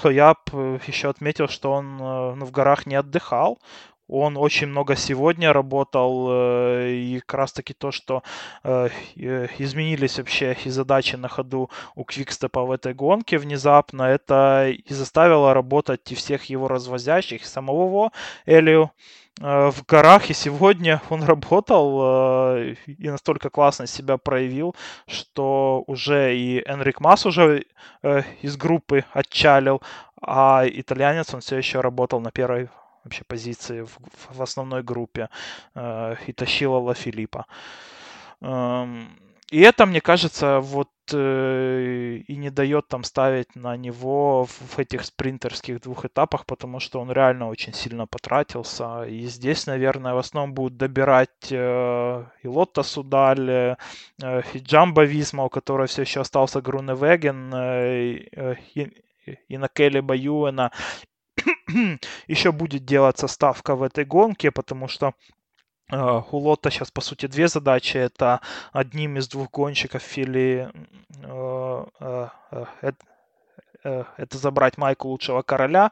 то 0.01 0.09
я 0.09 0.35
еще 0.87 1.09
отметил, 1.09 1.49
что 1.49 1.73
он 1.73 1.99
э, 1.99 2.35
ну, 2.35 2.45
в 2.45 2.51
горах 2.51 2.85
не 2.85 2.95
отдыхал. 2.95 3.59
Он 4.07 4.37
очень 4.37 4.67
много 4.67 4.95
сегодня 4.95 5.51
работал, 5.51 6.27
э, 6.29 6.91
и 6.91 7.19
как 7.21 7.33
раз 7.33 7.53
таки 7.53 7.73
то, 7.73 7.91
что 7.91 8.21
э, 8.63 8.89
изменились 9.57 10.19
вообще 10.19 10.55
и 10.63 10.69
задачи 10.69 11.15
на 11.15 11.27
ходу 11.27 11.71
у 11.95 12.03
Квикстепа 12.03 12.65
в 12.65 12.71
этой 12.71 12.93
гонке 12.93 13.39
внезапно, 13.39 14.03
это 14.03 14.67
и 14.69 14.93
заставило 14.93 15.53
работать 15.55 16.11
и 16.11 16.15
всех 16.15 16.45
его 16.45 16.67
развозящих, 16.67 17.41
и 17.41 17.45
самого 17.45 18.11
Элию 18.45 18.91
э, 19.41 19.71
в 19.71 19.83
горах, 19.87 20.29
и 20.29 20.33
сегодня 20.33 21.01
он 21.09 21.23
работал 21.31 22.55
и 22.85 23.09
настолько 23.09 23.49
классно 23.49 23.87
себя 23.87 24.17
проявил, 24.17 24.75
что 25.07 25.83
уже 25.87 26.37
и 26.37 26.59
Энрик 26.67 26.99
Масс 26.99 27.25
уже 27.25 27.65
из 28.43 28.55
группы 28.55 29.03
отчалил, 29.13 29.81
а 30.21 30.63
итальянец 30.67 31.33
он 31.33 31.41
все 31.41 31.57
еще 31.57 31.81
работал 31.81 32.19
на 32.19 32.29
первой 32.31 32.69
вообще 33.05 33.23
позиции 33.23 33.81
в, 33.81 33.97
в 34.29 34.41
основной 34.41 34.83
группе 34.83 35.29
э, 35.75 36.15
и 36.27 36.33
тащила 36.33 36.77
Ла 36.77 36.93
Филиппа. 36.93 37.45
Эм, 38.41 39.07
и 39.51 39.61
это, 39.61 39.85
мне 39.85 40.01
кажется, 40.01 40.59
вот 40.59 40.89
э, 41.13 42.21
и 42.27 42.35
не 42.35 42.49
дает 42.49 42.87
там 42.87 43.03
ставить 43.03 43.55
на 43.55 43.77
него 43.77 44.45
в, 44.45 44.79
этих 44.79 45.05
спринтерских 45.05 45.81
двух 45.81 46.05
этапах, 46.05 46.45
потому 46.47 46.79
что 46.79 46.99
он 46.99 47.11
реально 47.11 47.47
очень 47.47 47.73
сильно 47.73 48.07
потратился. 48.07 49.03
И 49.03 49.27
здесь, 49.27 49.67
наверное, 49.67 50.15
в 50.15 50.17
основном 50.17 50.55
будут 50.55 50.77
добирать 50.77 51.51
э, 51.51 52.25
и 52.43 52.47
Лотта 52.47 52.81
Судаль, 52.81 53.77
и 54.19 54.57
Джамба 54.57 55.03
Висма, 55.03 55.43
у 55.43 55.49
которой 55.49 55.87
все 55.87 56.01
еще 56.01 56.21
остался 56.21 56.61
Груневеген, 56.61 57.53
э, 57.53 58.55
и, 58.73 58.91
и 59.47 59.57
на 59.57 59.67
Келли 59.67 59.99
Баюэна, 59.99 60.71
еще 62.27 62.51
будет 62.51 62.85
делаться 62.85 63.27
ставка 63.27 63.75
в 63.75 63.83
этой 63.83 64.05
гонке, 64.05 64.51
потому 64.51 64.87
что 64.87 65.13
э, 65.91 66.21
у 66.31 66.37
Лота 66.37 66.69
сейчас, 66.71 66.91
по 66.91 67.01
сути, 67.01 67.27
две 67.27 67.47
задачи. 67.47 67.97
Это 67.97 68.41
одним 68.73 69.17
из 69.17 69.27
двух 69.27 69.49
гонщиков 69.51 70.01
Фили 70.01 70.71
э, 71.23 71.85
э, 71.99 72.93
это 73.83 74.37
забрать 74.37 74.77
майку 74.79 75.09
лучшего 75.09 75.43
короля, 75.43 75.91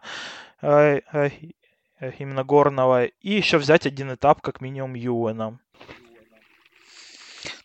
именно 0.64 2.44
горного, 2.44 3.06
и 3.06 3.32
еще 3.32 3.60
взять 3.60 3.86
один 3.86 4.12
этап, 4.16 4.42
как 4.42 4.62
минимум, 4.62 4.96
Юэна. 4.96 5.60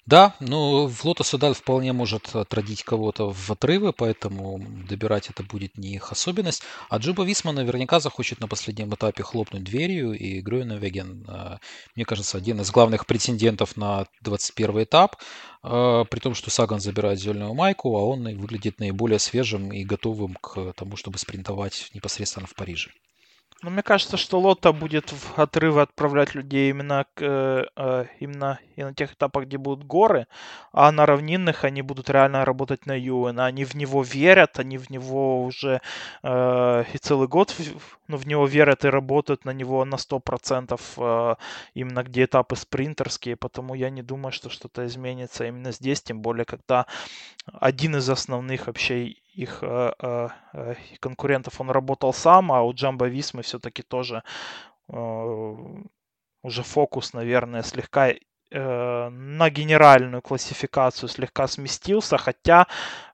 Да, 0.09 0.35
но 0.41 0.89
флота 0.89 1.23
Судаль 1.23 1.53
вполне 1.53 1.93
может 1.93 2.35
отродить 2.35 2.83
кого-то 2.83 3.31
в 3.31 3.51
отрывы, 3.51 3.93
поэтому 3.93 4.59
добирать 4.89 5.29
это 5.29 5.43
будет 5.43 5.77
не 5.77 5.97
их 5.97 6.11
особенность. 6.13 6.63
А 6.89 6.97
Джуба 6.97 7.25
Висма 7.25 7.53
наверняка 7.53 8.01
захочет 8.01 8.41
на 8.41 8.49
последнем 8.49 8.95
этапе 8.95 9.23
хлопнуть 9.23 9.65
дверью, 9.65 10.13
и 10.15 10.41
Грюневеген, 10.41 11.27
э, 11.29 11.59
мне 11.95 12.07
кажется, 12.07 12.39
один 12.39 12.59
из 12.63 12.71
главных 12.71 13.05
претендентов 13.05 13.77
на 13.77 14.07
21 14.23 14.85
этап, 14.85 15.17
э, 15.63 16.05
при 16.11 16.21
том, 16.21 16.35
что 16.35 16.51
Саган 16.51 16.81
забирает 16.81 17.21
зеленую 17.21 17.53
майку, 17.53 17.95
а 17.95 18.01
он 18.01 18.25
выглядит 18.39 18.81
наиболее 18.81 19.19
свежим 19.19 19.75
и 19.75 19.85
готовым 19.85 20.39
к 20.41 20.73
тому, 20.73 20.97
чтобы 20.97 21.19
спринтовать 21.19 21.91
непосредственно 21.93 22.47
в 22.47 22.55
Париже. 22.55 22.93
Ну, 23.61 23.71
мне 23.71 23.83
кажется, 23.83 24.17
что 24.17 24.39
Лота 24.39 24.73
будет 24.73 25.11
в 25.11 25.37
отрывы 25.37 25.83
отправлять 25.83 26.33
людей 26.33 26.71
именно, 26.71 27.07
к, 27.15 27.23
э, 27.23 27.65
э, 27.75 28.05
именно 28.21 28.61
и 28.77 28.85
на 28.85 28.95
тех 28.95 29.15
этапах, 29.15 29.47
где 29.47 29.59
будут 29.59 29.85
горы, 29.85 30.29
а 30.73 30.93
на 30.93 31.07
равнинных 31.07 31.65
они 31.65 31.83
будут 31.83 32.09
реально 32.09 32.45
работать 32.45 32.87
на 32.87 32.97
Юэн. 32.97 33.41
Они 33.41 33.65
в 33.65 33.75
него 33.75 34.05
верят, 34.05 34.61
они 34.61 34.79
в 34.79 34.91
него 34.91 35.43
уже 35.43 35.81
э, 36.23 36.85
и 36.93 36.99
целый 36.99 37.27
год 37.27 37.51
в, 37.51 37.99
ну, 38.07 38.17
в 38.17 38.29
него 38.29 38.47
верят 38.47 38.85
и 38.85 38.89
работают 38.89 39.45
на 39.45 39.51
него 39.51 39.85
на 39.85 39.99
100% 39.99 40.81
э, 40.97 41.35
именно 41.75 42.05
где 42.05 42.25
этапы 42.27 42.55
спринтерские, 42.55 43.35
потому 43.35 43.75
я 43.75 43.91
не 43.91 44.03
думаю, 44.03 44.31
что 44.31 44.51
что-то 44.51 44.87
изменится 44.87 45.45
именно 45.49 45.73
здесь, 45.73 46.01
тем 46.01 46.21
более, 46.23 46.45
когда 46.45 46.87
один 47.53 47.97
из 47.97 48.09
основных 48.09 48.69
вообще 48.69 49.17
их 49.39 49.61
э, 49.63 49.93
э, 50.03 50.29
э, 50.53 50.75
конкурентов 50.99 51.61
он 51.61 51.71
работал 51.71 52.13
сам, 52.13 52.51
а 52.51 52.63
у 52.63 52.73
Джамба 52.73 53.07
Висмы 53.07 53.43
все-таки 53.43 53.83
тоже 53.83 54.23
уже 56.43 56.63
фокус, 56.63 57.13
наверное, 57.13 57.63
слегка 57.63 58.15
на 58.51 59.51
генеральную 59.51 60.23
классификацию 60.23 61.11
слегка 61.11 61.47
сместился, 61.47 62.17
хотя 62.17 62.67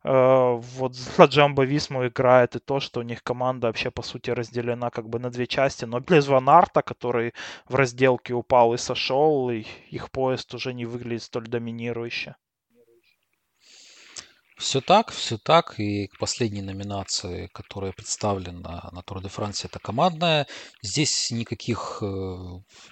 э, 0.05 0.61
вот 0.79 0.95
за 1.17 1.25
Джамбо 1.25 1.65
Висму 1.65 2.07
играет 2.07 2.57
и 2.57 2.61
то, 2.61 2.79
что 2.81 3.01
у 3.01 3.03
них 3.03 3.23
команда 3.25 3.67
вообще 3.67 3.91
по 3.91 4.03
сути 4.03 4.31
разделена 4.31 4.91
как 4.91 5.09
бы 5.09 5.19
на 5.19 5.31
две 5.31 5.47
части, 5.47 5.85
но 5.87 5.99
без 5.99 6.29
Ванарта, 6.29 6.83
который 6.83 7.35
в 7.69 7.75
разделке 7.75 8.33
упал 8.35 8.75
и 8.75 8.79
сошел, 8.79 9.51
и 9.51 9.65
их 9.91 10.11
поезд 10.11 10.55
уже 10.55 10.73
не 10.73 10.87
выглядит 10.87 11.25
столь 11.25 11.49
доминирующе. 11.49 12.37
Все 14.57 14.81
так, 14.81 15.11
все 15.11 15.37
так. 15.37 15.81
И 15.81 16.07
к 16.07 16.19
последней 16.19 16.63
номинации, 16.63 17.49
которая 17.53 17.93
представлена 17.93 18.89
на 18.93 19.03
Тур 19.03 19.21
де 19.21 19.29
Франсе, 19.29 19.67
это 19.67 19.81
командная. 19.81 20.47
Здесь 20.81 21.33
никаких, 21.33 21.99
э, 22.01 22.37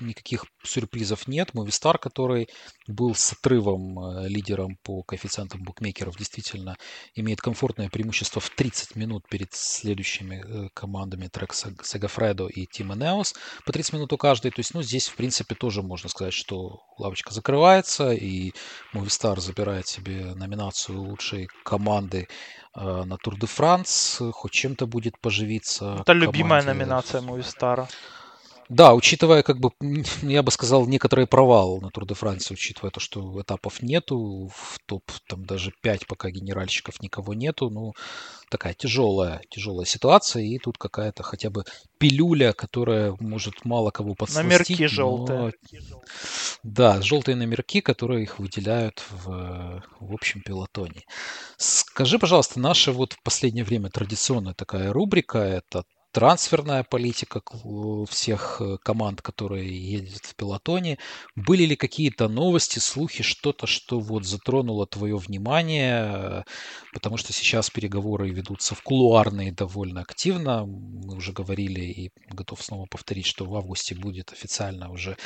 никаких 0.01 0.47
сюрпризов 0.65 1.29
нет. 1.29 1.55
Мувистар, 1.55 1.99
который 1.99 2.49
был 2.89 3.15
с 3.15 3.33
отрывом 3.33 3.99
э, 3.99 4.29
лидером 4.29 4.77
по 4.83 5.05
коэффициентам 5.05 5.63
букмекеров, 5.63 6.17
действительно 6.17 6.77
имеет 7.15 7.41
комфортное 7.41 7.89
преимущество 7.89 8.41
в 8.41 8.51
30 8.51 8.97
минут 8.97 9.29
перед 9.29 9.53
следующими 9.55 10.43
э, 10.45 10.69
командами 10.75 11.29
Трек 11.29 11.55
Сегафредо 11.55 12.49
и 12.49 12.67
Тима 12.67 12.97
Неос. 12.97 13.35
По 13.65 13.73
30 13.73 13.93
минут 13.93 14.13
у 14.13 14.17
каждой. 14.17 14.51
То 14.51 14.59
есть, 14.59 14.75
ну, 14.75 14.83
здесь, 14.83 15.07
в 15.07 15.15
принципе, 15.15 15.55
тоже 15.55 15.83
можно 15.83 16.09
сказать, 16.09 16.35
что 16.35 16.81
лавочка 16.99 17.33
закрывается, 17.33 18.13
и 18.13 18.53
Мувистар 18.93 19.41
забирает 19.41 19.87
себе 19.87 20.35
номинацию 20.35 21.01
лучшей 21.01 21.49
команды 21.63 22.29
э, 22.75 23.05
на 23.05 23.17
Тур 23.17 23.39
де 23.39 23.47
Франс, 23.47 24.21
хоть 24.33 24.53
чем-то 24.53 24.87
будет 24.87 25.19
поживиться. 25.19 25.85
Это 26.01 26.13
команде. 26.13 26.27
любимая 26.27 26.63
номинация 26.63 27.21
Мувистара. 27.21 27.89
Да, 28.69 28.95
учитывая, 28.95 29.43
как 29.43 29.59
бы, 29.59 29.71
я 30.23 30.43
бы 30.43 30.51
сказал, 30.51 30.87
некоторый 30.87 31.27
провал 31.27 31.81
на 31.81 31.91
Тур 31.91 32.07
де 32.07 32.15
Франции, 32.15 32.55
учитывая 32.55 32.91
то, 32.91 33.01
что 33.01 33.41
этапов 33.41 33.83
нету, 33.83 34.51
в 34.55 34.79
топ 34.87 35.03
там 35.29 35.45
даже 35.45 35.73
5 35.83 36.07
пока 36.07 36.31
генеральщиков 36.31 37.01
никого 37.01 37.35
нету, 37.35 37.71
ну, 37.71 37.93
такая 38.51 38.75
тяжелая, 38.75 39.41
тяжелая 39.51 39.87
ситуация, 39.87 40.43
и 40.43 40.59
тут 40.59 40.79
какая-то 40.79 41.23
хотя 41.23 41.51
бы 41.51 41.65
пилюля, 41.99 42.53
которая 42.53 43.17
может 43.21 43.65
мало 43.65 43.91
кого 43.91 44.15
подсластить. 44.15 44.69
Номерки 44.69 44.87
желтые. 44.87 45.53
Да, 46.63 47.01
желтые 47.01 47.37
номерки, 47.37 47.81
которые 47.81 48.23
их 48.25 48.39
выделяют 48.39 49.03
в, 49.11 49.83
в 50.01 50.13
общем 50.13 50.43
пилотоне. 50.43 51.03
Скажи, 51.57 52.19
пожалуйста, 52.19 52.61
наша 52.61 52.93
вот 52.93 53.15
в 53.15 53.23
последнее 53.23 53.65
время 53.65 53.91
традиционная 53.91 54.55
такая 54.55 54.93
рубрика, 54.93 55.39
это 55.39 55.85
трансферная 56.13 56.85
политика 56.85 57.43
всех 58.09 58.61
э, 58.61 58.77
команд, 58.83 59.23
которые 59.23 59.67
ездят 59.93 60.27
в 60.27 60.35
пилотоне. 60.37 60.99
Были 61.35 61.65
ли 61.65 61.75
какие-то 61.75 62.29
новости, 62.29 62.79
слухи, 62.79 63.23
что-то, 63.23 63.67
что 63.67 63.99
вот 63.99 64.25
затронуло 64.25 64.87
твое 64.87 65.17
внимание? 65.17 66.45
Потому 66.93 67.17
что 67.17 67.33
сейчас 67.33 67.71
переговоры 67.71 68.29
ведутся 68.29 68.75
в 68.75 68.83
кулуарные 68.83 69.53
довольно 69.53 70.03
активно. 70.03 70.67
Мы 70.67 71.17
уже 71.17 71.33
говорили 71.33 71.81
и 71.81 72.11
готов 72.29 72.63
снова 72.63 72.87
повторить, 72.87 73.27
что 73.27 73.47
в 73.47 73.57
августе 73.57 73.95
будет 73.95 74.33
официально 74.33 74.91
уже 74.91 75.17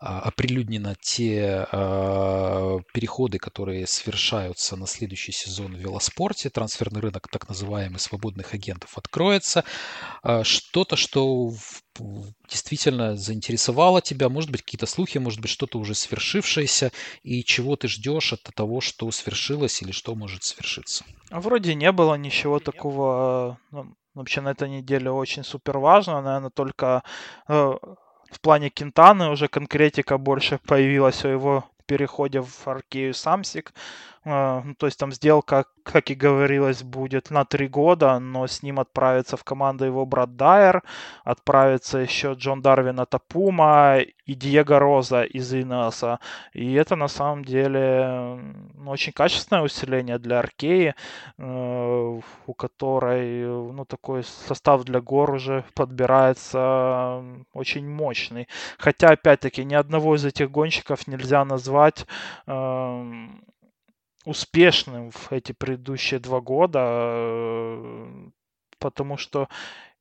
а, 0.00 0.20
оприлюднено 0.20 0.94
те 1.00 1.66
а, 1.72 2.80
переходы, 2.92 3.38
которые 3.38 3.86
совершаются 3.86 4.76
на 4.76 4.86
следующий 4.86 5.32
сезон 5.32 5.74
в 5.74 5.78
велоспорте. 5.78 6.50
Трансферный 6.50 7.00
рынок 7.00 7.28
так 7.28 7.48
называемый 7.48 7.98
свободных 7.98 8.52
агентов 8.52 8.98
откроется. 8.98 9.64
А, 10.34 10.40
а, 10.40 10.44
что-то, 10.44 10.96
что 10.96 11.52
действительно 12.48 13.16
заинтересовало 13.16 14.00
тебя, 14.00 14.28
может 14.28 14.50
быть, 14.50 14.62
какие-то 14.62 14.86
слухи, 14.86 15.18
может 15.18 15.40
быть, 15.40 15.50
что-то 15.50 15.78
уже 15.78 15.94
свершившееся, 15.94 16.92
и 17.22 17.44
чего 17.44 17.76
ты 17.76 17.88
ждешь 17.88 18.32
от 18.32 18.42
того, 18.54 18.80
что 18.80 19.10
свершилось 19.10 19.82
или 19.82 19.92
что 19.92 20.14
может 20.14 20.42
свершиться? 20.44 21.04
А 21.30 21.40
вроде 21.40 21.74
не 21.74 21.92
было 21.92 22.14
ничего 22.14 22.58
такого, 22.58 23.58
ну, 23.70 23.94
вообще 24.14 24.40
на 24.40 24.50
этой 24.50 24.68
неделе 24.68 25.10
очень 25.10 25.44
супер 25.44 25.78
важно, 25.78 26.20
наверное, 26.20 26.50
только 26.50 27.02
э, 27.48 27.54
в 28.30 28.40
плане 28.40 28.70
Кентаны 28.70 29.30
уже 29.30 29.48
конкретика 29.48 30.18
больше 30.18 30.58
появилась 30.66 31.24
о 31.24 31.28
его 31.28 31.64
переходе 31.86 32.40
в 32.40 32.66
Аркею 32.66 33.14
Самсик. 33.14 33.72
А, 34.26 34.62
ну, 34.64 34.74
то 34.74 34.86
есть 34.86 34.98
там 34.98 35.12
сделка, 35.12 35.66
как 35.82 36.10
и 36.10 36.14
говорилось, 36.14 36.82
будет 36.82 37.30
на 37.30 37.44
три 37.44 37.68
года, 37.68 38.18
но 38.18 38.46
с 38.46 38.62
ним 38.62 38.80
отправится 38.80 39.36
в 39.36 39.44
команду 39.44 39.84
его 39.84 40.06
брат 40.06 40.36
Дайер, 40.36 40.82
отправится 41.24 41.98
еще 41.98 42.32
Джон 42.32 42.62
Дарвин 42.62 43.00
от 43.00 43.14
Апума 43.14 43.98
и 44.26 44.34
Диего 44.34 44.78
Роза 44.78 45.24
из 45.24 45.52
Инеоса. 45.52 46.20
И 46.54 46.72
это 46.74 46.96
на 46.96 47.08
самом 47.08 47.44
деле 47.44 48.40
ну, 48.74 48.90
очень 48.90 49.12
качественное 49.12 49.62
усиление 49.62 50.18
для 50.18 50.38
Аркеи, 50.38 50.94
э, 51.38 52.20
у 52.46 52.54
которой 52.54 53.44
ну, 53.46 53.84
такой 53.84 54.24
состав 54.24 54.84
для 54.84 55.00
гор 55.00 55.32
уже 55.32 55.64
подбирается 55.74 57.22
очень 57.52 57.88
мощный. 57.88 58.48
Хотя, 58.78 59.10
опять-таки, 59.10 59.64
ни 59.64 59.74
одного 59.74 60.14
из 60.16 60.24
этих 60.24 60.50
гонщиков 60.50 61.06
нельзя 61.06 61.44
назвать 61.44 62.06
эм, 62.46 63.44
успешным 64.24 65.10
в 65.10 65.32
эти 65.32 65.52
предыдущие 65.52 66.20
два 66.20 66.40
года, 66.40 66.80
э, 66.82 68.30
потому 68.78 69.16
что 69.16 69.48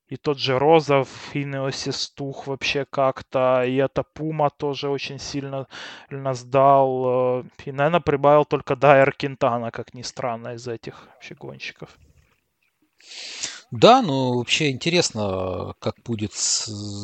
и 0.07 0.17
тот 0.17 0.37
же 0.37 0.59
Роза 0.59 1.03
в 1.03 1.35
Инеосе 1.35 1.91
стух 1.91 2.47
вообще 2.47 2.85
как-то, 2.85 3.63
и 3.65 3.75
это 3.75 4.03
Пума 4.03 4.49
тоже 4.49 4.89
очень 4.89 5.19
сильно 5.19 5.67
сдал. 6.33 7.41
Э, 7.41 7.43
и, 7.65 7.71
наверное, 7.71 7.99
прибавил 7.99 8.45
только 8.45 8.75
Дайер 8.75 9.11
Кентана, 9.13 9.71
как 9.71 9.93
ни 9.93 10.03
странно, 10.03 10.55
из 10.55 10.67
этих 10.67 11.07
вообще 11.13 11.35
гонщиков. 11.35 11.97
Да, 13.71 14.03
ну 14.03 14.37
вообще 14.37 14.69
интересно, 14.69 15.73
как 15.79 15.95
будет 16.05 16.33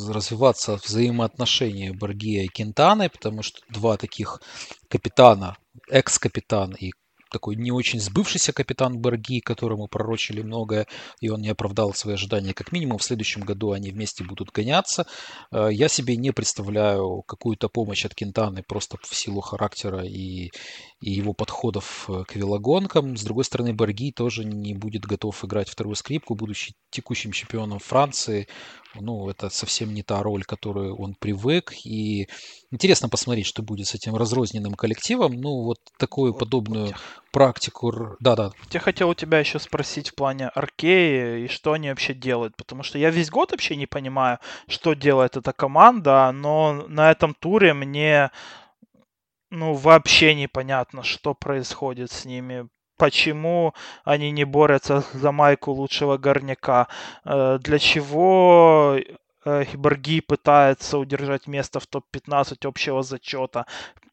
развиваться 0.07 0.75
взаимоотношения 0.75 1.93
Баргия 1.93 2.43
и 2.43 2.47
Кентаны, 2.47 3.09
потому 3.09 3.41
что 3.41 3.59
два 3.69 3.97
таких 3.97 4.39
капитана, 4.87 5.57
экс-капитан 5.89 6.75
и 6.79 6.91
такой 7.29 7.55
не 7.55 7.71
очень 7.71 7.99
сбывшийся 7.99 8.53
капитан 8.53 8.99
Берги, 8.99 9.39
которому 9.39 9.87
пророчили 9.87 10.41
многое, 10.41 10.87
и 11.21 11.29
он 11.29 11.41
не 11.41 11.49
оправдал 11.49 11.93
свои 11.93 12.15
ожидания. 12.15 12.53
Как 12.53 12.71
минимум 12.71 12.97
в 12.97 13.03
следующем 13.03 13.41
году 13.41 13.71
они 13.71 13.91
вместе 13.91 14.23
будут 14.23 14.51
гоняться. 14.51 15.05
Э, 15.51 15.69
я 15.71 15.87
себе 15.87 16.17
не 16.17 16.31
представляю 16.31 17.23
какую-то 17.23 17.69
помощь 17.69 18.05
от 18.05 18.15
Кентаны 18.15 18.63
просто 18.63 18.97
в 19.01 19.15
силу 19.15 19.41
характера 19.41 20.03
и, 20.03 20.51
и 20.99 21.11
его 21.11 21.33
подходов 21.33 22.09
э, 22.09 22.23
к 22.27 22.35
велогонкам. 22.35 23.15
С 23.15 23.23
другой 23.23 23.45
стороны, 23.45 23.71
Берги 23.71 24.11
тоже 24.11 24.43
не 24.43 24.73
будет 24.73 25.03
готов 25.03 25.43
играть 25.45 25.69
вторую 25.69 25.95
скрипку, 25.95 26.35
будучи 26.35 26.73
текущим 26.91 27.31
чемпионом 27.31 27.79
Франции 27.79 28.47
ну, 28.95 29.29
это 29.29 29.49
совсем 29.49 29.93
не 29.93 30.01
та 30.03 30.23
роль, 30.23 30.43
которую 30.43 30.95
он 30.97 31.13
привык. 31.13 31.73
И 31.85 32.27
интересно 32.71 33.09
посмотреть, 33.09 33.45
что 33.45 33.61
будет 33.61 33.87
с 33.87 33.95
этим 33.95 34.15
разрозненным 34.15 34.73
коллективом. 34.73 35.33
Ну, 35.33 35.63
вот 35.63 35.77
такую 35.97 36.33
вот, 36.33 36.39
подобную 36.39 36.87
вот. 36.87 36.95
практику. 37.31 38.17
Да-да. 38.19 38.51
Я 38.71 38.79
хотел 38.79 39.09
у 39.09 39.13
тебя 39.13 39.39
еще 39.39 39.59
спросить 39.59 40.09
в 40.09 40.15
плане 40.15 40.47
Аркеи 40.49 41.45
и 41.45 41.47
что 41.47 41.73
они 41.73 41.89
вообще 41.89 42.13
делают. 42.13 42.55
Потому 42.55 42.83
что 42.83 42.97
я 42.97 43.11
весь 43.11 43.29
год 43.29 43.51
вообще 43.51 43.75
не 43.75 43.85
понимаю, 43.85 44.39
что 44.67 44.93
делает 44.93 45.37
эта 45.37 45.53
команда, 45.53 46.31
но 46.31 46.85
на 46.87 47.11
этом 47.11 47.35
туре 47.35 47.73
мне 47.73 48.31
ну, 49.49 49.73
вообще 49.73 50.35
непонятно, 50.35 51.03
что 51.03 51.33
происходит 51.33 52.11
с 52.11 52.25
ними 52.25 52.67
почему 52.99 53.73
они 54.03 54.29
не 54.29 54.43
борются 54.43 55.03
за 55.13 55.31
майку 55.31 55.71
лучшего 55.71 56.17
горняка, 56.17 56.87
э, 57.25 57.57
для 57.61 57.79
чего 57.79 58.97
э, 59.45 59.63
Хиборги 59.63 60.19
пытается 60.19 60.97
удержать 60.99 61.47
место 61.47 61.79
в 61.79 61.87
топ-15 61.87 62.67
общего 62.67 63.01
зачета. 63.01 63.65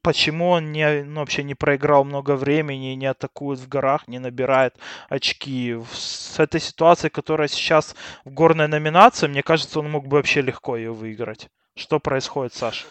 Почему 0.02 0.50
он 0.50 0.70
не, 0.70 1.02
ну, 1.02 1.20
вообще 1.20 1.42
не 1.42 1.56
проиграл 1.56 2.04
много 2.04 2.36
времени, 2.36 2.94
не 2.94 3.06
атакует 3.06 3.58
в 3.58 3.66
горах, 3.66 4.06
не 4.06 4.20
набирает 4.20 4.76
очки. 5.08 5.76
С 5.92 6.38
этой 6.38 6.60
ситуацией, 6.60 7.10
которая 7.10 7.48
сейчас 7.48 7.96
в 8.24 8.30
горной 8.30 8.68
номинации, 8.68 9.26
мне 9.26 9.42
кажется, 9.42 9.80
он 9.80 9.90
мог 9.90 10.06
бы 10.06 10.18
вообще 10.18 10.42
легко 10.42 10.76
ее 10.76 10.92
выиграть. 10.92 11.48
Что 11.74 11.98
происходит, 11.98 12.54
Саша? 12.54 12.86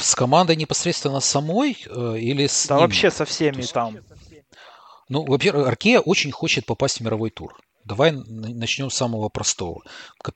С 0.00 0.14
командой 0.14 0.56
непосредственно 0.56 1.20
самой 1.20 1.78
э, 1.86 2.18
или 2.18 2.46
с 2.46 2.66
Да 2.66 2.74
ними? 2.76 2.86
вообще 2.86 3.10
со 3.10 3.24
всеми 3.24 3.62
есть... 3.62 3.72
там. 3.72 3.98
Ну, 5.08 5.24
во-первых, 5.24 5.66
Аркея 5.66 6.00
очень 6.00 6.30
хочет 6.30 6.66
попасть 6.66 6.98
в 6.98 7.00
мировой 7.02 7.30
тур. 7.30 7.58
Давай 7.84 8.12
начнем 8.12 8.90
с 8.90 8.94
самого 8.94 9.28
простого. 9.28 9.82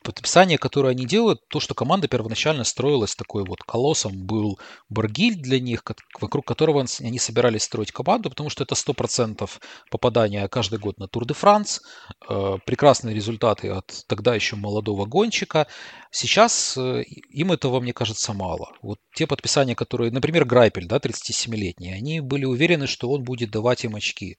Подписание, 0.02 0.58
которое 0.58 0.90
они 0.90 1.06
делают, 1.06 1.46
то, 1.48 1.60
что 1.60 1.74
команда 1.74 2.08
первоначально 2.08 2.64
строилась 2.64 3.14
такой 3.14 3.44
вот 3.44 3.62
колоссом, 3.62 4.26
был 4.26 4.58
Баргиль 4.88 5.36
для 5.36 5.60
них, 5.60 5.84
вокруг 6.20 6.44
которого 6.44 6.84
они 7.00 7.18
собирались 7.18 7.62
строить 7.62 7.92
команду, 7.92 8.30
потому 8.30 8.50
что 8.50 8.64
это 8.64 8.74
100% 8.74 9.48
попадания 9.90 10.48
каждый 10.48 10.78
год 10.80 10.98
на 10.98 11.06
Тур 11.06 11.24
де 11.24 11.34
Франс, 11.34 11.82
э, 12.28 12.56
прекрасные 12.66 13.14
результаты 13.14 13.68
от 13.68 14.04
тогда 14.08 14.34
еще 14.34 14.56
молодого 14.56 15.06
гонщика. 15.06 15.68
Сейчас 16.10 16.76
э, 16.76 17.02
им 17.04 17.52
этого, 17.52 17.80
мне 17.80 17.92
кажется, 17.92 18.32
мало. 18.32 18.72
Вот 18.82 18.98
те 19.14 19.26
подписания, 19.26 19.76
которые, 19.76 20.10
например, 20.10 20.44
Грайпель, 20.44 20.86
да, 20.86 20.96
37-летний, 20.96 21.92
они 21.92 22.20
были 22.20 22.44
уверены, 22.44 22.86
что 22.86 23.10
он 23.10 23.22
будет 23.22 23.50
давать 23.50 23.84
им 23.84 23.94
очки. 23.94 24.36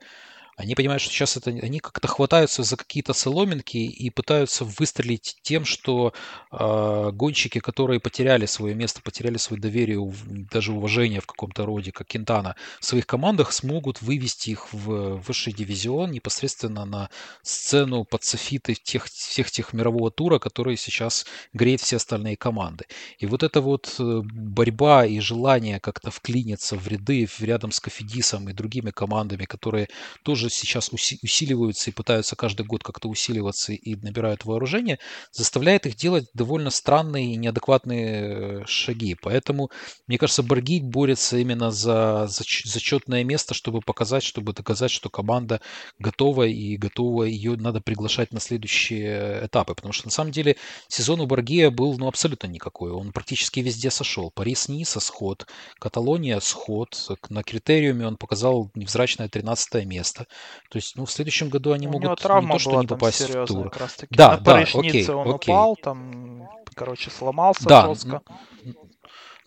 Они 0.58 0.74
понимают, 0.74 1.04
что 1.04 1.14
сейчас 1.14 1.38
это, 1.38 1.52
они 1.52 1.80
как-то 1.80 2.08
хватаются 2.08 2.64
за 2.64 2.78
какие-то 2.78 3.14
соломинки 3.14 3.78
и 3.78 4.10
пытаются 4.10 4.66
выстрелить 4.66 5.38
тем, 5.44 5.66
что 5.66 6.14
э, 6.52 7.12
гонщики, 7.14 7.60
которые 7.60 8.00
потеряли 8.00 8.48
свое 8.48 8.74
место, 8.74 9.04
потеряли 9.04 9.38
свое 9.38 9.62
доверие, 9.62 10.12
даже 10.52 10.74
уважение 10.74 11.22
в 11.22 11.28
каком-то 11.28 11.64
роде, 11.64 11.92
как 11.92 12.08
Кентана, 12.08 12.56
в 12.82 12.86
своих 12.86 13.06
командах 13.06 13.52
смогут 13.52 14.02
вывести 14.02 14.50
их 14.50 14.74
в 14.74 15.22
высший 15.28 15.54
дивизион 15.54 16.10
непосредственно 16.10 16.86
на 16.86 17.12
сцену 17.44 18.04
под 18.04 18.24
софиты 18.24 18.74
тех, 18.74 19.06
всех 19.06 19.52
тех 19.52 19.74
мирового 19.74 20.10
тура, 20.10 20.40
который 20.40 20.76
сейчас 20.76 21.28
греет 21.54 21.82
все 21.82 21.98
остальные 21.98 22.36
команды. 22.36 22.86
И 23.20 23.28
вот 23.28 23.44
эта 23.44 23.62
вот 23.62 23.94
э, 24.00 24.22
борьба 24.24 25.06
и 25.06 25.20
желание 25.20 25.80
как-то 25.80 26.10
вклиниться 26.10 26.78
в 26.78 26.88
ряды 26.88 27.30
рядом 27.38 27.72
с 27.72 27.80
Кофедисом 27.80 28.50
и 28.50 28.54
другими 28.54 28.90
командами, 28.90 29.46
которые 29.46 29.88
тоже 30.24 30.47
тоже 30.48 30.56
сейчас 30.56 30.90
усиливаются 30.92 31.90
и 31.90 31.94
пытаются 31.94 32.36
каждый 32.36 32.66
год 32.66 32.84
как-то 32.84 33.10
усиливаться 33.10 33.74
и 33.74 33.96
набирают 33.96 34.46
вооружение, 34.46 35.00
заставляет 35.32 35.86
их 35.86 35.96
делать 35.96 36.26
довольно 36.34 36.70
странные 36.70 37.34
и 37.34 37.38
неадекватные 37.38 38.66
шаги. 38.66 39.16
Поэтому, 39.22 39.70
мне 40.08 40.18
кажется, 40.18 40.44
Барги 40.44 40.80
борется 40.80 41.38
именно 41.38 41.72
за 41.72 42.28
зачетное 42.28 43.24
место, 43.24 43.54
чтобы 43.54 43.82
показать, 43.82 44.24
чтобы 44.24 44.54
доказать, 44.54 44.92
что 44.92 45.10
команда 45.10 45.62
готова 46.00 46.44
и 46.44 46.78
готова 46.78 47.24
ее 47.24 47.56
надо 47.58 47.82
приглашать 47.82 48.34
на 48.34 48.40
следующие 48.40 49.46
этапы. 49.46 49.76
Потому 49.76 49.94
что 49.94 50.08
на 50.08 50.12
самом 50.12 50.32
деле 50.32 50.56
сезон 50.88 51.22
у 51.22 51.28
Баргия 51.28 51.70
был 51.70 51.98
ну, 51.98 52.08
абсолютно 52.08 52.48
никакой. 52.48 52.92
Он 52.92 53.12
практически 53.12 53.60
везде 53.60 53.92
сошел. 53.92 54.32
Парис 54.32 54.70
Ниса 54.70 55.00
сход, 55.00 55.48
Каталония 55.80 56.40
сход. 56.40 56.96
На 57.30 57.44
критериуме 57.44 58.08
он 58.08 58.18
показал 58.18 58.72
невзрачное 58.76 59.30
13 59.30 59.86
место. 59.86 60.28
То 60.70 60.78
есть, 60.78 60.96
ну, 60.96 61.06
в 61.06 61.12
следующем 61.12 61.50
году 61.50 61.72
они 61.72 61.88
У 61.88 61.92
могут 61.92 62.04
него 62.04 62.16
травма 62.16 62.48
не 62.48 62.54
то, 62.54 62.60
что 62.60 62.70
была 62.72 62.82
не 62.82 62.88
попасть 62.88 63.22
в 63.22 63.28
серьезная 63.28 63.64
тур. 63.64 63.72
как 63.72 63.82
раз 63.82 63.94
таки. 63.96 64.16
Да, 64.16 64.32
На 64.32 64.38
да, 64.38 64.58
окей, 64.60 65.10
он 65.10 65.34
окей. 65.34 65.54
упал, 65.54 65.76
там, 65.78 66.48
короче, 66.76 67.10
сломался 67.10 67.68
Да, 67.68 67.88
жестко. 67.88 68.22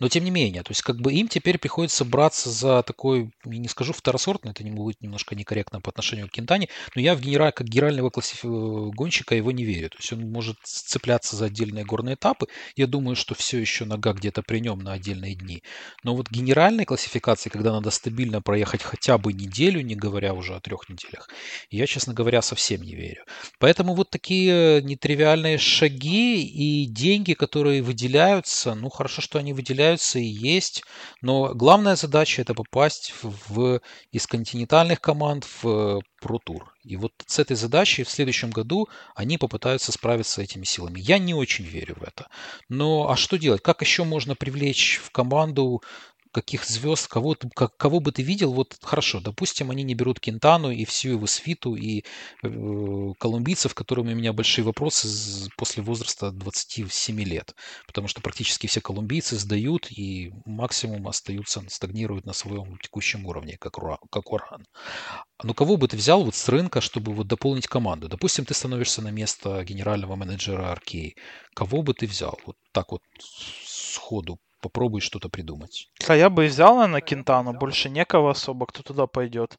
Но 0.01 0.09
тем 0.09 0.23
не 0.23 0.31
менее, 0.31 0.63
то 0.63 0.71
есть 0.71 0.81
как 0.81 0.97
бы 0.97 1.13
им 1.13 1.27
теперь 1.27 1.59
приходится 1.59 2.03
браться 2.03 2.49
за 2.49 2.81
такой, 2.81 3.29
я 3.45 3.57
не 3.59 3.67
скажу 3.67 3.93
второсортный, 3.93 4.49
это 4.49 4.63
не 4.63 4.71
будет 4.71 4.99
немножко 4.99 5.35
некорректно 5.35 5.79
по 5.79 5.91
отношению 5.91 6.27
к 6.27 6.31
Кентани, 6.31 6.69
но 6.95 7.01
я 7.01 7.13
в 7.13 7.21
генераль, 7.21 7.51
как 7.51 7.67
генерального 7.67 8.09
классиф... 8.09 8.43
э, 8.43 8.47
гонщика 8.47 9.35
его 9.35 9.51
не 9.51 9.63
верю. 9.63 9.91
То 9.91 9.97
есть 9.99 10.11
он 10.11 10.21
может 10.31 10.57
цепляться 10.63 11.35
за 11.35 11.45
отдельные 11.45 11.85
горные 11.85 12.15
этапы. 12.15 12.47
Я 12.75 12.87
думаю, 12.87 13.15
что 13.15 13.35
все 13.35 13.59
еще 13.59 13.85
нога 13.85 14.13
где-то 14.13 14.41
при 14.41 14.57
нем 14.57 14.79
на 14.79 14.93
отдельные 14.93 15.35
дни. 15.35 15.61
Но 16.03 16.15
вот 16.15 16.31
генеральной 16.31 16.85
классификации, 16.85 17.51
когда 17.51 17.71
надо 17.71 17.91
стабильно 17.91 18.41
проехать 18.41 18.81
хотя 18.81 19.19
бы 19.19 19.33
неделю, 19.33 19.81
не 19.81 19.93
говоря 19.93 20.33
уже 20.33 20.55
о 20.55 20.61
трех 20.61 20.89
неделях, 20.89 21.29
я, 21.69 21.85
честно 21.85 22.15
говоря, 22.15 22.41
совсем 22.41 22.81
не 22.81 22.95
верю. 22.95 23.23
Поэтому 23.59 23.93
вот 23.93 24.09
такие 24.09 24.81
нетривиальные 24.81 25.59
шаги 25.59 26.41
и 26.43 26.87
деньги, 26.87 27.33
которые 27.33 27.83
выделяются, 27.83 28.73
ну 28.73 28.89
хорошо, 28.89 29.21
что 29.21 29.37
они 29.37 29.53
выделяются 29.53 29.90
и 30.19 30.23
есть, 30.23 30.83
но 31.21 31.53
главная 31.53 31.95
задача 31.95 32.41
это 32.41 32.53
попасть 32.53 33.13
в, 33.21 33.33
в- 33.49 33.81
из 34.11 34.27
континентальных 34.27 35.01
команд 35.01 35.45
в 35.61 36.01
Pro 36.23 36.37
Tour. 36.47 36.61
И 36.83 36.95
вот 36.97 37.11
с 37.25 37.39
этой 37.39 37.55
задачей 37.55 38.03
в 38.03 38.09
следующем 38.09 38.51
году 38.51 38.87
они 39.15 39.37
попытаются 39.37 39.91
справиться 39.91 40.41
этими 40.41 40.63
силами. 40.63 40.99
Я 40.99 41.17
не 41.19 41.33
очень 41.33 41.65
верю 41.65 41.95
в 41.99 42.03
это. 42.03 42.27
Но 42.69 43.09
а 43.09 43.15
что 43.15 43.37
делать? 43.37 43.61
Как 43.61 43.81
еще 43.81 44.03
можно 44.03 44.35
привлечь 44.35 44.99
в 45.03 45.11
команду 45.11 45.81
каких 46.31 46.65
звезд, 46.65 47.07
кого, 47.07 47.35
как- 47.55 47.75
кого 47.77 47.99
бы 47.99 48.11
ты 48.11 48.21
видел, 48.23 48.53
вот 48.53 48.77
хорошо, 48.81 49.19
допустим, 49.19 49.71
они 49.71 49.83
не 49.83 49.95
берут 49.95 50.19
Кентану 50.19 50.71
и 50.71 50.85
всю 50.85 51.09
его 51.11 51.27
свиту, 51.27 51.75
и 51.75 52.03
э, 52.43 53.13
колумбийцев, 53.19 53.73
которыми 53.75 54.13
у 54.13 54.15
меня 54.15 54.33
большие 54.33 54.65
вопросы 54.65 55.49
после 55.57 55.83
возраста 55.83 56.31
27 56.31 57.21
лет, 57.21 57.55
потому 57.87 58.07
что 58.07 58.21
практически 58.21 58.67
все 58.67 58.81
колумбийцы 58.81 59.37
сдают 59.37 59.91
и 59.91 60.31
максимум 60.45 61.07
остаются, 61.07 61.63
стагнируют 61.69 62.25
на 62.25 62.33
своем 62.33 62.77
текущем 62.79 63.25
уровне, 63.25 63.57
как, 63.59 63.77
как 64.11 64.31
Уран. 64.31 64.65
Ну, 65.43 65.53
кого 65.53 65.77
бы 65.77 65.87
ты 65.87 65.97
взял 65.97 66.23
вот 66.23 66.35
с 66.35 66.49
рынка, 66.49 66.81
чтобы 66.81 67.13
вот 67.13 67.27
дополнить 67.27 67.67
команду? 67.67 68.07
Допустим, 68.07 68.45
ты 68.45 68.53
становишься 68.53 69.01
на 69.01 69.09
место 69.09 69.63
генерального 69.63 70.15
менеджера 70.15 70.71
Аркей. 70.71 71.15
Кого 71.55 71.81
бы 71.81 71.93
ты 71.93 72.05
взял? 72.07 72.39
Вот 72.45 72.57
так 72.71 72.91
вот 72.91 73.01
сходу 73.19 74.39
попробуй 74.61 75.01
что-то 75.01 75.29
придумать. 75.29 75.89
А 76.07 76.15
я 76.15 76.29
бы 76.29 76.45
и 76.45 76.47
взял, 76.47 76.75
наверное, 76.75 77.01
Кентану. 77.01 77.53
Больше 77.53 77.89
некого 77.89 78.31
особо, 78.31 78.65
кто 78.65 78.83
туда 78.83 79.07
пойдет 79.07 79.57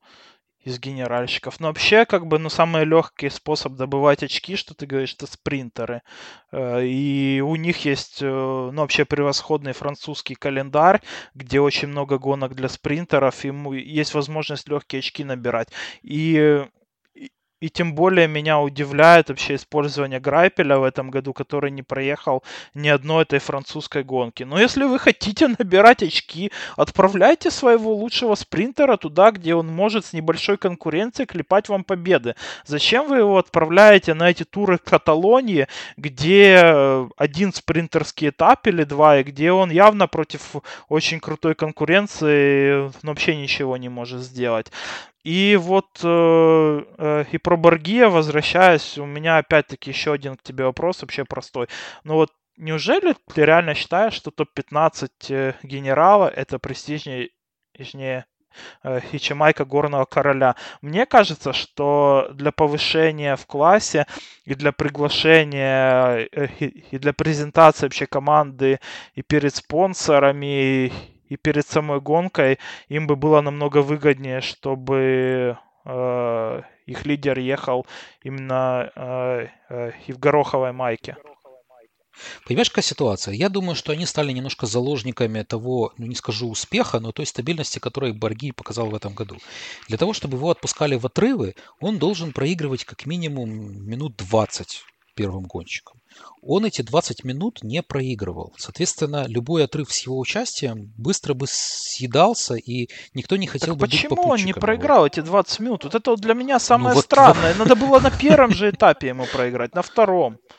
из 0.64 0.78
генеральщиков. 0.78 1.59
Но 1.61 1.68
вообще, 1.68 2.05
как 2.05 2.26
бы, 2.26 2.38
ну, 2.38 2.48
самый 2.48 2.84
легкий 2.84 3.30
способ 3.30 3.72
добывать 3.74 4.22
очки, 4.22 4.57
что 4.57 4.74
ты 4.74 4.86
говоришь, 4.86 5.14
это 5.14 5.26
спринтеры. 5.26 6.03
Э, 6.53 6.84
И 6.84 7.40
у 7.40 7.57
них 7.57 7.84
есть, 7.84 8.22
э, 8.22 8.26
ну, 8.26 8.80
вообще 8.80 9.05
превосходный 9.05 9.72
французский 9.72 10.34
календарь, 10.36 11.03
где 11.34 11.61
очень 11.61 11.88
много 11.88 12.18
гонок 12.18 12.55
для 12.55 12.68
спринтеров, 12.68 13.44
ему 13.44 13.72
есть 13.72 14.14
возможность 14.14 14.68
легкие 14.68 15.00
очки 15.00 15.24
набирать. 15.24 15.68
И 16.03 16.64
и 17.62 17.70
тем 17.70 17.94
более 17.94 18.26
меня 18.26 18.58
удивляет 18.58 19.28
вообще 19.28 19.54
использование 19.54 20.18
Грайпеля 20.18 20.78
в 20.78 20.82
этом 20.82 21.10
году, 21.10 21.32
который 21.32 21.70
не 21.70 21.82
проехал 21.82 22.42
ни 22.74 22.88
одной 22.88 23.22
этой 23.22 23.38
французской 23.38 24.02
гонки. 24.02 24.42
Но 24.42 24.60
если 24.60 24.82
вы 24.82 24.98
хотите 24.98 25.46
набирать 25.58 26.02
очки, 26.02 26.50
отправляйте 26.76 27.52
своего 27.52 27.94
лучшего 27.94 28.34
спринтера 28.34 28.96
туда, 28.96 29.30
где 29.30 29.54
он 29.54 29.68
может 29.68 30.06
с 30.06 30.12
небольшой 30.12 30.58
конкуренцией 30.58 31.28
клепать 31.28 31.68
вам 31.68 31.84
победы. 31.84 32.34
Зачем 32.66 33.06
вы 33.06 33.18
его 33.18 33.38
отправляете 33.38 34.14
на 34.14 34.28
эти 34.28 34.42
туры 34.42 34.78
Каталонии, 34.78 35.68
где 35.96 36.60
э, 36.64 37.08
один 37.16 37.52
спринтерский 37.52 38.30
этап 38.30 38.66
или 38.66 38.82
два, 38.82 39.20
и 39.20 39.22
где 39.22 39.52
он 39.52 39.70
явно 39.70 40.08
против 40.08 40.56
очень 40.88 41.20
крутой 41.20 41.54
конкуренции 41.54 42.90
ну, 43.02 43.10
вообще 43.10 43.36
ничего 43.36 43.76
не 43.76 43.88
может 43.88 44.20
сделать. 44.20 44.72
И 45.25 45.57
вот 45.61 46.01
э, 46.03 46.85
э, 46.99 47.25
и 47.31 47.39
про 47.39 47.57
Баргия 47.57 48.09
возвращаясь, 48.09 48.99
у 48.99 49.07
меня 49.07 49.39
опять-таки 49.39 49.91
еще 49.91 50.12
один 50.12 50.37
к 50.37 50.43
тебе 50.43 50.64
вопрос, 50.64 51.03
вообще 51.03 51.25
простой. 51.25 51.68
Ну 52.03 52.14
вот 52.14 52.31
неужели 52.57 53.14
ты 53.33 53.45
реально 53.45 53.75
считаешь, 53.75 54.14
что 54.14 54.33
топ-15 54.33 55.11
э, 55.31 55.53
генерала 55.62 56.29
это 56.29 56.59
престижнее 56.59 57.31
э, 58.83 59.01
Хичимайка 59.12 59.64
Горного 59.64 60.07
Короля? 60.07 60.57
Мне 60.81 61.07
кажется, 61.07 61.53
что 61.53 62.29
для 62.33 62.51
повышения 62.51 63.37
в 63.37 63.47
классе 63.47 64.07
и 64.45 64.57
для 64.57 64.73
приглашения 64.73 66.29
э, 66.33 66.47
и 66.59 66.99
для 66.99 67.12
презентации 67.12 67.87
вообще 67.87 68.07
команды 68.07 68.81
и 69.14 69.23
перед 69.23 69.55
спонсорами 69.55 70.93
и 71.33 71.37
перед 71.37 71.66
самой 71.66 72.01
гонкой 72.01 72.59
им 72.89 73.07
бы 73.07 73.16
было 73.16 73.41
намного 73.41 73.78
выгоднее, 73.78 74.43
чтобы 74.43 75.57
э, 75.85 76.62
их 76.87 77.07
лидер 77.07 77.39
ехал 77.39 77.87
именно 78.22 78.93
э, 78.95 79.47
э, 79.70 79.93
и 80.07 80.12
в 80.12 80.18
гороховой 80.18 80.72
майке. 80.72 81.16
Понимаешь, 82.47 82.68
какая 82.68 82.83
ситуация? 82.83 83.33
Я 83.33 83.49
думаю, 83.49 83.74
что 83.74 83.93
они 83.93 84.05
стали 84.05 84.33
немножко 84.33 84.66
заложниками 84.66 85.43
того, 85.43 85.95
ну 85.97 86.07
не 86.07 86.14
скажу 86.14 86.51
успеха, 86.51 87.01
но 87.01 87.12
той 87.12 87.24
стабильности, 87.24 87.78
которую 87.78 88.14
Барги 88.14 88.53
показал 88.53 88.91
в 88.91 88.95
этом 88.95 89.14
году. 89.14 89.39
Для 89.89 89.97
того, 89.97 90.12
чтобы 90.12 90.37
его 90.37 90.51
отпускали 90.51 90.97
в 90.97 91.07
отрывы, 91.07 91.55
он 91.80 91.99
должен 91.99 92.33
проигрывать 92.33 92.85
как 92.85 93.07
минимум 93.07 93.49
минут 93.89 94.16
20 94.16 94.83
первым 95.14 95.45
гонщиком. 95.45 96.01
Он 96.44 96.64
эти 96.64 96.82
20 96.82 97.22
минут 97.22 97.60
не 97.62 97.82
проигрывал. 97.82 98.52
Соответственно, 98.58 99.26
любой 99.28 99.64
отрыв 99.64 99.92
с 99.92 100.04
его 100.06 100.18
участием 100.18 100.92
быстро 100.96 101.34
бы 101.34 101.46
съедался, 101.48 102.54
и 102.54 102.88
никто 103.14 103.36
не 103.36 103.46
хотел 103.46 103.68
Так 103.68 103.76
бы 103.76 103.80
быть 103.86 103.92
почему 103.92 104.14
он 104.14 104.16
не 104.16 104.22
попутчиком 104.26 104.48
его. 104.48 104.60
проиграл 104.60 105.06
эти 105.06 105.20
20 105.20 105.60
минут? 105.60 105.84
Вот 105.84 105.94
это 105.94 106.10
вот 106.10 106.20
для 106.20 106.34
меня 106.34 106.58
самое 106.58 106.96
вот- 106.96 107.04
странное. 107.04 107.54
Надо 107.54 107.76
было 107.76 108.00
на 108.00 108.10
первом 108.10 108.52
же 108.52 108.70
этапе 108.70 109.08
ему 109.08 109.26
проиграть, 109.32 109.74
на 109.74 109.82
втором. 109.82 110.38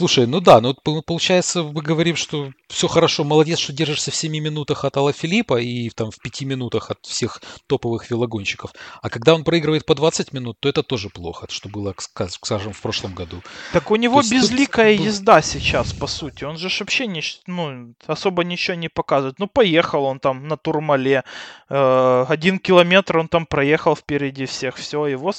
Слушай, 0.00 0.26
ну 0.26 0.40
да, 0.40 0.62
ну 0.62 0.74
получается, 1.04 1.62
мы 1.62 1.82
говорим, 1.82 2.16
что 2.16 2.52
все 2.68 2.88
хорошо, 2.88 3.22
молодец, 3.22 3.58
что 3.58 3.74
держишься 3.74 4.10
в 4.10 4.16
7 4.16 4.32
минутах 4.32 4.86
от 4.86 4.96
Алла 4.96 5.12
Филиппа 5.12 5.60
и 5.60 5.90
там 5.90 6.10
в 6.10 6.18
5 6.18 6.40
минутах 6.46 6.90
от 6.90 7.04
всех 7.04 7.42
топовых 7.66 8.10
велогонщиков. 8.10 8.72
А 9.02 9.10
когда 9.10 9.34
он 9.34 9.44
проигрывает 9.44 9.84
по 9.84 9.94
20 9.94 10.32
минут, 10.32 10.56
то 10.58 10.70
это 10.70 10.82
тоже 10.82 11.10
плохо, 11.10 11.48
что 11.50 11.68
было, 11.68 11.94
ска- 11.98 12.30
скажем, 12.30 12.72
в 12.72 12.80
прошлом 12.80 13.14
году. 13.14 13.42
Так 13.74 13.90
у 13.90 13.96
него 13.96 14.20
есть 14.20 14.30
тут 14.30 14.40
безликая 14.40 14.96
был- 14.96 15.04
езда 15.04 15.42
сейчас, 15.42 15.92
по 15.92 16.06
сути. 16.06 16.44
Он 16.44 16.56
же 16.56 16.70
вообще 16.80 17.06
не, 17.06 17.20
ну, 17.46 17.92
особо 18.06 18.42
ничего 18.42 18.78
не 18.78 18.88
показывает. 18.88 19.38
Ну, 19.38 19.48
поехал 19.48 20.04
он 20.04 20.18
там 20.18 20.48
на 20.48 20.56
Турмале. 20.56 21.24
э, 21.68 22.24
один 22.26 22.58
километр 22.58 23.18
он 23.18 23.28
там 23.28 23.44
проехал 23.44 23.94
впереди 23.94 24.46
всех. 24.46 24.76
Все, 24.76 25.06
его, 25.08 25.34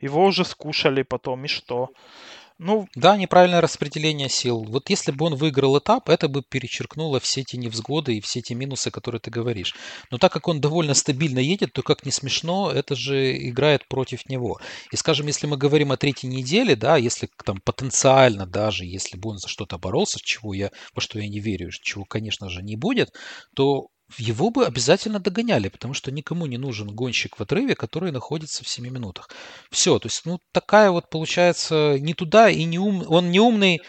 его 0.00 0.24
уже 0.24 0.44
скушали 0.44 1.02
потом. 1.02 1.44
И 1.44 1.48
что? 1.48 1.90
Ну, 2.58 2.88
Да, 2.94 3.18
неправильное 3.18 3.60
распределение 3.60 4.30
сил. 4.30 4.64
Вот 4.64 4.88
если 4.88 5.12
бы 5.12 5.26
он 5.26 5.34
выиграл 5.34 5.78
этап, 5.78 6.08
это 6.08 6.26
бы 6.26 6.42
перечеркнуло 6.42 7.20
все 7.20 7.44
те 7.44 7.58
невзгоды 7.58 8.16
и 8.16 8.20
все 8.22 8.40
те 8.40 8.54
минусы, 8.54 8.90
которые 8.90 9.20
ты 9.20 9.30
говоришь. 9.30 9.74
Но 10.10 10.16
так 10.16 10.32
как 10.32 10.48
он 10.48 10.58
довольно 10.62 10.94
стабильно 10.94 11.38
едет, 11.38 11.74
то 11.74 11.82
как 11.82 12.06
не 12.06 12.12
смешно, 12.12 12.70
это 12.72 12.94
же 12.96 13.36
играет 13.50 13.86
против 13.88 14.26
него. 14.30 14.58
И 14.90 14.96
скажем, 14.96 15.26
если 15.26 15.46
мы 15.46 15.58
говорим 15.58 15.92
о 15.92 15.98
третьей 15.98 16.30
неделе, 16.30 16.76
да, 16.76 16.96
если 16.96 17.28
там 17.44 17.60
потенциально 17.62 18.46
даже, 18.46 18.86
если 18.86 19.18
бы 19.18 19.30
он 19.30 19.38
за 19.38 19.48
что-то 19.48 19.76
боролся, 19.76 20.18
чего 20.22 20.54
я, 20.54 20.70
во 20.94 21.02
что 21.02 21.18
я 21.18 21.28
не 21.28 21.40
верю, 21.40 21.70
чего, 21.70 22.06
конечно 22.06 22.48
же, 22.48 22.62
не 22.62 22.76
будет, 22.76 23.10
то 23.54 23.88
его 24.18 24.50
бы 24.50 24.66
обязательно 24.66 25.18
догоняли, 25.18 25.68
потому 25.68 25.94
что 25.94 26.12
никому 26.12 26.46
не 26.46 26.58
нужен 26.58 26.88
гонщик 26.94 27.38
в 27.38 27.42
отрыве, 27.42 27.74
который 27.74 28.12
находится 28.12 28.64
в 28.64 28.68
7 28.68 28.88
минутах. 28.88 29.30
Все, 29.70 29.98
то 29.98 30.06
есть, 30.06 30.24
ну, 30.24 30.38
такая 30.52 30.90
вот 30.90 31.10
получается 31.10 31.96
не 31.98 32.14
туда 32.14 32.48
и 32.48 32.64
не 32.64 32.78
ум... 32.78 33.04
Он 33.08 33.30
не 33.30 33.40
умный, 33.40 33.80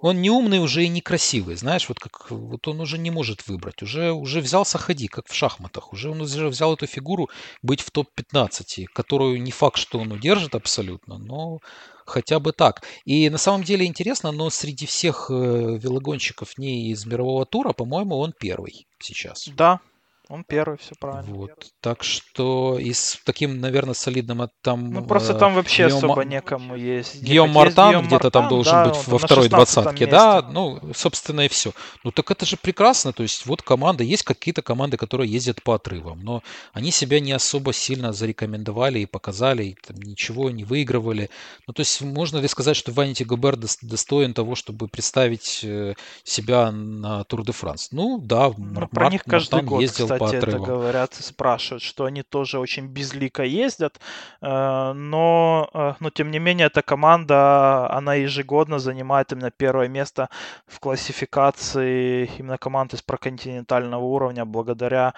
он 0.00 0.20
не 0.20 0.30
умный 0.30 0.58
уже 0.58 0.84
и 0.84 0.88
некрасивый, 0.88 1.56
знаешь, 1.56 1.88
вот 1.88 1.98
как 1.98 2.30
вот 2.30 2.68
он 2.68 2.80
уже 2.80 2.98
не 2.98 3.10
может 3.10 3.46
выбрать, 3.48 3.82
уже 3.82 4.12
уже 4.12 4.40
взялся 4.40 4.78
ходи, 4.78 5.08
как 5.08 5.28
в 5.28 5.34
шахматах, 5.34 5.92
уже 5.92 6.10
он 6.10 6.20
уже 6.20 6.48
взял 6.48 6.74
эту 6.74 6.86
фигуру 6.86 7.28
быть 7.62 7.80
в 7.80 7.90
топ-15, 7.90 8.86
которую 8.92 9.42
не 9.42 9.50
факт, 9.52 9.78
что 9.78 9.98
он 9.98 10.12
удержит 10.12 10.54
абсолютно, 10.54 11.18
но 11.18 11.58
хотя 12.06 12.40
бы 12.40 12.52
так. 12.52 12.82
И 13.04 13.28
на 13.30 13.38
самом 13.38 13.64
деле 13.64 13.86
интересно, 13.86 14.32
но 14.32 14.50
среди 14.50 14.86
всех 14.86 15.30
э, 15.30 15.34
велогонщиков 15.34 16.56
не 16.58 16.90
из 16.90 17.04
мирового 17.06 17.44
тура, 17.46 17.72
по-моему, 17.72 18.16
он 18.16 18.32
первый 18.38 18.86
сейчас. 18.98 19.48
Да, 19.56 19.80
он 20.28 20.44
первый, 20.44 20.76
все 20.78 20.94
правильно. 20.98 21.34
Вот. 21.34 21.70
Так 21.80 22.02
что 22.02 22.78
и 22.78 22.92
с 22.92 23.18
таким, 23.24 23.60
наверное, 23.60 23.94
солидным 23.94 24.48
там... 24.62 24.92
Ну, 24.92 25.04
просто 25.04 25.34
э, 25.34 25.38
там 25.38 25.54
вообще 25.54 25.86
Гиом... 25.86 25.98
особо 25.98 26.24
некому 26.24 26.74
есть. 26.74 27.22
Гиом 27.22 27.50
Мартан 27.50 28.04
где-то 28.06 28.30
там 28.30 28.48
должен 28.48 28.72
да, 28.72 28.88
быть 28.88 29.06
во 29.06 29.18
второй 29.18 29.48
двадцатке, 29.48 30.06
да, 30.06 30.42
ну, 30.42 30.80
собственно, 30.94 31.42
и 31.42 31.48
все. 31.48 31.72
Ну, 32.02 32.10
так 32.10 32.30
это 32.30 32.44
же 32.44 32.56
прекрасно, 32.56 33.12
то 33.12 33.22
есть 33.22 33.46
вот 33.46 33.62
команда, 33.62 34.02
есть 34.02 34.24
какие-то 34.24 34.62
команды, 34.62 34.96
которые 34.96 35.30
ездят 35.30 35.62
по 35.62 35.74
отрывам, 35.74 36.20
но 36.20 36.42
они 36.72 36.90
себя 36.90 37.20
не 37.20 37.32
особо 37.32 37.72
сильно 37.72 38.12
зарекомендовали 38.12 38.98
и 39.00 39.06
показали, 39.06 39.64
и 39.64 39.76
там 39.86 39.96
ничего 39.96 40.50
не 40.50 40.64
выигрывали. 40.64 41.30
Ну, 41.68 41.72
то 41.72 41.80
есть 41.80 42.02
можно 42.02 42.38
ли 42.38 42.48
сказать, 42.48 42.76
что 42.76 42.90
Ванити 42.90 43.22
Губер 43.22 43.56
достоин 43.56 44.34
того, 44.34 44.56
чтобы 44.56 44.88
представить 44.88 45.60
э, 45.62 45.94
себя 46.24 46.72
на 46.72 47.22
Тур 47.24 47.44
де 47.44 47.52
Франс? 47.52 47.92
Ну, 47.92 48.18
да, 48.18 48.52
ну, 48.56 48.64
Мар- 48.74 48.88
про 48.88 49.10
них 49.10 49.22
каждый 49.22 49.54
Мартан 49.54 49.68
год, 49.68 49.82
ездил 49.82 50.06
кстати, 50.06 50.15
отрывам. 50.22 50.48
это 50.48 50.58
говорят 50.58 51.18
и 51.18 51.22
спрашивают, 51.22 51.82
что 51.82 52.04
они 52.04 52.22
тоже 52.22 52.58
очень 52.58 52.86
безлико 52.86 53.42
ездят, 53.42 54.00
э, 54.40 54.92
но, 54.92 55.70
э, 55.72 55.94
но 56.00 56.10
тем 56.10 56.30
не 56.30 56.38
менее 56.38 56.66
эта 56.66 56.82
команда, 56.82 57.90
она 57.90 58.14
ежегодно 58.14 58.78
занимает 58.78 59.32
именно 59.32 59.50
первое 59.50 59.88
место 59.88 60.28
в 60.66 60.80
классификации 60.80 62.30
именно 62.38 62.58
команд 62.58 62.94
из 62.94 63.02
проконтинентального 63.02 64.02
уровня 64.02 64.44
благодаря 64.44 65.14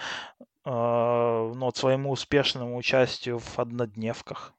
э, 0.64 1.53
ну, 1.55 1.70
своему 1.74 2.11
успешному 2.11 2.76
участию 2.76 3.38
в 3.38 3.59
однодневках. 3.59 4.55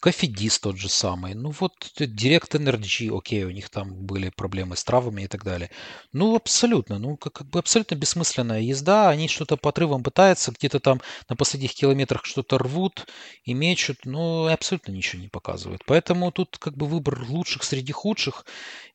Кофедис 0.00 0.58
тот 0.58 0.78
же 0.78 0.88
самый. 0.88 1.34
Ну 1.34 1.52
вот 1.60 1.74
Direct 1.98 2.52
Energy, 2.52 3.14
окей, 3.16 3.44
у 3.44 3.50
них 3.50 3.68
там 3.68 3.92
были 4.06 4.30
проблемы 4.30 4.74
с 4.76 4.82
травами 4.82 5.22
и 5.22 5.26
так 5.26 5.44
далее. 5.44 5.70
Ну 6.12 6.34
абсолютно, 6.34 6.98
ну 6.98 7.18
как, 7.18 7.34
как 7.34 7.50
бы 7.50 7.58
абсолютно 7.58 7.96
бессмысленная 7.96 8.62
езда. 8.62 9.10
Они 9.10 9.28
что-то 9.28 9.58
по 9.58 9.68
отрывам 9.68 10.02
пытаются, 10.02 10.52
где-то 10.52 10.80
там 10.80 11.02
на 11.28 11.36
последних 11.36 11.74
километрах 11.74 12.24
что-то 12.24 12.56
рвут 12.56 13.06
и 13.44 13.52
мечут, 13.52 13.98
но 14.06 14.46
абсолютно 14.46 14.92
ничего 14.92 15.20
не 15.20 15.28
показывают. 15.28 15.82
Поэтому 15.84 16.32
тут 16.32 16.56
как 16.56 16.78
бы 16.78 16.86
выбор 16.86 17.22
лучших 17.28 17.62
среди 17.62 17.92
худших, 17.92 18.46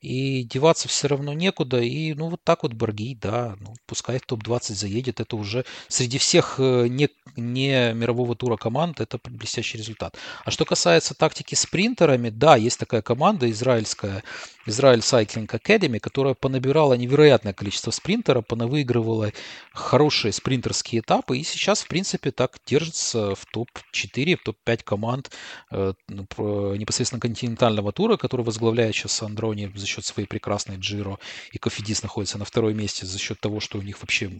и 0.01 0.43
деваться 0.43 0.88
все 0.88 1.08
равно 1.08 1.34
некуда. 1.34 1.82
И 1.82 2.16
ну 2.16 2.30
вот 2.30 2.43
так 2.43 2.64
вот 2.64 2.74
Баргей, 2.74 3.16
да, 3.16 3.56
ну 3.60 3.76
пускай 3.86 4.18
в 4.18 4.26
топ-20 4.26 4.74
заедет, 4.74 5.20
это 5.20 5.36
уже 5.36 5.66
среди 5.88 6.18
всех 6.18 6.56
э, 6.58 6.88
не, 6.88 7.10
не 7.36 7.93
мирового 7.93 8.36
тура 8.36 8.58
команд, 8.58 9.01
это 9.01 9.20
блестящий 9.24 9.78
результат. 9.78 10.18
А 10.43 10.49
что 10.49 10.66
касается 10.66 10.95
касается 10.96 11.14
тактики 11.14 11.56
спринтерами, 11.56 12.30
да, 12.30 12.56
есть 12.56 12.80
такая 12.80 13.02
команда 13.02 13.52
израильская, 13.52 14.24
Израиль 14.66 15.00
Cycling 15.00 15.48
Academy, 15.48 16.00
которая 16.00 16.34
понабирала 16.34 16.96
невероятное 16.96 17.54
количество 17.54 17.91
спринтеров, 17.91 18.48
понавыигрывала 18.48 19.32
хорошие 19.74 20.32
спринтерские 20.32 21.02
этапы 21.02 21.38
и 21.38 21.43
сейчас, 21.43 21.84
в 21.84 21.88
принципе, 21.88 22.32
так 22.32 22.58
держится 22.66 23.36
в 23.36 23.46
топ-4, 23.46 24.38
в 24.38 24.43
топ-5 24.43 24.84
команд 24.84 25.32
э, 25.72 25.93
ну, 26.08 26.76
непосредственно 26.76 27.20
континентального 27.20 27.91
тура, 27.91 28.18
который 28.18 28.46
возглавляет 28.46 28.96
сейчас 28.96 29.22
Андрони 29.22 29.72
за 29.76 29.86
счет 29.86 30.06
своей 30.06 30.28
прекрасной 30.28 30.78
Джиро, 30.78 31.20
и 31.52 31.58
Кофидис 31.58 32.02
находится 32.02 32.39
на 32.39 32.46
втором 32.46 32.76
месте 32.76 33.06
за 33.06 33.20
счет 33.20 33.39
того, 33.39 33.60
что 33.60 33.78
у 33.78 33.82
них 33.82 34.02
вообще 34.02 34.32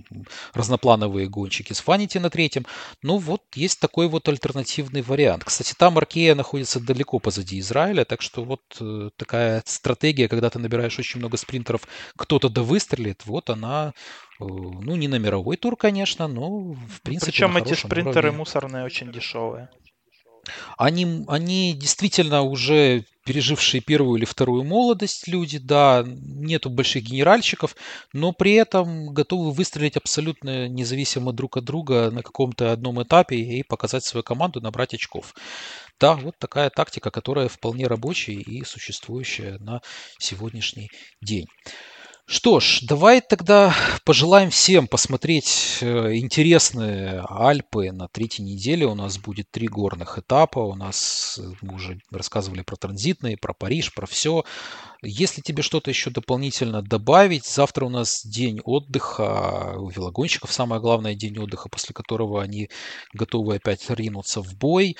разноплановые 0.54 1.28
гонщики 1.28 1.74
с 1.74 1.82
Фанити 1.82 2.18
на 2.18 2.30
третьем. 2.30 2.66
Ну 3.04 3.18
вот, 3.18 3.44
есть 3.54 3.80
такой 3.80 4.08
вот 4.08 4.28
альтернативный 4.28 5.02
вариант. 5.04 5.44
Кстати, 5.44 5.74
там 5.78 5.98
Аркея 5.98 6.34
находится 6.46 6.80
далеко 6.80 7.20
позади 7.20 7.60
Израиля, 7.60 8.06
так 8.06 8.22
что 8.22 8.44
вот 8.44 8.62
э, 8.80 9.10
такая 9.18 9.64
стратегия, 9.66 10.28
когда 10.28 10.50
ты 10.50 10.60
набираешь 10.60 11.00
очень 11.00 11.20
много 11.20 11.38
спринтеров, 11.38 11.82
кто-то 12.16 12.50
да 12.50 12.62
выстрелит, 12.62 13.26
вот 13.26 13.50
она, 13.50 13.94
э, 14.40 14.44
ну, 14.44 14.96
не 14.96 15.08
на 15.08 15.18
мировой 15.18 15.58
тур, 15.58 15.76
конечно, 15.76 16.28
но 16.28 16.74
в 16.74 17.02
принципе 17.02 17.32
Причем 17.32 17.58
эти 17.58 17.74
спринтеры 17.74 18.28
уровне. 18.28 18.38
мусорные 18.38 18.86
очень 18.86 19.12
дешевые. 19.12 19.70
Они, 20.78 21.26
они 21.28 21.74
действительно 21.74 22.44
уже 22.44 23.06
пережившие 23.26 23.82
первую 23.82 24.20
или 24.20 24.26
вторую 24.26 24.64
молодость 24.64 25.28
люди, 25.28 25.58
да, 25.58 26.04
нету 26.06 26.70
больших 26.70 27.04
генеральщиков, 27.04 27.76
но 28.14 28.32
при 28.32 28.54
этом 28.54 29.14
готовы 29.14 29.52
выстрелить 29.52 29.98
абсолютно 29.98 30.68
независимо 30.68 31.34
друг 31.34 31.58
от 31.58 31.66
друга 31.66 32.12
на 32.12 32.22
каком-то 32.22 32.72
одном 32.72 33.02
этапе 33.02 33.38
и 33.38 33.64
показать 33.64 34.04
свою 34.04 34.24
команду, 34.24 34.62
набрать 34.62 34.94
очков. 34.94 35.34
Да, 36.00 36.16
вот 36.16 36.36
такая 36.38 36.70
тактика, 36.70 37.10
которая 37.10 37.48
вполне 37.48 37.88
рабочая 37.88 38.34
и 38.34 38.64
существующая 38.66 39.58
на 39.60 39.82
сегодняшний 40.20 40.90
день. 41.22 41.46
Что 42.28 42.60
ж, 42.60 42.80
давай 42.82 43.22
тогда 43.22 43.76
пожелаем 44.04 44.50
всем 44.50 44.88
посмотреть 44.88 45.78
э, 45.82 46.16
интересные 46.16 47.24
Альпы 47.30 47.92
на 47.92 48.08
третьей 48.08 48.44
неделе. 48.44 48.88
У 48.88 48.96
нас 48.96 49.20
будет 49.20 49.52
три 49.52 49.68
горных 49.68 50.18
этапа. 50.18 50.58
У 50.58 50.74
нас 50.74 51.40
э, 51.40 51.44
мы 51.62 51.76
уже 51.76 52.00
рассказывали 52.10 52.64
про 52.64 52.78
транзитные, 52.78 53.38
про 53.38 53.54
Париж, 53.54 53.94
про 53.94 54.08
все. 54.08 54.44
Если 55.04 55.42
тебе 55.42 55.62
что-то 55.62 55.92
еще 55.92 56.10
дополнительно 56.10 56.82
добавить, 56.82 57.46
завтра 57.46 57.86
у 57.86 57.90
нас 57.90 58.26
день 58.26 58.60
отдыха. 58.64 59.76
У 59.78 59.90
велогонщиков 59.90 60.52
самое 60.52 60.82
главное 60.82 61.14
день 61.14 61.38
отдыха, 61.38 61.70
после 61.70 61.94
которого 61.94 62.42
они 62.42 62.70
готовы 63.14 63.58
опять 63.58 63.88
ринуться 63.92 64.42
в 64.42 64.56
бой. 64.58 64.98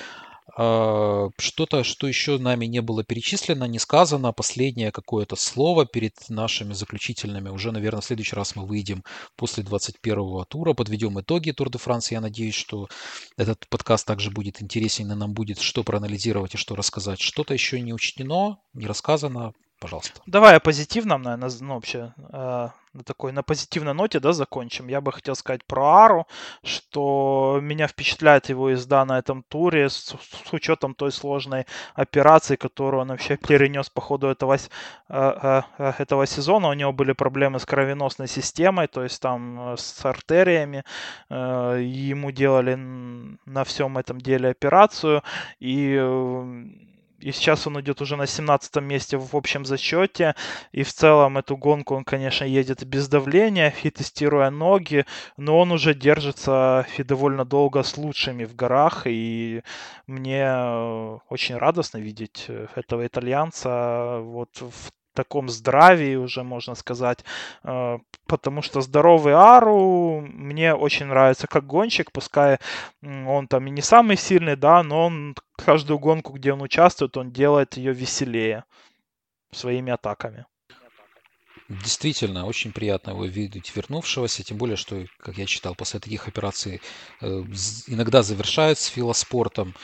А, 0.58 1.28
что-то, 1.38 1.84
что 1.84 2.08
еще 2.08 2.38
нами 2.38 2.64
не 2.64 2.80
было 2.80 3.04
перечислено, 3.04 3.64
не 3.64 3.78
сказано, 3.78 4.32
последнее 4.32 4.90
какое-то 4.90 5.36
слово 5.36 5.84
перед 5.84 6.14
нашими 6.30 6.72
заключительными. 6.72 7.50
Уже, 7.50 7.72
наверное, 7.72 8.00
в 8.00 8.06
следующий 8.06 8.34
раз 8.34 8.56
мы 8.56 8.64
выйдем 8.64 9.04
после 9.36 9.62
21-го 9.62 10.44
тура, 10.46 10.72
подведем 10.72 11.20
итоги 11.20 11.50
Тур 11.50 11.68
де 11.70 11.78
Франции. 11.78 12.14
Я 12.14 12.22
надеюсь, 12.22 12.54
что 12.54 12.88
этот 13.36 13.68
подкаст 13.68 14.06
также 14.06 14.30
будет 14.30 14.62
интересен, 14.62 15.12
и 15.12 15.14
нам 15.14 15.34
будет 15.34 15.58
что 15.60 15.84
проанализировать 15.84 16.54
и 16.54 16.58
что 16.58 16.74
рассказать. 16.74 17.20
Что-то 17.20 17.52
еще 17.52 17.78
не 17.80 17.92
учтено, 17.92 18.58
не 18.72 18.86
рассказано, 18.86 19.52
пожалуйста. 19.78 20.20
Давай 20.26 20.56
о 20.56 20.60
позитивном, 20.60 21.22
наверное, 21.22 21.50
ну, 21.60 21.74
вообще 21.74 22.12
э, 22.32 22.68
на 22.96 23.02
такой, 23.04 23.32
на 23.32 23.42
позитивной 23.42 23.94
ноте, 23.94 24.20
да, 24.20 24.32
закончим. 24.32 24.88
Я 24.88 25.00
бы 25.00 25.12
хотел 25.12 25.36
сказать 25.36 25.64
про 25.64 25.84
Ару, 25.86 26.26
что 26.64 27.58
меня 27.62 27.86
впечатляет 27.86 28.48
его 28.48 28.70
езда 28.70 29.04
на 29.04 29.18
этом 29.18 29.42
туре 29.48 29.88
с, 29.88 30.14
с 30.46 30.52
учетом 30.52 30.94
той 30.94 31.12
сложной 31.12 31.66
операции, 31.94 32.56
которую 32.56 33.02
он 33.02 33.08
вообще 33.08 33.36
перенес 33.36 33.90
по 33.90 34.00
ходу 34.00 34.28
этого, 34.28 34.54
э, 34.54 34.58
э, 35.08 35.92
этого 35.98 36.26
сезона. 36.26 36.68
У 36.68 36.74
него 36.74 36.92
были 36.92 37.12
проблемы 37.12 37.58
с 37.58 37.66
кровеносной 37.66 38.28
системой, 38.28 38.88
то 38.88 39.02
есть 39.02 39.20
там 39.20 39.72
э, 39.72 39.76
с 39.76 40.04
артериями. 40.04 40.84
Э, 41.28 41.78
ему 41.80 42.30
делали 42.30 42.74
на 42.76 43.64
всем 43.64 43.98
этом 43.98 44.20
деле 44.20 44.50
операцию. 44.50 45.22
И 45.60 45.96
и 47.18 47.32
сейчас 47.32 47.66
он 47.66 47.80
идет 47.80 48.00
уже 48.00 48.16
на 48.16 48.26
17 48.26 48.76
месте 48.76 49.16
в 49.16 49.34
общем 49.34 49.64
зачете. 49.64 50.34
И 50.72 50.82
в 50.82 50.92
целом 50.92 51.38
эту 51.38 51.56
гонку 51.56 51.94
он, 51.94 52.04
конечно, 52.04 52.44
едет 52.44 52.84
без 52.84 53.08
давления, 53.08 53.74
и 53.82 53.90
тестируя 53.90 54.50
ноги, 54.50 55.06
но 55.36 55.58
он 55.58 55.72
уже 55.72 55.94
держится 55.94 56.86
и 56.98 57.02
довольно 57.02 57.44
долго 57.44 57.82
с 57.82 57.96
лучшими 57.96 58.44
в 58.44 58.54
горах. 58.54 59.02
И 59.06 59.62
мне 60.06 60.42
э, 60.44 61.18
очень 61.28 61.56
радостно 61.56 61.98
видеть 61.98 62.46
э, 62.48 62.66
этого 62.74 63.06
итальянца 63.06 64.18
вот 64.20 64.60
в 64.60 64.92
таком 65.16 65.48
здравии 65.48 66.14
уже, 66.16 66.42
можно 66.44 66.74
сказать, 66.74 67.24
э, 67.64 67.98
потому 68.26 68.62
что 68.62 68.80
здоровый 68.80 69.34
Ару 69.34 70.20
мне 70.20 70.74
очень 70.74 71.06
нравится 71.06 71.46
как 71.46 71.66
гонщик, 71.66 72.12
пускай 72.12 72.58
он 73.02 73.48
там 73.48 73.66
и 73.66 73.70
не 73.70 73.82
самый 73.82 74.16
сильный, 74.16 74.56
да, 74.56 74.82
но 74.82 75.06
он 75.06 75.34
каждую 75.56 75.98
гонку, 75.98 76.32
где 76.32 76.52
он 76.52 76.62
участвует, 76.62 77.16
он 77.16 77.32
делает 77.32 77.76
ее 77.76 77.92
веселее 77.92 78.64
своими 79.52 79.92
атаками. 79.92 80.46
Действительно, 81.68 82.46
очень 82.46 82.72
приятно 82.72 83.10
его 83.10 83.24
видеть 83.24 83.74
вернувшегося, 83.74 84.44
тем 84.44 84.56
более, 84.56 84.76
что, 84.76 85.04
как 85.18 85.36
я 85.36 85.46
читал, 85.46 85.74
после 85.74 85.98
таких 85.98 86.28
операций 86.28 86.80
э, 87.20 87.26
иногда 87.88 88.22
завершают 88.22 88.78
с 88.78 88.86
филоспортом. 88.86 89.74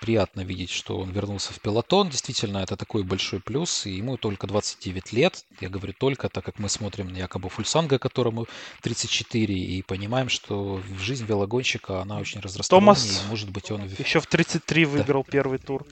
Приятно 0.00 0.42
видеть, 0.42 0.70
что 0.70 0.98
он 0.98 1.10
вернулся 1.10 1.52
в 1.52 1.60
пилотон. 1.60 2.10
Действительно, 2.10 2.58
это 2.58 2.76
такой 2.76 3.02
большой 3.02 3.40
плюс. 3.40 3.86
И 3.86 3.92
ему 3.92 4.16
только 4.16 4.46
29 4.46 5.12
лет. 5.12 5.44
Я 5.60 5.68
говорю 5.68 5.94
только, 5.98 6.28
так 6.28 6.44
как 6.44 6.58
мы 6.58 6.68
смотрим 6.68 7.08
на 7.08 7.18
якобы 7.18 7.48
Фульсанга, 7.48 7.98
которому 7.98 8.46
34, 8.82 9.54
и 9.54 9.82
понимаем, 9.82 10.28
что 10.28 10.80
жизнь 11.00 11.26
велогонщика, 11.26 12.00
она 12.00 12.18
очень 12.18 12.40
разносторонняя. 12.40 12.94
Томас, 12.94 13.24
может 13.28 13.50
быть, 13.50 13.70
он... 13.70 13.82
Еще 13.98 14.20
в 14.20 14.26
33 14.26 14.84
выиграл 14.84 15.24
да. 15.24 15.30
первый 15.30 15.58
тур. 15.58 15.84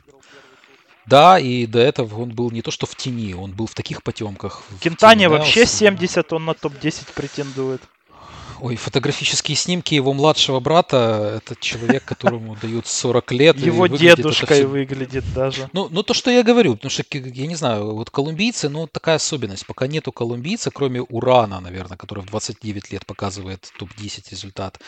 Да, 1.07 1.39
и 1.39 1.67
до 1.67 1.81
этого 1.81 2.23
он 2.23 2.31
был 2.31 2.51
не 2.51 2.63
то 2.63 2.71
что 2.71 2.87
в 2.87 2.95
тени, 2.95 3.35
он 3.35 3.53
был 3.53 3.67
в 3.67 3.75
таких 3.75 4.03
потемках. 4.03 4.63
Кентане 4.81 5.29
вообще 5.29 5.67
70, 5.67 6.33
он 6.33 6.45
на 6.45 6.55
топ-10 6.55 7.13
претендует. 7.15 7.83
Ой, 8.63 8.77
фотографические 8.77 9.57
снимки 9.57 9.93
его 9.95 10.13
младшего 10.13 10.61
брата, 10.61 11.43
это 11.43 11.57
человек, 11.61 12.05
которому 12.05 12.57
дают 12.63 12.87
40 12.87 13.33
лет. 13.33 13.57
Его 13.57 13.89
дедушкой 13.89 14.59
все... 14.59 14.67
выглядит 14.69 15.25
даже. 15.35 15.69
Ну, 15.73 15.89
ну, 15.91 16.05
то, 16.05 16.15
что 16.15 16.31
я 16.31 16.45
говорю, 16.45 16.77
потому 16.77 16.89
что, 16.89 17.03
я 17.11 17.47
не 17.49 17.57
знаю, 17.57 17.97
вот 17.97 18.11
колумбийцы, 18.11 18.69
ну, 18.69 18.87
такая 18.87 19.17
особенность. 19.17 19.67
Пока 19.67 19.89
нету 19.89 20.13
колумбийца, 20.13 20.71
кроме 20.71 21.03
Урана, 21.03 21.59
наверное, 21.59 21.97
который 21.97 22.23
в 22.23 22.27
29 22.27 22.93
лет 22.93 23.05
показывает 23.05 23.69
топ-10 23.81 24.31
результат 24.31 24.79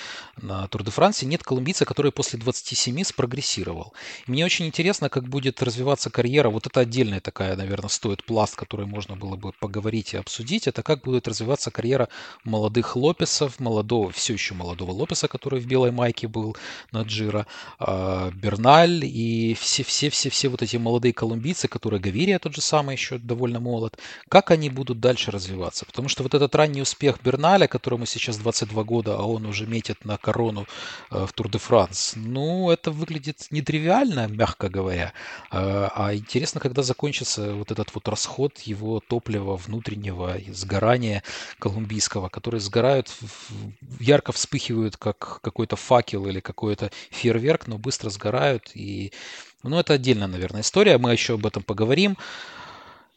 на 0.40 0.68
Тур 0.68 0.84
де 0.84 0.92
Франсе, 0.92 1.26
нет 1.26 1.42
колумбийца, 1.42 1.84
который 1.84 2.12
после 2.12 2.38
27 2.38 3.02
спрогрессировал. 3.02 3.92
И 4.28 4.30
мне 4.30 4.44
очень 4.44 4.66
интересно, 4.66 5.08
как 5.08 5.24
будет 5.28 5.60
развиваться 5.64 6.10
карьера. 6.10 6.48
Вот 6.48 6.68
это 6.68 6.78
отдельная 6.78 7.20
такая, 7.20 7.56
наверное, 7.56 7.88
стоит 7.88 8.24
пласт, 8.24 8.54
который 8.54 8.86
можно 8.86 9.16
было 9.16 9.34
бы 9.34 9.50
поговорить 9.58 10.14
и 10.14 10.16
обсудить. 10.16 10.68
Это 10.68 10.84
как 10.84 11.02
будет 11.02 11.26
развиваться 11.26 11.72
карьера 11.72 12.08
молодых 12.44 12.94
Лопесов, 12.94 13.58
молодого, 13.64 14.12
все 14.12 14.34
еще 14.34 14.54
молодого 14.54 14.92
Лопеса, 14.92 15.26
который 15.26 15.60
в 15.60 15.66
белой 15.66 15.90
майке 15.90 16.28
был 16.28 16.56
на 16.92 17.02
Джира, 17.02 17.46
а, 17.78 18.30
Берналь 18.30 19.04
и 19.04 19.56
все-все-все-все 19.58 20.48
вот 20.48 20.62
эти 20.62 20.76
молодые 20.76 21.12
колумбийцы, 21.12 21.66
которые 21.68 22.00
Гавирия 22.00 22.38
тот 22.38 22.54
же 22.54 22.60
самый 22.60 22.94
еще 22.94 23.18
довольно 23.18 23.60
молод, 23.60 23.98
как 24.28 24.50
они 24.50 24.70
будут 24.70 25.00
дальше 25.00 25.30
развиваться? 25.30 25.86
Потому 25.86 26.08
что 26.08 26.22
вот 26.22 26.34
этот 26.34 26.54
ранний 26.54 26.82
успех 26.82 27.18
Берналя, 27.24 27.66
которому 27.66 28.06
сейчас 28.06 28.36
22 28.38 28.84
года, 28.84 29.16
а 29.16 29.22
он 29.22 29.46
уже 29.46 29.66
метит 29.66 30.04
на 30.04 30.16
корону 30.16 30.66
а, 31.10 31.26
в 31.26 31.32
Тур 31.32 31.48
де 31.48 31.58
Франс, 31.58 32.12
ну, 32.16 32.70
это 32.70 32.90
выглядит 32.90 33.46
нетривиально, 33.50 34.28
мягко 34.28 34.68
говоря. 34.68 35.12
А, 35.50 35.90
а 35.94 36.14
интересно, 36.14 36.60
когда 36.60 36.82
закончится 36.82 37.54
вот 37.54 37.70
этот 37.70 37.94
вот 37.94 38.08
расход 38.08 38.58
его 38.60 39.00
топлива 39.00 39.56
внутреннего, 39.56 40.36
сгорания 40.48 41.22
колумбийского, 41.58 42.28
которые 42.28 42.60
сгорают 42.60 43.08
в 43.08 43.53
ярко 44.00 44.32
вспыхивают, 44.32 44.96
как 44.96 45.40
какой-то 45.40 45.76
факел 45.76 46.26
или 46.26 46.40
какой-то 46.40 46.90
фейерверк, 47.10 47.66
но 47.66 47.78
быстро 47.78 48.10
сгорают. 48.10 48.70
И, 48.74 49.12
ну, 49.62 49.78
это 49.78 49.94
отдельная, 49.94 50.28
наверное, 50.28 50.62
история. 50.62 50.98
Мы 50.98 51.12
еще 51.12 51.34
об 51.34 51.46
этом 51.46 51.62
поговорим. 51.62 52.16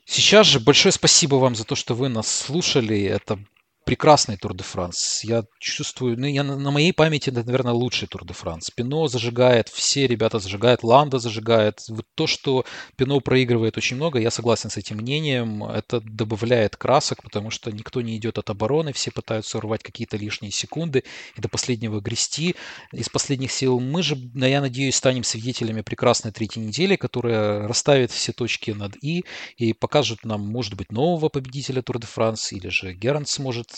Сейчас 0.05 0.47
же 0.47 0.59
большое 0.59 0.93
спасибо 0.93 1.35
вам 1.35 1.55
за 1.55 1.65
то, 1.65 1.75
что 1.75 1.93
вы 1.93 2.09
нас 2.09 2.27
слушали. 2.27 3.01
Это 3.03 3.39
прекрасный 3.88 4.35
Тур 4.35 4.53
де 4.53 4.63
Франс. 4.63 5.23
Я 5.23 5.45
чувствую, 5.59 6.19
ну, 6.19 6.27
я 6.27 6.43
на, 6.43 6.71
моей 6.71 6.91
памяти, 6.91 7.29
это, 7.29 7.43
наверное, 7.45 7.71
лучший 7.71 8.09
Тур 8.09 8.25
де 8.25 8.33
Франс. 8.33 8.69
Пино 8.69 9.07
зажигает, 9.07 9.69
все 9.69 10.07
ребята 10.07 10.39
зажигают, 10.39 10.83
Ланда 10.83 11.19
зажигает. 11.19 11.79
Вот 11.88 12.05
то, 12.13 12.27
что 12.27 12.65
Пино 12.97 13.21
проигрывает 13.21 13.77
очень 13.77 13.95
много, 13.95 14.19
я 14.19 14.29
согласен 14.29 14.69
с 14.69 14.75
этим 14.75 14.97
мнением. 14.97 15.63
Это 15.63 16.01
добавляет 16.01 16.75
красок, 16.75 17.23
потому 17.23 17.49
что 17.49 17.71
никто 17.71 18.01
не 18.01 18.17
идет 18.17 18.38
от 18.38 18.49
обороны, 18.49 18.91
все 18.91 19.09
пытаются 19.09 19.57
урвать 19.57 19.83
какие-то 19.83 20.17
лишние 20.17 20.51
секунды 20.51 21.05
и 21.38 21.41
до 21.41 21.47
последнего 21.47 22.01
грести. 22.01 22.55
Из 22.91 23.07
последних 23.07 23.53
сил 23.53 23.79
мы 23.79 24.03
же, 24.03 24.17
я 24.35 24.59
надеюсь, 24.59 24.97
станем 24.97 25.23
свидетелями 25.23 25.79
прекрасной 25.79 26.33
третьей 26.33 26.65
недели, 26.65 26.97
которая 26.97 27.65
расставит 27.65 28.11
все 28.11 28.33
точки 28.33 28.71
над 28.71 29.01
«и» 29.01 29.23
и 29.55 29.71
покажет 29.71 30.25
нам, 30.25 30.41
может 30.41 30.73
быть, 30.73 30.91
нового 30.91 31.29
победителя 31.29 31.81
Тур 31.81 31.99
де 31.99 32.07
Франс, 32.07 32.51
или 32.51 32.67
же 32.67 32.93
Герант 32.93 33.29
сможет 33.29 33.76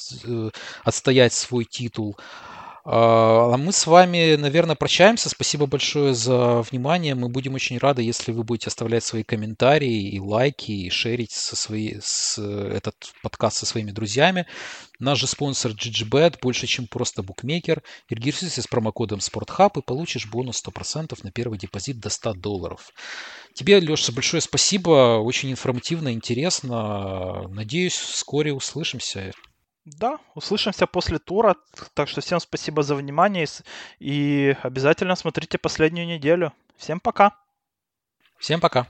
отстоять 0.83 1.33
свой 1.33 1.65
титул. 1.65 2.17
А 2.91 3.55
мы 3.57 3.71
с 3.71 3.85
вами, 3.85 4.35
наверное, 4.35 4.75
прощаемся. 4.75 5.29
Спасибо 5.29 5.67
большое 5.67 6.15
за 6.15 6.61
внимание. 6.61 7.13
Мы 7.13 7.29
будем 7.29 7.53
очень 7.53 7.77
рады, 7.77 8.01
если 8.01 8.31
вы 8.31 8.43
будете 8.43 8.67
оставлять 8.67 9.03
свои 9.03 9.23
комментарии 9.23 10.09
и 10.09 10.19
лайки, 10.19 10.71
и 10.71 10.89
шерить 10.89 11.31
со 11.31 11.55
свои, 11.55 11.99
с, 12.01 12.39
этот 12.39 12.95
подкаст 13.21 13.57
со 13.57 13.67
своими 13.67 13.91
друзьями. 13.91 14.47
Наш 14.97 15.19
же 15.19 15.27
спонсор 15.27 15.73
GGBet 15.73 16.39
больше, 16.41 16.65
чем 16.65 16.87
просто 16.87 17.21
букмекер. 17.21 17.83
Регистрируйся 18.09 18.63
с 18.63 18.67
промокодом 18.67 19.19
SportHub 19.19 19.77
и 19.77 19.83
получишь 19.83 20.27
бонус 20.27 20.63
100% 20.65 21.15
на 21.21 21.31
первый 21.31 21.59
депозит 21.59 21.99
до 21.99 22.09
100 22.09 22.33
долларов. 22.35 22.91
Тебе, 23.53 23.79
Леша, 23.79 24.13
большое 24.13 24.41
спасибо. 24.41 25.19
Очень 25.19 25.51
информативно, 25.51 26.11
интересно. 26.11 27.47
Надеюсь, 27.49 27.97
вскоре 27.97 28.51
услышимся. 28.51 29.31
Да, 29.97 30.19
услышимся 30.35 30.87
после 30.87 31.19
тура. 31.19 31.55
Так 31.93 32.09
что 32.09 32.21
всем 32.21 32.39
спасибо 32.39 32.83
за 32.83 32.95
внимание 32.95 33.45
и 33.99 34.55
обязательно 34.61 35.15
смотрите 35.15 35.57
последнюю 35.57 36.07
неделю. 36.07 36.53
Всем 36.77 36.99
пока. 36.99 37.35
Всем 38.37 38.59
пока. 38.59 38.87